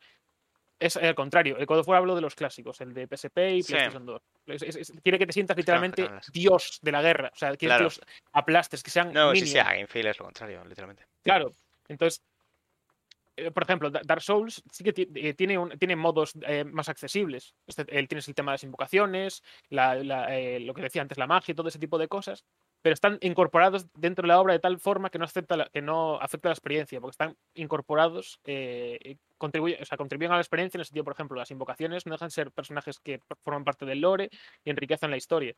[0.79, 1.57] es al contrario.
[1.57, 4.13] El God of War hablo de los clásicos, el de PSP y PlayStation sí.
[4.47, 4.63] 2.
[4.63, 7.31] Es, quiere que te sientas literalmente dios de la guerra.
[7.33, 7.79] O sea, quiere claro.
[7.79, 8.01] que los
[8.33, 9.13] aplastes, que sean.
[9.13, 9.49] No, minions.
[9.49, 11.05] sí, sí, a Gamefield es lo contrario, literalmente.
[11.23, 11.53] Claro.
[11.89, 12.23] Entonces,
[13.53, 17.55] por ejemplo, Dark Souls sí que eh, tiene, un, tiene modos eh, más accesibles.
[17.67, 21.55] Este, tienes el tema de las invocaciones, eh, lo que decía antes, la magia y
[21.55, 22.45] todo ese tipo de cosas
[22.85, 25.81] pero están incorporados dentro de la obra de tal forma que no, acepta la, que
[25.81, 30.77] no afecta la experiencia, porque están incorporados, eh, contribuyen, o sea, contribuyen a la experiencia
[30.77, 33.87] en el sentido, por ejemplo, las invocaciones no dejan de ser personajes que forman parte
[33.87, 34.29] del lore
[34.65, 35.55] y enriquecen la historia.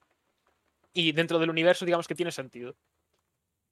[0.92, 2.76] Y dentro del universo, digamos que tiene sentido.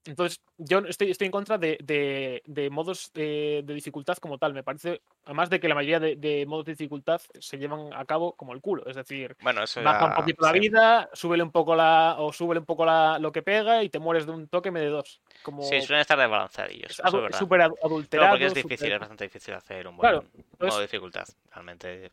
[0.07, 4.53] Entonces, yo estoy, estoy en contra de, de, de modos de, de, dificultad como tal.
[4.53, 8.35] Me parece, además de que la mayoría de, modos de dificultad se llevan a cabo
[8.35, 8.87] como el culo.
[8.87, 10.53] Es decir, bueno, eso baja ya, un poquito sí.
[10.53, 12.17] la vida, súbele un poco la.
[12.19, 14.81] o súbele un poco la, lo que pega y te mueres de un toque me
[14.81, 15.23] de dos.
[15.43, 15.63] Como...
[15.63, 17.01] Sí, suelen estar desbalanceadillos.
[17.01, 18.29] Es súper adulterado.
[18.29, 18.93] No, porque es difícil, super...
[18.93, 21.25] es bastante difícil hacer un buen claro, entonces, modo de dificultad.
[21.51, 22.13] Realmente.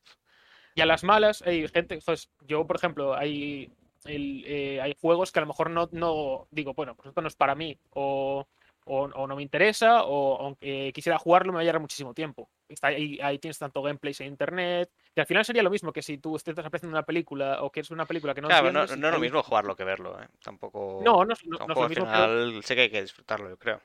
[0.76, 2.00] Y a las malas, hay gente.
[2.06, 3.70] Pues, yo, por ejemplo, hay
[4.06, 7.28] el, eh, hay juegos que a lo mejor no, no digo, bueno, pues esto no
[7.28, 8.48] es para mí, o,
[8.86, 12.50] o, o no me interesa, o aunque quisiera jugarlo me va a llevar muchísimo tiempo.
[12.68, 16.02] Está ahí, ahí, tienes tanto gameplay en internet, y al final sería lo mismo que
[16.02, 18.86] si tú estás apreciando una película o que es una película que no Claro, no,
[18.86, 20.28] no es lo mismo jugarlo que verlo, ¿eh?
[20.44, 21.02] Tampoco.
[21.04, 22.06] No, no, no, no es lo mismo.
[22.06, 22.62] Al final pero...
[22.62, 23.82] sé que hay que disfrutarlo, yo creo.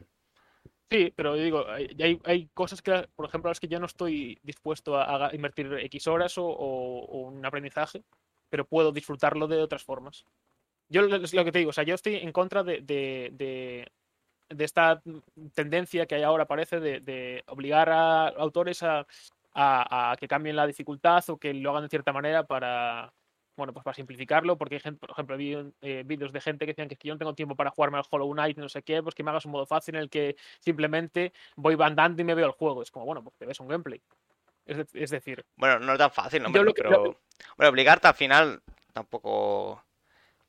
[0.89, 4.39] Sí, pero digo, hay, hay, cosas que, por ejemplo, a las que yo no estoy
[4.45, 8.05] dispuesto a, a invertir X horas o, o, o un aprendizaje
[8.49, 10.25] pero puedo disfrutarlo de otras formas.
[10.89, 13.33] Yo lo que te digo, o sea, yo estoy en contra de, de,
[14.49, 15.03] de, esta
[15.55, 19.07] tendencia que hay ahora, parece, de, obligar a autores a,
[19.55, 23.13] a, que cambien la dificultad o que lo hagan de cierta manera para,
[23.57, 26.97] bueno, pues para simplificarlo, porque por ejemplo, vi eh, vídeos de gente que decían que,
[26.97, 29.23] que yo no tengo tiempo para jugarme al Hollow Knight, no sé qué, pues que
[29.25, 32.53] me hagas un modo fácil en el que simplemente voy andando y me veo el
[32.53, 32.83] juego.
[32.83, 34.01] Es como, bueno, pues te ves un gameplay.
[34.67, 35.45] Es, de, es, decir.
[35.57, 36.53] Bueno, no es tan fácil, ¿no?
[36.53, 37.21] Pero, que, pero...
[37.57, 38.63] Bueno, obligarte al final
[38.93, 39.83] tampoco.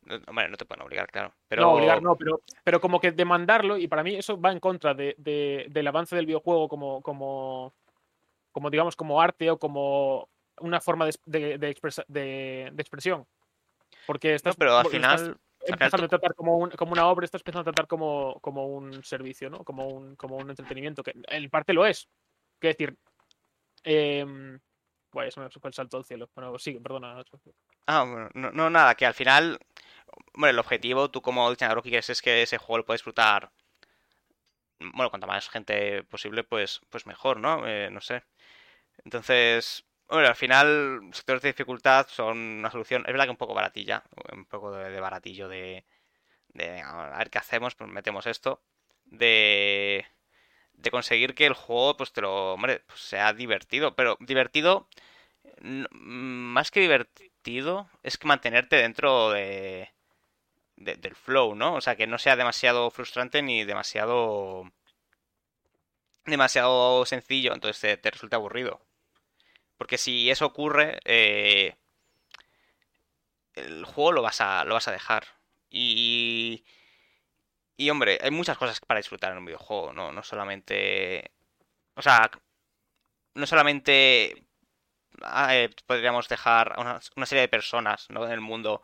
[0.01, 1.33] Bueno, no te pueden obligar, claro.
[1.47, 1.63] Pero...
[1.63, 4.93] No, obligar no, pero, pero como que demandarlo, y para mí eso va en contra
[4.93, 7.73] de, de, del avance del videojuego como, como,
[8.53, 10.29] como, digamos, como arte o como
[10.61, 13.27] una forma de, de, expresa, expresión.
[14.05, 14.55] Porque estás.
[14.55, 15.37] No, pero al final.
[15.59, 18.67] Estás empezando a tratar como, un, como, una obra, estás empezando a tratar como, como
[18.67, 19.65] un servicio, ¿no?
[19.65, 22.07] Como un, como un entretenimiento, que en parte lo es.
[22.59, 22.97] Quiero decir,
[23.83, 24.25] eh,
[25.25, 26.29] eso me fue el salto al cielo.
[26.35, 27.23] Bueno, sí, perdona.
[27.85, 29.59] Ah, bueno, no, no, nada, que al final,
[30.33, 33.51] bueno, el objetivo, tú como diseñador que quieres es que ese juego lo puedes disfrutar.
[34.79, 37.67] Bueno, cuanta más gente posible, pues, pues mejor, ¿no?
[37.67, 38.23] Eh, no sé.
[39.03, 43.03] Entonces, bueno, al final, sectores de dificultad son una solución.
[43.07, 44.03] Es verdad que un poco baratilla,
[44.33, 45.85] un poco de, de baratillo de,
[46.49, 46.81] de.
[46.81, 48.61] A ver qué hacemos, pues metemos esto.
[49.05, 50.05] De
[50.77, 53.95] de conseguir que el juego pues te lo hombre pues sea divertido.
[53.95, 54.87] Pero divertido
[55.61, 59.91] más que divertido es que mantenerte dentro de,
[60.75, 64.71] de, del flow no o sea que no sea demasiado frustrante ni demasiado
[66.25, 68.81] demasiado sencillo entonces te, te resulta aburrido.
[69.77, 71.75] Porque si eso ocurre eh,
[73.55, 75.25] el juego lo vas a lo vas a dejar.
[75.69, 76.63] Y
[77.89, 80.11] hombre, hay muchas cosas para disfrutar en un videojuego, ¿no?
[80.11, 81.31] No solamente.
[81.95, 82.29] O sea,
[83.35, 84.47] no solamente
[85.51, 86.81] eh, podríamos dejar a
[87.15, 88.25] una, serie de personas ¿no?
[88.25, 88.81] en el mundo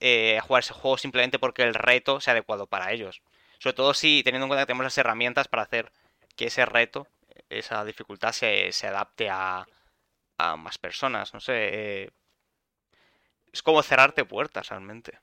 [0.00, 3.22] eh, jugar ese juego simplemente porque el reto sea adecuado para ellos.
[3.58, 5.92] Sobre todo si teniendo en cuenta que tenemos las herramientas para hacer
[6.36, 7.06] que ese reto,
[7.48, 9.66] esa dificultad se, se adapte a,
[10.38, 11.34] a, más personas.
[11.34, 12.04] No sé.
[12.04, 12.10] Eh,
[13.52, 15.20] es como cerrarte puertas realmente.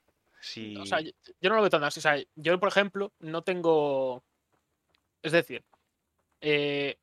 [1.40, 2.00] Yo, no lo veo tan así.
[2.00, 4.24] O sea, yo, por ejemplo, no tengo.
[5.22, 5.64] Es decir,
[6.40, 6.98] eh,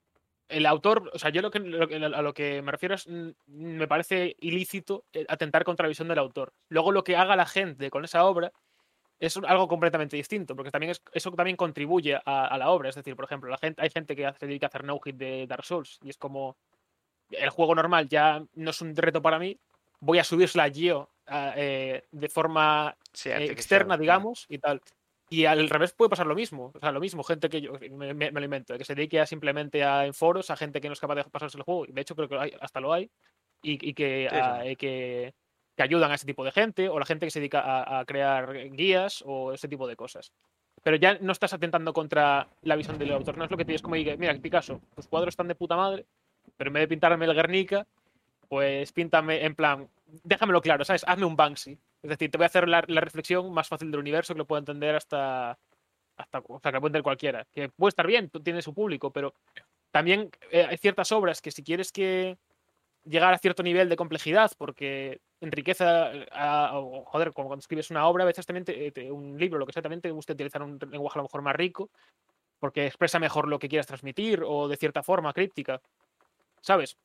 [0.49, 3.07] el autor, o sea, yo lo que, a lo que me refiero es,
[3.47, 6.53] me parece ilícito atentar contra la visión del autor.
[6.67, 8.51] Luego lo que haga la gente con esa obra
[9.19, 12.89] es algo completamente distinto, porque también es, eso también contribuye a, a, la obra.
[12.89, 15.45] Es decir, por ejemplo, la gente, hay gente que se dedica a hacer no-hit de
[15.47, 16.57] Dark Souls y es como
[17.29, 19.59] el juego normal ya no es un reto para mí,
[19.99, 21.09] voy a subírsela yo
[21.55, 24.81] eh, de forma Sí, eh, externa, digamos, y tal.
[25.31, 26.71] Y al revés puede pasar lo mismo.
[26.73, 29.19] O sea, lo mismo, gente que yo me, me- me lo invento, que se dedique
[29.19, 31.85] a simplemente a en foros, a gente que no es capaz de pasarse el juego.
[31.87, 33.11] De hecho, creo que hay- hasta lo hay.
[33.61, 35.33] Y, y que, Sí, a- eh, que,
[35.75, 38.05] que ayudan a ese tipo de gente, o la gente que se dedica a, a
[38.05, 40.31] crear guías o ese tipo de cosas.
[40.81, 43.37] Pero ya no estás atentando contra la visión del autor.
[43.37, 46.05] No es lo que tienes como mira, Picasso, tus cuadros están de puta madre,
[46.57, 47.85] pero en vez de pintarme el Guernica,
[48.49, 49.87] pues píntame en plan,
[50.23, 51.05] déjamelo claro, ¿sabes?
[51.07, 51.77] Hazme un Banksy.
[52.01, 54.59] Es decir, te voy a hacer la, reflexión más fácil del universo que lo pueda
[54.59, 55.57] entender hasta,
[56.17, 56.39] hasta.
[56.39, 57.45] O sea, que lo puede entender cualquiera.
[57.53, 59.35] Que puede estar bien, tú tienes su público, pero
[59.91, 62.37] también eh, hay ciertas obras que si quieres que
[63.05, 66.71] llegar a cierto nivel de complejidad, porque enriquece a,
[67.05, 69.81] joder, como cuando escribes una obra, a veces también te- un libro, lo que sea,
[69.81, 71.89] también te gusta utilizar un lenguaje a lo mejor más rico,
[72.59, 75.81] porque expresa mejor lo que quieras transmitir o de cierta forma críptica.
[76.61, 76.97] ¿Sabes?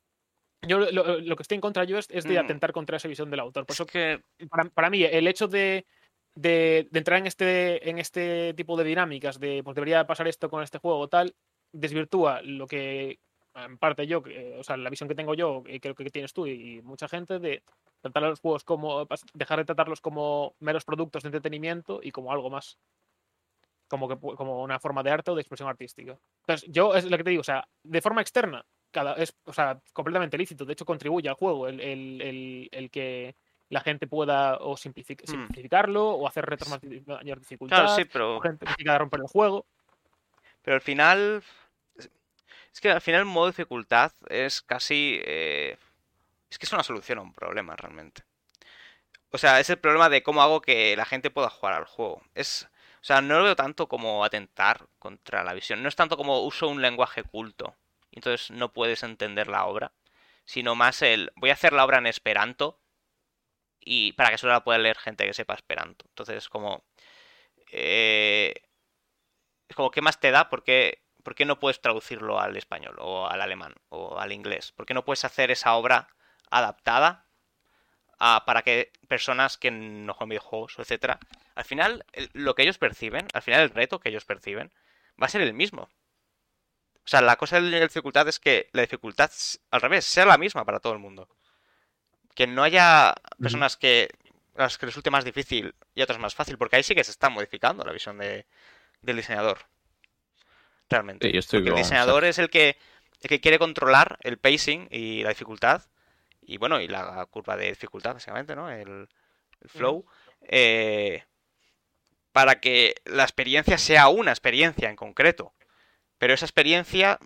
[0.67, 2.45] Yo lo, que estoy en contra yo es, es de Mm.
[2.45, 3.67] atentar contra esa visión del autor.
[3.67, 5.87] Por Es eso que para, para mí, el hecho de,
[6.35, 10.49] de- de entrar en este, en este tipo de dinámicas, de pues debería pasar esto
[10.51, 11.35] con este juego, tal,
[11.73, 13.19] desvirtúa lo que,
[13.55, 16.33] en parte yo, que- o sea, la visión que tengo yo, y creo que tienes
[16.33, 17.63] tú y, y mucha gente, de
[18.01, 22.33] tratar a los juegos como, dejar de tratarlos como meros productos de entretenimiento y como
[22.33, 22.79] algo más.
[23.87, 26.19] Como, que, como una forma de arte o de expresión artística.
[26.41, 28.65] Entonces, yo es lo que te digo, o sea, de forma externa,
[28.95, 32.91] cada, es o sea, completamente lícito, de hecho contribuye al juego el, el- el- el
[32.91, 33.35] que
[33.69, 35.31] la gente pueda o simplific- Mm.
[35.31, 39.21] simplificarlo o hacer retos más mayor dificultad, Claro, sí, pero, o gente que quiera romper
[39.21, 39.67] el juego.
[40.63, 41.43] pero al final.
[42.73, 45.21] es- que al final el modo dificultad es casi.
[45.25, 45.77] eh,
[46.51, 48.23] es que es una solución a un problema realmente.
[49.31, 52.23] O sea, es el problema de cómo hago que la gente pueda jugar al juego.
[52.35, 52.69] Es.
[53.01, 55.83] O sea, no lo veo tanto como atentar contra la visión.
[55.83, 57.75] No es tanto como uso un lenguaje culto.
[58.17, 59.93] Entonces no puedes entender la obra.
[60.45, 61.33] Sino más el.
[61.37, 62.81] Voy a hacer la obra en Esperanto.
[63.81, 66.07] Y para que solo la pueda leer gente que sepa Esperanto.
[66.09, 66.85] Entonces, como.
[67.73, 68.55] eh,
[69.69, 70.49] es como, ¿qué más te da?
[70.49, 74.73] ¿Por qué, por qué no puedes traducirlo al español o al alemán o al inglés?
[74.73, 76.09] ¿Por qué no puedes hacer esa obra
[76.51, 77.27] adaptada
[78.19, 81.19] a- para que personas que no juegan videojuegos, etcétera,
[81.55, 82.05] al final
[82.35, 84.73] lo que ellos perciben, al final el reto que ellos perciben
[85.23, 85.89] va a ser el mismo.
[87.05, 89.31] O sea, la cosa de la dificultad es que la dificultad,
[89.71, 91.29] al revés, sea la misma para todo el mundo.
[92.35, 94.09] Que no haya personas que
[94.57, 97.11] a las que resulte más difícil y otras más fácil, porque ahí sí que se
[97.11, 98.47] está modificando la visión de,
[99.03, 99.59] del diseñador.
[100.89, 101.27] Realmente.
[101.27, 102.77] Sí, yo estoy Porque el diseñador es el que,
[103.21, 105.83] el que quiere controlar el pacing y la dificultad.
[106.41, 108.71] Y bueno, y la curva de dificultad, básicamente, ¿no?
[108.71, 109.09] El,
[109.61, 110.05] el flow.
[110.43, 111.25] eh,
[112.33, 115.53] para que la experiencia sea una experiencia en concreto.
[116.25, 117.19] Pero esa experiencia,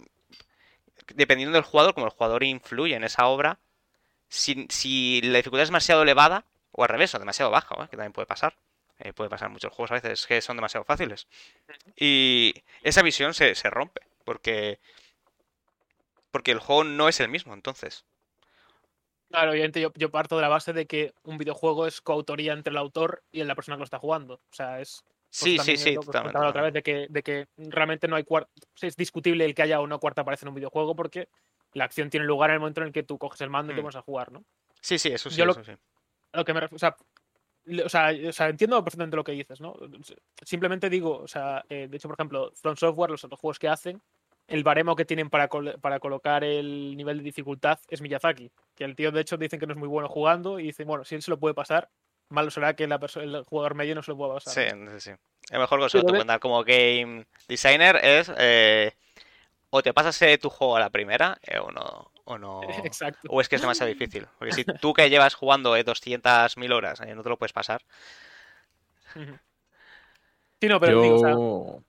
[1.15, 3.59] dependiendo del jugador, como el jugador influye en esa obra,
[4.29, 7.89] si, si la dificultad es demasiado elevada, o al revés, o demasiado baja, ¿eh?
[7.91, 8.57] que también puede pasar.
[8.99, 11.29] eh, puede pasar en muchos juegos a veces que son demasiado fáciles.
[11.97, 14.81] Y esa visión se, se rompe, porque,
[16.31, 18.07] porque el juego no es el mismo, entonces.
[19.31, 22.71] Claro, obviamente yo, yo parto de la base de que un videojuego es coautoría entre
[22.73, 24.35] el autor y la persona que lo está jugando.
[24.51, 25.05] O sea, es.
[25.31, 26.39] Sí, sí, sí, totalmente.
[26.39, 28.51] otra vez de que, de que realmente no hay cuarta.
[28.81, 31.29] Es discutible el que haya o no cuarta pared en un videojuego porque
[31.75, 33.77] la acción tiene lugar en el momento en el que tú coges el mando y
[33.77, 33.85] te Mm.
[33.85, 34.45] pones a jugar, ¿no?
[34.81, 35.73] Sí, sí, eso sí, Yo lo- eso sí.
[36.33, 36.97] lo que me o sea,
[37.85, 39.75] o sea, o sea, entiendo perfectamente lo que dices, ¿no?
[40.43, 43.69] Simplemente digo, o sea, eh, de hecho, por ejemplo, From Software, los otros juegos que
[43.69, 44.01] hacen,
[44.47, 48.51] el baremo que tienen para, col- para colocar el nivel de dificultad es Miyazaki.
[48.75, 51.05] Que el tío, de hecho, dicen que no es muy bueno jugando y dicen, bueno,
[51.05, 51.91] si él se lo puede pasar,
[52.29, 54.53] malo será que la el jugador medio no se lo pueda pasar.
[54.53, 54.93] Sí, ¿no?
[54.93, 55.11] sí, sí.
[55.51, 58.93] El mejor consejo que dar como game designer es eh,
[59.71, 62.11] o te pasas eh, tu juego a la primera eh, o no.
[62.25, 62.61] O no.
[62.85, 63.29] Exacto.
[63.31, 64.27] O es que es demasiado difícil.
[64.39, 67.83] Porque si tú que llevas jugando eh, 200.000 horas eh, no te lo puedes pasar.
[70.61, 71.83] Sí, no, pero digo, o sea, Yo,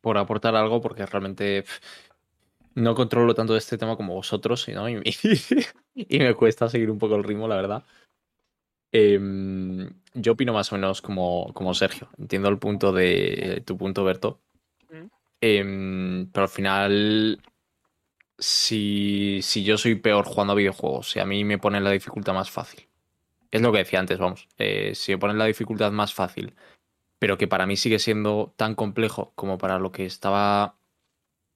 [0.00, 1.64] por aportar algo, porque realmente
[2.74, 4.88] no controlo tanto este tema como vosotros, ¿no?
[4.88, 5.02] y,
[5.94, 7.84] y me cuesta seguir un poco el ritmo, la verdad.
[8.92, 12.08] Em, yo opino más o menos como, como Sergio.
[12.18, 14.40] Entiendo el punto de tu punto, Berto.
[15.40, 17.42] Em, pero al final,
[18.38, 22.34] si, si yo soy peor jugando a videojuegos, si a mí me ponen la dificultad
[22.34, 22.88] más fácil,
[23.50, 24.48] es lo que decía antes, vamos.
[24.58, 26.54] eh, si me ponen la dificultad más fácil
[27.18, 30.76] pero que para mí sigue siendo tan complejo como para lo que estaba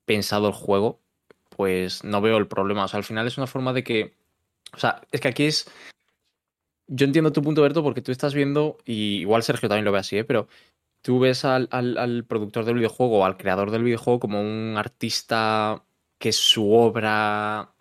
[0.04, 1.00] pensado el juego,
[1.50, 2.84] pues no veo el problema.
[2.84, 4.16] O sea, al final es una forma de que.
[4.74, 5.70] O sea, es que aquí es.
[6.94, 9.98] Yo entiendo tu punto, Berto, porque tú estás viendo, y igual Sergio también lo ve
[10.00, 10.24] así, ¿eh?
[10.24, 10.46] pero
[11.02, 15.84] tú ves al, al- al productor del videojuego al creador del videojuego como un artista
[16.18, 17.74] que es su obra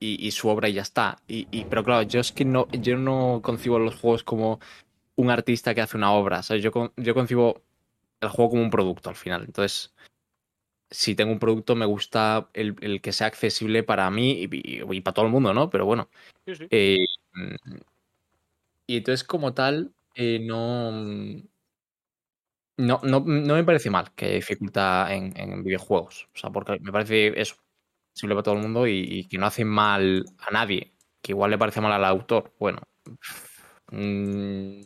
[0.00, 1.22] y, y su obra y ya está.
[1.28, 4.60] Y, y- pero claro, yo es que no, yo no concibo los juegos como
[5.16, 6.42] un artista que hace una obra.
[6.42, 7.62] Sea, yo, con- yo concibo
[8.20, 9.44] el juego como un producto al final.
[9.44, 9.94] Entonces,
[10.90, 14.48] si tengo un producto, me gusta el, el que sea accesible para mí y,
[14.82, 15.70] y- y para todo el mundo, ¿no?
[15.70, 16.08] Pero bueno.
[16.46, 16.66] Sí, sí.
[16.70, 17.76] Eh, mm,
[18.86, 21.42] y entonces, como tal, eh, no, mm,
[22.78, 26.28] no, no, no me parece mal que haya dificultad en, en videojuegos.
[26.34, 27.56] O sea, porque me parece eso,
[28.10, 30.92] accesible para todo el mundo y, y que no hace mal a nadie.
[31.20, 32.52] Que igual le parece mal al autor.
[32.58, 32.80] Bueno.
[33.90, 34.80] mm,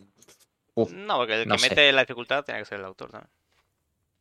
[0.74, 1.70] uf, No, porque el no que sé.
[1.70, 3.31] mete la dificultad tiene que ser el autor también.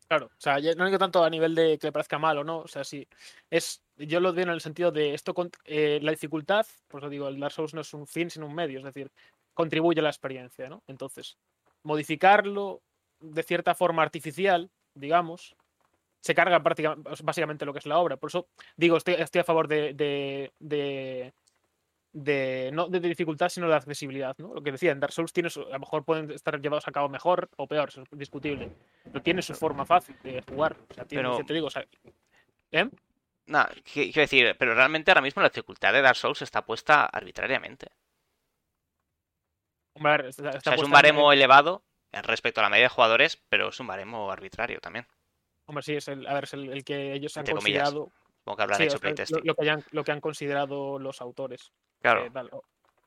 [0.07, 2.59] Claro, o sea, no digo tanto a nivel de que le parezca mal o no,
[2.59, 3.07] o sea, sí,
[3.49, 7.09] es, yo lo veo en el sentido de esto, con- eh, la dificultad, pues lo
[7.09, 9.11] digo, el Dark Souls no es un fin, sino un medio, es decir,
[9.55, 10.83] contribuye a la experiencia, ¿no?
[10.87, 11.37] Entonces,
[11.81, 12.81] modificarlo
[13.19, 15.55] de cierta forma artificial, digamos,
[16.21, 18.17] se carga prácticamente, básicamente lo que es la obra.
[18.17, 21.33] Por eso digo, estoy, estoy a favor de, de, de,
[22.13, 24.53] de- no de dificultad, sino de accesibilidad, ¿no?
[24.53, 27.09] Lo que decía, en Dark Souls tienes, a lo mejor pueden estar llevados a cabo
[27.09, 28.71] mejor o peor, eso es discutible.
[29.03, 30.75] Pero tiene su forma fácil de jugar.
[30.89, 31.85] O sea, tiene, Pero- te digo, o sea,
[32.71, 32.89] ¿eh?
[33.83, 37.87] Qui- quiero decir, pero realmente ahora mismo la dificultad de Dark Souls está puesta arbitrariamente.
[39.95, 43.41] Está- está O sea, es un en- baremo elevado respecto a la media de jugadores,
[43.49, 45.05] pero es un baremo arbitrario también.
[45.65, 48.11] Hombre, sí, es el, a ver, es el, el que ellos han considerado.
[48.43, 51.19] Como que habrán sí, o hecho sea, lo, que hayan- lo que han considerado los
[51.21, 51.71] autores.
[52.01, 52.25] Claro.
[52.25, 52.49] Eh, tal.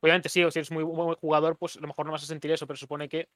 [0.01, 2.27] Obviamente sí, o si eres muy buen jugador, pues a lo mejor no vas a
[2.27, 3.29] sentir eso, pero supone que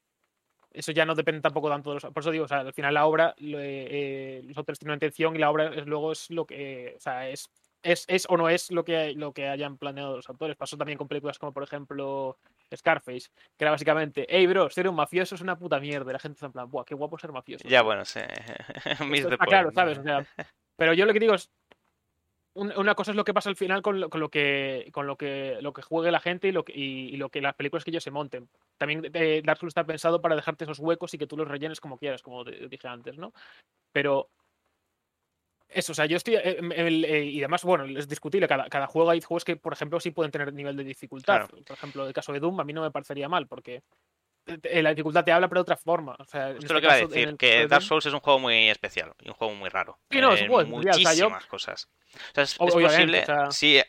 [0.73, 2.05] eso ya no depende tampoco tanto de los...
[2.13, 4.97] Por eso digo, o sea, al final la obra, eh, eh, los autores tienen una
[4.97, 6.95] intención y la obra es, luego es lo que...
[6.97, 7.49] o sea, es,
[7.83, 10.57] es, es o no es lo que, lo que hayan planeado los autores.
[10.57, 12.39] Pasó también con películas como, por ejemplo,
[12.75, 16.11] Scarface, que era básicamente, hey, bro, ser un mafioso es una puta mierda.
[16.11, 17.69] Y la gente está en plan, buah, qué guapo ser mafioso.
[17.69, 18.03] Ya, bueno,
[18.99, 19.71] the está claro.
[19.73, 19.99] ¿sabes?
[19.99, 20.27] O sea,
[20.77, 21.51] pero yo lo que digo es.
[22.55, 25.07] un- Una cosa es lo que pasa al final con lo, con lo que con
[25.07, 27.55] lo que lo que juegue la gente y lo que, y, y lo que las
[27.55, 28.49] películas que ellos se monten.
[28.79, 31.81] También eh, Dark Souls está pensado para dejarte esos huecos y que tú los rellenes
[31.81, 33.33] como quieras, como te- dije antes, ¿no?
[33.93, 34.29] Pero
[35.75, 36.37] eso, o sea, yo estoy.
[36.37, 38.47] eh, el- eh, y además, bueno, es discutible.
[38.49, 41.49] Cada, cada juego hay juegos que, por ejemplo, sí pueden tener nivel de dificultad.
[41.49, 43.83] Por ejemplo, el caso de Doom, a mí no me parecería mal, porque
[44.47, 46.17] eh, la dificultad te habla, pero de otra forma.
[46.19, 48.13] O sea, en Esto este es lo que iba a decir, que Dark Souls es
[48.13, 49.99] un juego muy especial y un juego muy raro.
[50.11, 51.89] Sí, no, es juego especial, o sea, yo- muchísimas cosas.
[52.15, 53.81] O sea, es, posible, o sea- sí,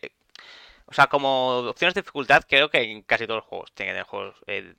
[0.85, 4.35] o sea, como opciones de dificultad, creo que en casi todos los juegos tienen juegos
[4.47, 4.76] eh,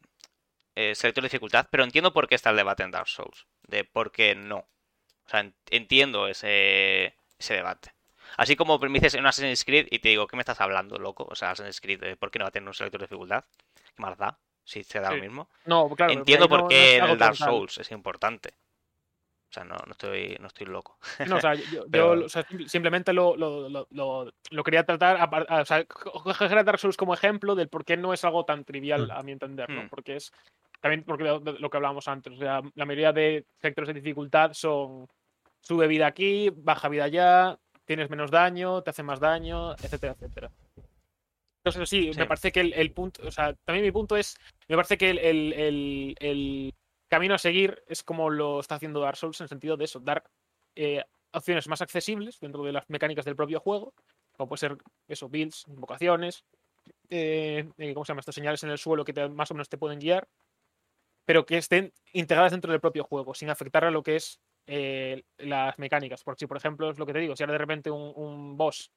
[0.77, 3.85] eh, selector de dificultad, pero entiendo por qué está el debate en Dark Souls, de
[3.85, 4.67] por qué no.
[5.27, 7.93] O sea, en- entiendo ese, ese debate.
[8.37, 10.99] Así como me dices en un Assassin's Creed y te digo, ¿qué me estás hablando,
[10.99, 11.27] loco?
[11.31, 13.45] O sea, Assassin's Creed, eh, ¿por qué no va a tener un selector de dificultad?
[13.95, 14.37] ¿Qué más da?
[14.65, 15.17] Si se da Sí.
[15.17, 15.49] lo mismo.
[15.67, 16.13] No, claro.
[16.13, 17.37] Entiendo no- por no qué algo el Dark.
[17.37, 18.55] Souls es importante.
[19.51, 20.99] O sea, no, no estoy, no estoy loco.
[21.29, 25.21] No, o sea, yo, yo, Pero- o sea, sim- simplemente lo, lo, lo, quería tratar,
[25.21, 27.97] a par- a- o sea, co- coger a Dark Souls como ejemplo del por qué
[27.97, 29.11] no es algo tan trivial, Mm.
[29.13, 29.85] a mi entender, ¿no?
[29.85, 29.89] Mm.
[29.91, 30.33] Porque es
[30.85, 31.41] también porque lo,
[31.71, 35.09] que hablábamos antes, o sea, la mayoría de sectores de dificultad son
[35.63, 40.51] sube vida aquí, baja vida allá, tienes menos daño, te hace más daño, etcétera, etcétera.
[41.65, 42.19] Entonces, sí, Sí.
[42.19, 44.37] me parece que el, el punto, o sea, también mi punto es,
[44.69, 46.75] me parece que el, el- el-
[47.09, 50.01] camino a seguir es como lo está haciendo Dark Souls en el sentido de eso,
[50.01, 50.23] dar
[50.75, 51.03] eh,
[51.33, 53.95] opciones más accesibles dentro de las mecánicas del propio juego,
[54.37, 54.77] como puede ser
[55.09, 56.45] eso, builds, invocaciones,
[57.09, 58.21] eh, eh, ¿cómo se llama?
[58.21, 60.27] Estas señales en el suelo que te- más o menos te pueden guiar,
[61.25, 65.23] pero que estén integradas dentro del propio juego, sin afectar a lo que es eh,
[65.39, 66.23] las mecánicas.
[66.25, 68.57] Porque si, por ejemplo, es lo que te digo, si ahora de repente un, un
[68.57, 68.91] boss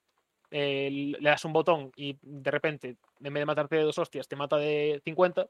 [0.52, 0.90] eh,
[1.20, 2.90] le das un botón y de repente,
[3.22, 5.48] en vez de matarte de dos hostias, te mata de 50,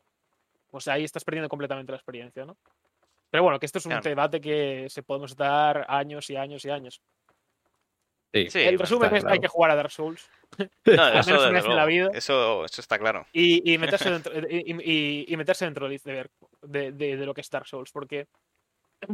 [0.72, 2.58] pues ahí estás perdiendo completamente la experiencia, ¿no?
[3.30, 4.04] Pero bueno, que esto es un Claro.
[4.04, 7.02] debate que se podemos dar años y años y años.
[8.34, 8.50] Sí.
[8.50, 9.42] Sí, el resumen es hay claro.
[9.42, 10.30] que jugar a Dark Souls
[10.86, 12.10] No, Al eso, menos una vez en la vida.
[12.14, 13.26] Eso, eso está claro.
[13.34, 16.30] y, y meterse dentro, y, meterse dentro de,
[16.62, 18.28] de- de lo que es Dark Souls, porque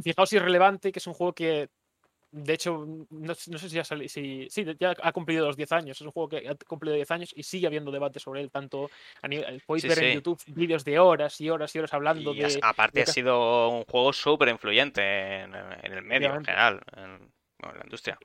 [0.04, 1.70] fijaos si es relevante, que es un juego que
[2.32, 5.56] de hecho no, sé- no sé si ya sali- si, sí, ya ha cumplido los
[5.56, 8.42] 10 años, es un juego que ha cumplido 10 años y sigue habiendo debate sobre
[8.42, 8.90] él, tanto
[9.22, 12.34] a nivel, podéis Sí, ver en YouTube vídeos de horas y horas y horas hablando
[12.34, 17.32] de aparte ha sido un juego súper influyente en, en el medio en general, en,
[17.60, 18.18] bueno, en la industria.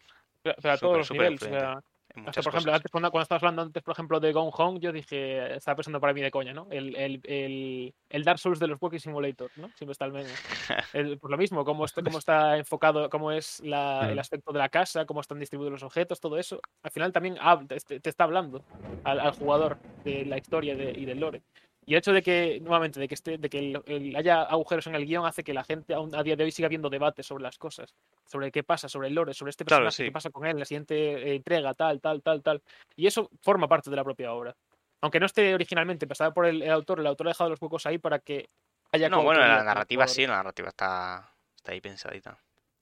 [0.61, 1.43] Pero a todos los niveles.
[1.43, 1.81] o sea,
[2.27, 4.91] Hasta, por ejemplo, antes, cuando, cuando estabas hablando antes, por ejemplo, de Gone Home, yo
[4.93, 6.67] dije, estaba pensando para mí de coña, ¿no?
[6.71, 9.69] El, el, el, el Dark Souls de los Walking Simulator, ¿no?
[9.77, 10.15] Siempre está el.
[10.95, 14.21] El- por lo mismo, cómo está, cómo está enfocado, cómo es la- el Mm.
[14.21, 17.37] aspecto de la casa, cómo están distribuidos los objetos, todo eso, al final también
[17.69, 18.65] te, te está hablando
[19.05, 21.43] al, al jugador de la historia de- y del lore.
[21.89, 24.87] Y el hecho de que, nuevamente, de que, esté, de que el- el- haya agujeros
[24.89, 27.25] en el guion hace que la gente aún a día de hoy siga viendo debates
[27.25, 27.95] sobre las cosas,
[28.27, 30.05] sobre qué pasa, sobre el lore, sobre este Claro, personaje, sí.
[30.05, 30.95] qué pasa con él, en la siguiente
[31.31, 32.63] eh, entrega, tal, tal, tal, tal.
[32.95, 34.55] Y eso forma parte de la propia obra.
[35.01, 37.87] Aunque no esté originalmente pasada por el, el autor, el autor ha dejado los huecos
[37.87, 38.51] ahí para que
[38.93, 42.37] haya No, bueno, la narrativa sí, la narrativa está, está ahí pensadita.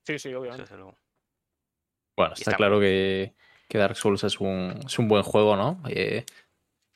[0.04, 0.62] Sí, sí, eso obviamente.
[0.64, 0.98] desde luego.
[2.16, 3.34] Bueno, está está- claro que,
[3.68, 5.80] que Dark Souls es un, es un buen juego, ¿no?
[5.88, 6.24] Eh,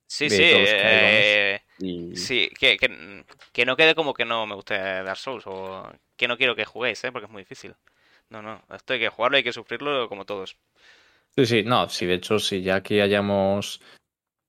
[0.08, 4.74] Sí, sí, eh, y- sí, que, que, que no quede como que no me guste
[4.74, 7.12] Dark Souls o que no quiero que juguéis, ¿eh?
[7.12, 7.74] porque es muy difícil.
[8.28, 10.56] No, no, esto hay que jugarlo, hay que sufrirlo como todos.
[11.36, 13.80] Sí, sí, no, sí, de hecho, sí, ya que hayamos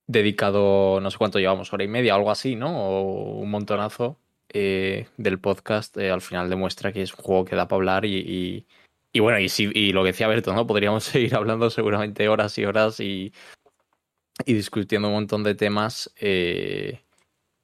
[0.06, 2.88] dedicado, no sé cuánto llevamos, hora y media o algo así, ¿no?
[2.88, 4.18] O un montonazo
[4.48, 8.04] eh, del podcast, eh, al final demuestra que es un juego que da para hablar
[8.04, 8.66] y, y,
[9.12, 10.66] y bueno, y, sí, y lo que decía Berto, ¿no?
[10.66, 13.32] Podríamos seguir hablando seguramente horas y horas y,
[14.44, 17.01] y discutiendo un montón de temas eh,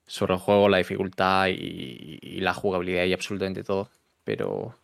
[0.09, 3.89] sobre el juego, la dificultad y, y la jugabilidad y absolutamente todo,
[4.25, 4.75] pero...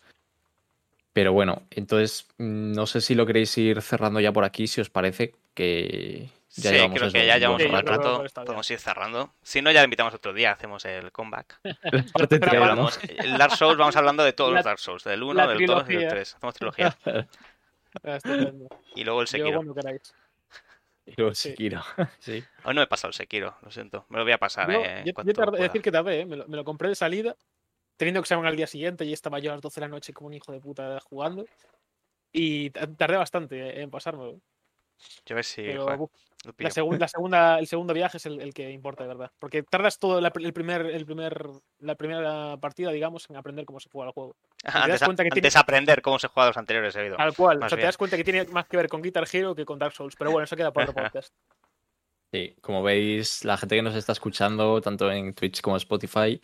[1.13, 4.81] Pero bueno, entonces mm, no sé si lo queréis ir cerrando ya por aquí, si
[4.81, 9.33] os parece que ya sí, creo que ya llevamos un yo rato, podemos ir cerrando.
[9.43, 11.61] Si no, ya le invitamos otro día, hacemos el comeback.
[11.65, 12.59] La parte Pero tres, ¿no?
[12.63, 15.47] Hablamos, el Dark Souls, vamos hablando de todos La- los Dark Souls, del 1, la
[15.47, 16.09] del 2 y del trilogía.
[16.09, 16.35] 3.
[16.35, 16.97] Hacemos trilogía.
[17.07, 18.19] Ah.
[18.97, 19.55] Y luego el Yo Sekiro.
[19.59, 20.15] cuando queráis.
[21.07, 21.51] Y luego Sí.
[21.51, 21.83] Sekiro.
[22.19, 22.43] sí.
[22.73, 24.07] No he pasado el Sekiro, lo siento.
[24.09, 26.27] Me lo voy a pasar, Yo, eh, yo- yo cuanto tardé- decir que tardé, ¿eh?
[26.27, 27.37] me, lo, me lo compré de salida,
[27.97, 30.29] teniendo examen al día siguiente y estaba yo a las 12 de la noche como
[30.29, 31.45] un hijo de puta jugando.
[32.33, 34.41] Y ta- tardé bastante en pasármelo.
[35.27, 36.11] Yo a ver si Pero
[36.59, 39.31] la, segun- la segunda, el segundo viaje es el, el que importa, de verdad.
[39.39, 41.47] Porque tardas todo la, el primer, el primer,
[41.81, 44.37] la primera partida, digamos, en aprender cómo se juega el juego.
[44.65, 47.17] das Antes, a- cuenta que antes tiene- aprender cómo se juega los anteriores he oído.
[47.17, 47.59] Tal cual.
[47.59, 49.65] Más o sea, te das cuenta que tiene más que ver con Guitar Hero que
[49.65, 50.15] con Dark Souls.
[50.17, 51.33] Pero bueno, eso queda para otro podcast.
[52.33, 56.41] Sí, como veis, la gente que nos está escuchando, tanto en Twitch como en Spotify,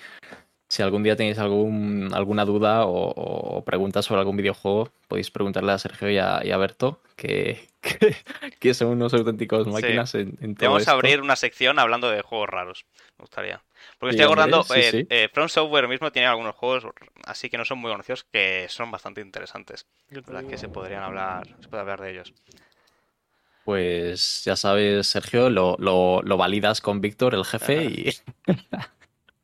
[0.71, 5.73] si algún día tenéis algún, alguna duda o, o preguntas sobre algún videojuego, podéis preguntarle
[5.73, 8.15] a Sergio y a, y a Berto, que, que,
[8.61, 9.73] que son unos auténticos Sí.
[9.73, 10.93] máquinas en, en todo Vamos esto.
[10.93, 12.87] a abrir una sección hablando de juegos raros.
[13.19, 13.61] Me gustaría.
[13.99, 15.07] Porque Sí, estoy acordando, sí, eh, sí.
[15.11, 16.85] eh, From Software mismo tiene algunos juegos
[17.25, 19.87] así que no son muy conocidos que son bastante interesantes.
[20.11, 20.45] ¿verdad?
[20.49, 22.33] Que se podrían hablar, se puede hablar de ellos.
[23.65, 28.11] Pues ya sabes, Sergio, lo, lo, lo validas con Víctor, el jefe, y,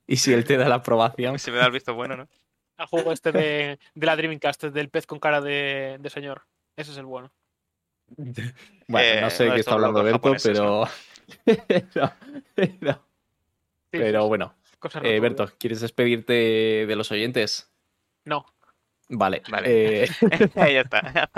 [0.09, 2.29] y si él te da la aprobación, Si me da el visto bueno, ¿no?
[2.79, 6.43] Al juego este de, de la Dreamcast, del pez con cara de, de señor.
[6.77, 7.33] Ese es el bueno.
[8.89, 10.87] bueno, no Eh, sé de de qué está hablando Berto, pero...
[11.45, 12.13] pero,
[12.55, 13.03] pero-
[13.93, 14.55] Sí, pero sí, bueno,
[15.03, 16.33] eh, no Berto, ¿quieres despedirte
[16.87, 17.73] de los oyentes?
[18.25, 18.45] No.
[19.09, 20.03] Vale, Vale.
[20.05, 20.09] eh,
[20.55, 21.31] ya está.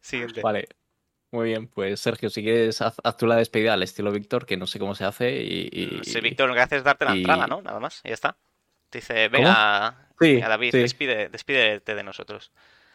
[0.00, 0.40] Siguiente.
[0.40, 0.68] vale.
[1.32, 4.56] Muy bien, pues Sergio, si quieres, haz, haz tú la despedida al estilo Víctor, que
[4.56, 5.68] no sé cómo se hace y...
[5.72, 7.62] y- Sí, Víctor, lo que hace es darte la y- entrada, ¿no?
[7.62, 8.36] Nada más, y ya está.
[8.90, 10.78] Te dice, venga, Sí, venga, David, sí.
[10.78, 12.50] despide, despídete de nosotros.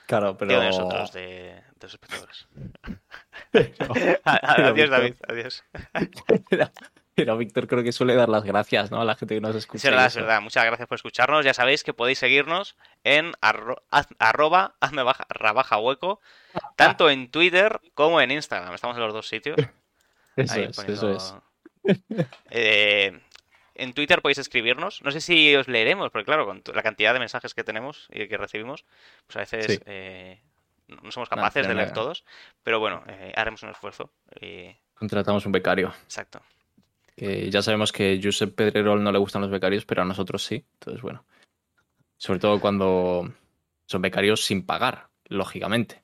[0.05, 0.59] Claro, pero...
[0.59, 2.47] De nosotros, de, de los espectadores.
[3.51, 4.89] pero- Adiós.
[4.89, 5.63] David, adiós.
[7.15, 9.01] pero- Víctor creo que suele dar las gracias, ¿no?
[9.01, 9.77] A la gente que nos escucha.
[9.87, 10.21] Es verdad, es eso.
[10.25, 10.41] verdad.
[10.41, 11.45] Muchas gracias por escucharnos.
[11.45, 13.81] Ya sabéis que podéis seguirnos en arro-
[14.19, 14.75] arroba
[15.29, 16.21] rabaja hueco,
[16.75, 18.73] tanto en Twitter como en Instagram.
[18.73, 19.57] Estamos en los dos sitios.
[20.35, 21.35] Eso Ahí es, poniendo- eso es.
[22.49, 23.19] Eh,
[23.75, 25.01] en Twitter podéis escribirnos.
[25.03, 28.27] No sé si os leeremos, porque claro, con la cantidad de mensajes que tenemos y
[28.27, 28.85] que recibimos,
[29.27, 29.79] pues a veces Sí.
[29.85, 30.41] eh,
[30.87, 32.25] no somos capaces de leer todos.
[32.63, 34.11] Pero bueno, eh, haremos un esfuerzo.
[34.41, 34.75] Y...
[34.95, 35.93] Contratamos un becario.
[36.03, 36.41] Exacto.
[37.15, 40.65] Que ya sabemos que Josep Pedrerol no le gustan los becarios, pero a nosotros sí.
[40.73, 41.25] Entonces, bueno.
[42.17, 43.31] Sobre todo cuando
[43.87, 46.01] son becarios sin pagar, lógicamente.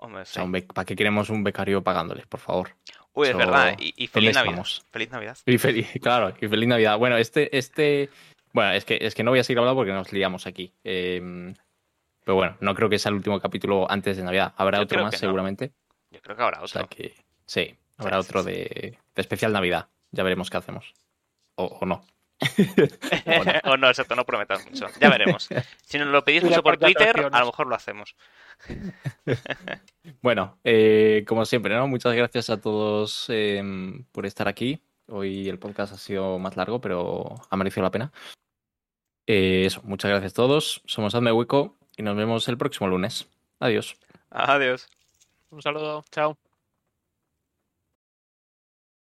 [0.00, 0.46] Hombre, O sea, sí.
[0.46, 2.70] un bec- ¿para qué queremos un becario pagándoles, por favor?
[3.12, 3.76] Uy, es verdad.
[3.78, 4.52] Y, y feliz ¿dónde Navidad.
[4.66, 4.84] estamos?
[4.90, 5.38] Feliz Navidad.
[5.46, 6.98] Y feliz, claro, y feliz Navidad.
[6.98, 8.10] Bueno, este, este,
[8.52, 10.72] bueno, es que, es que no voy a seguir hablando porque nos liamos aquí.
[10.84, 11.54] Eh,
[12.24, 14.54] pero bueno, no creo que sea el último capítulo antes de Navidad.
[14.56, 15.18] Habrá Yo otro más no.
[15.18, 15.72] seguramente.
[16.10, 16.96] Yo creo que habrá O sea otro.
[16.96, 17.14] que
[17.46, 18.50] sí, habrá sí, otro sí.
[18.50, 19.88] de, de especial Navidad.
[20.14, 20.94] Ya veremos qué hacemos.
[21.56, 22.04] O, o no.
[23.64, 24.86] o no, exacto, no prometas mucho.
[25.00, 25.48] Ya veremos.
[25.84, 28.16] Si nos lo pedís mucho por Twitter, a lo mejor lo hacemos.
[30.20, 31.88] Bueno, eh, como siempre, ¿no?
[31.88, 33.62] Muchas gracias a todos eh,
[34.12, 34.82] por estar aquí.
[35.08, 38.12] Hoy el podcast ha sido más largo, pero ha merecido la pena.
[39.26, 40.82] Eh, eso, muchas gracias a todos.
[40.86, 43.26] Somos Hazme Hueco y nos vemos el próximo lunes.
[43.60, 43.96] Adiós.
[44.30, 44.88] Adiós.
[45.50, 46.04] Un saludo.
[46.10, 46.36] Chao.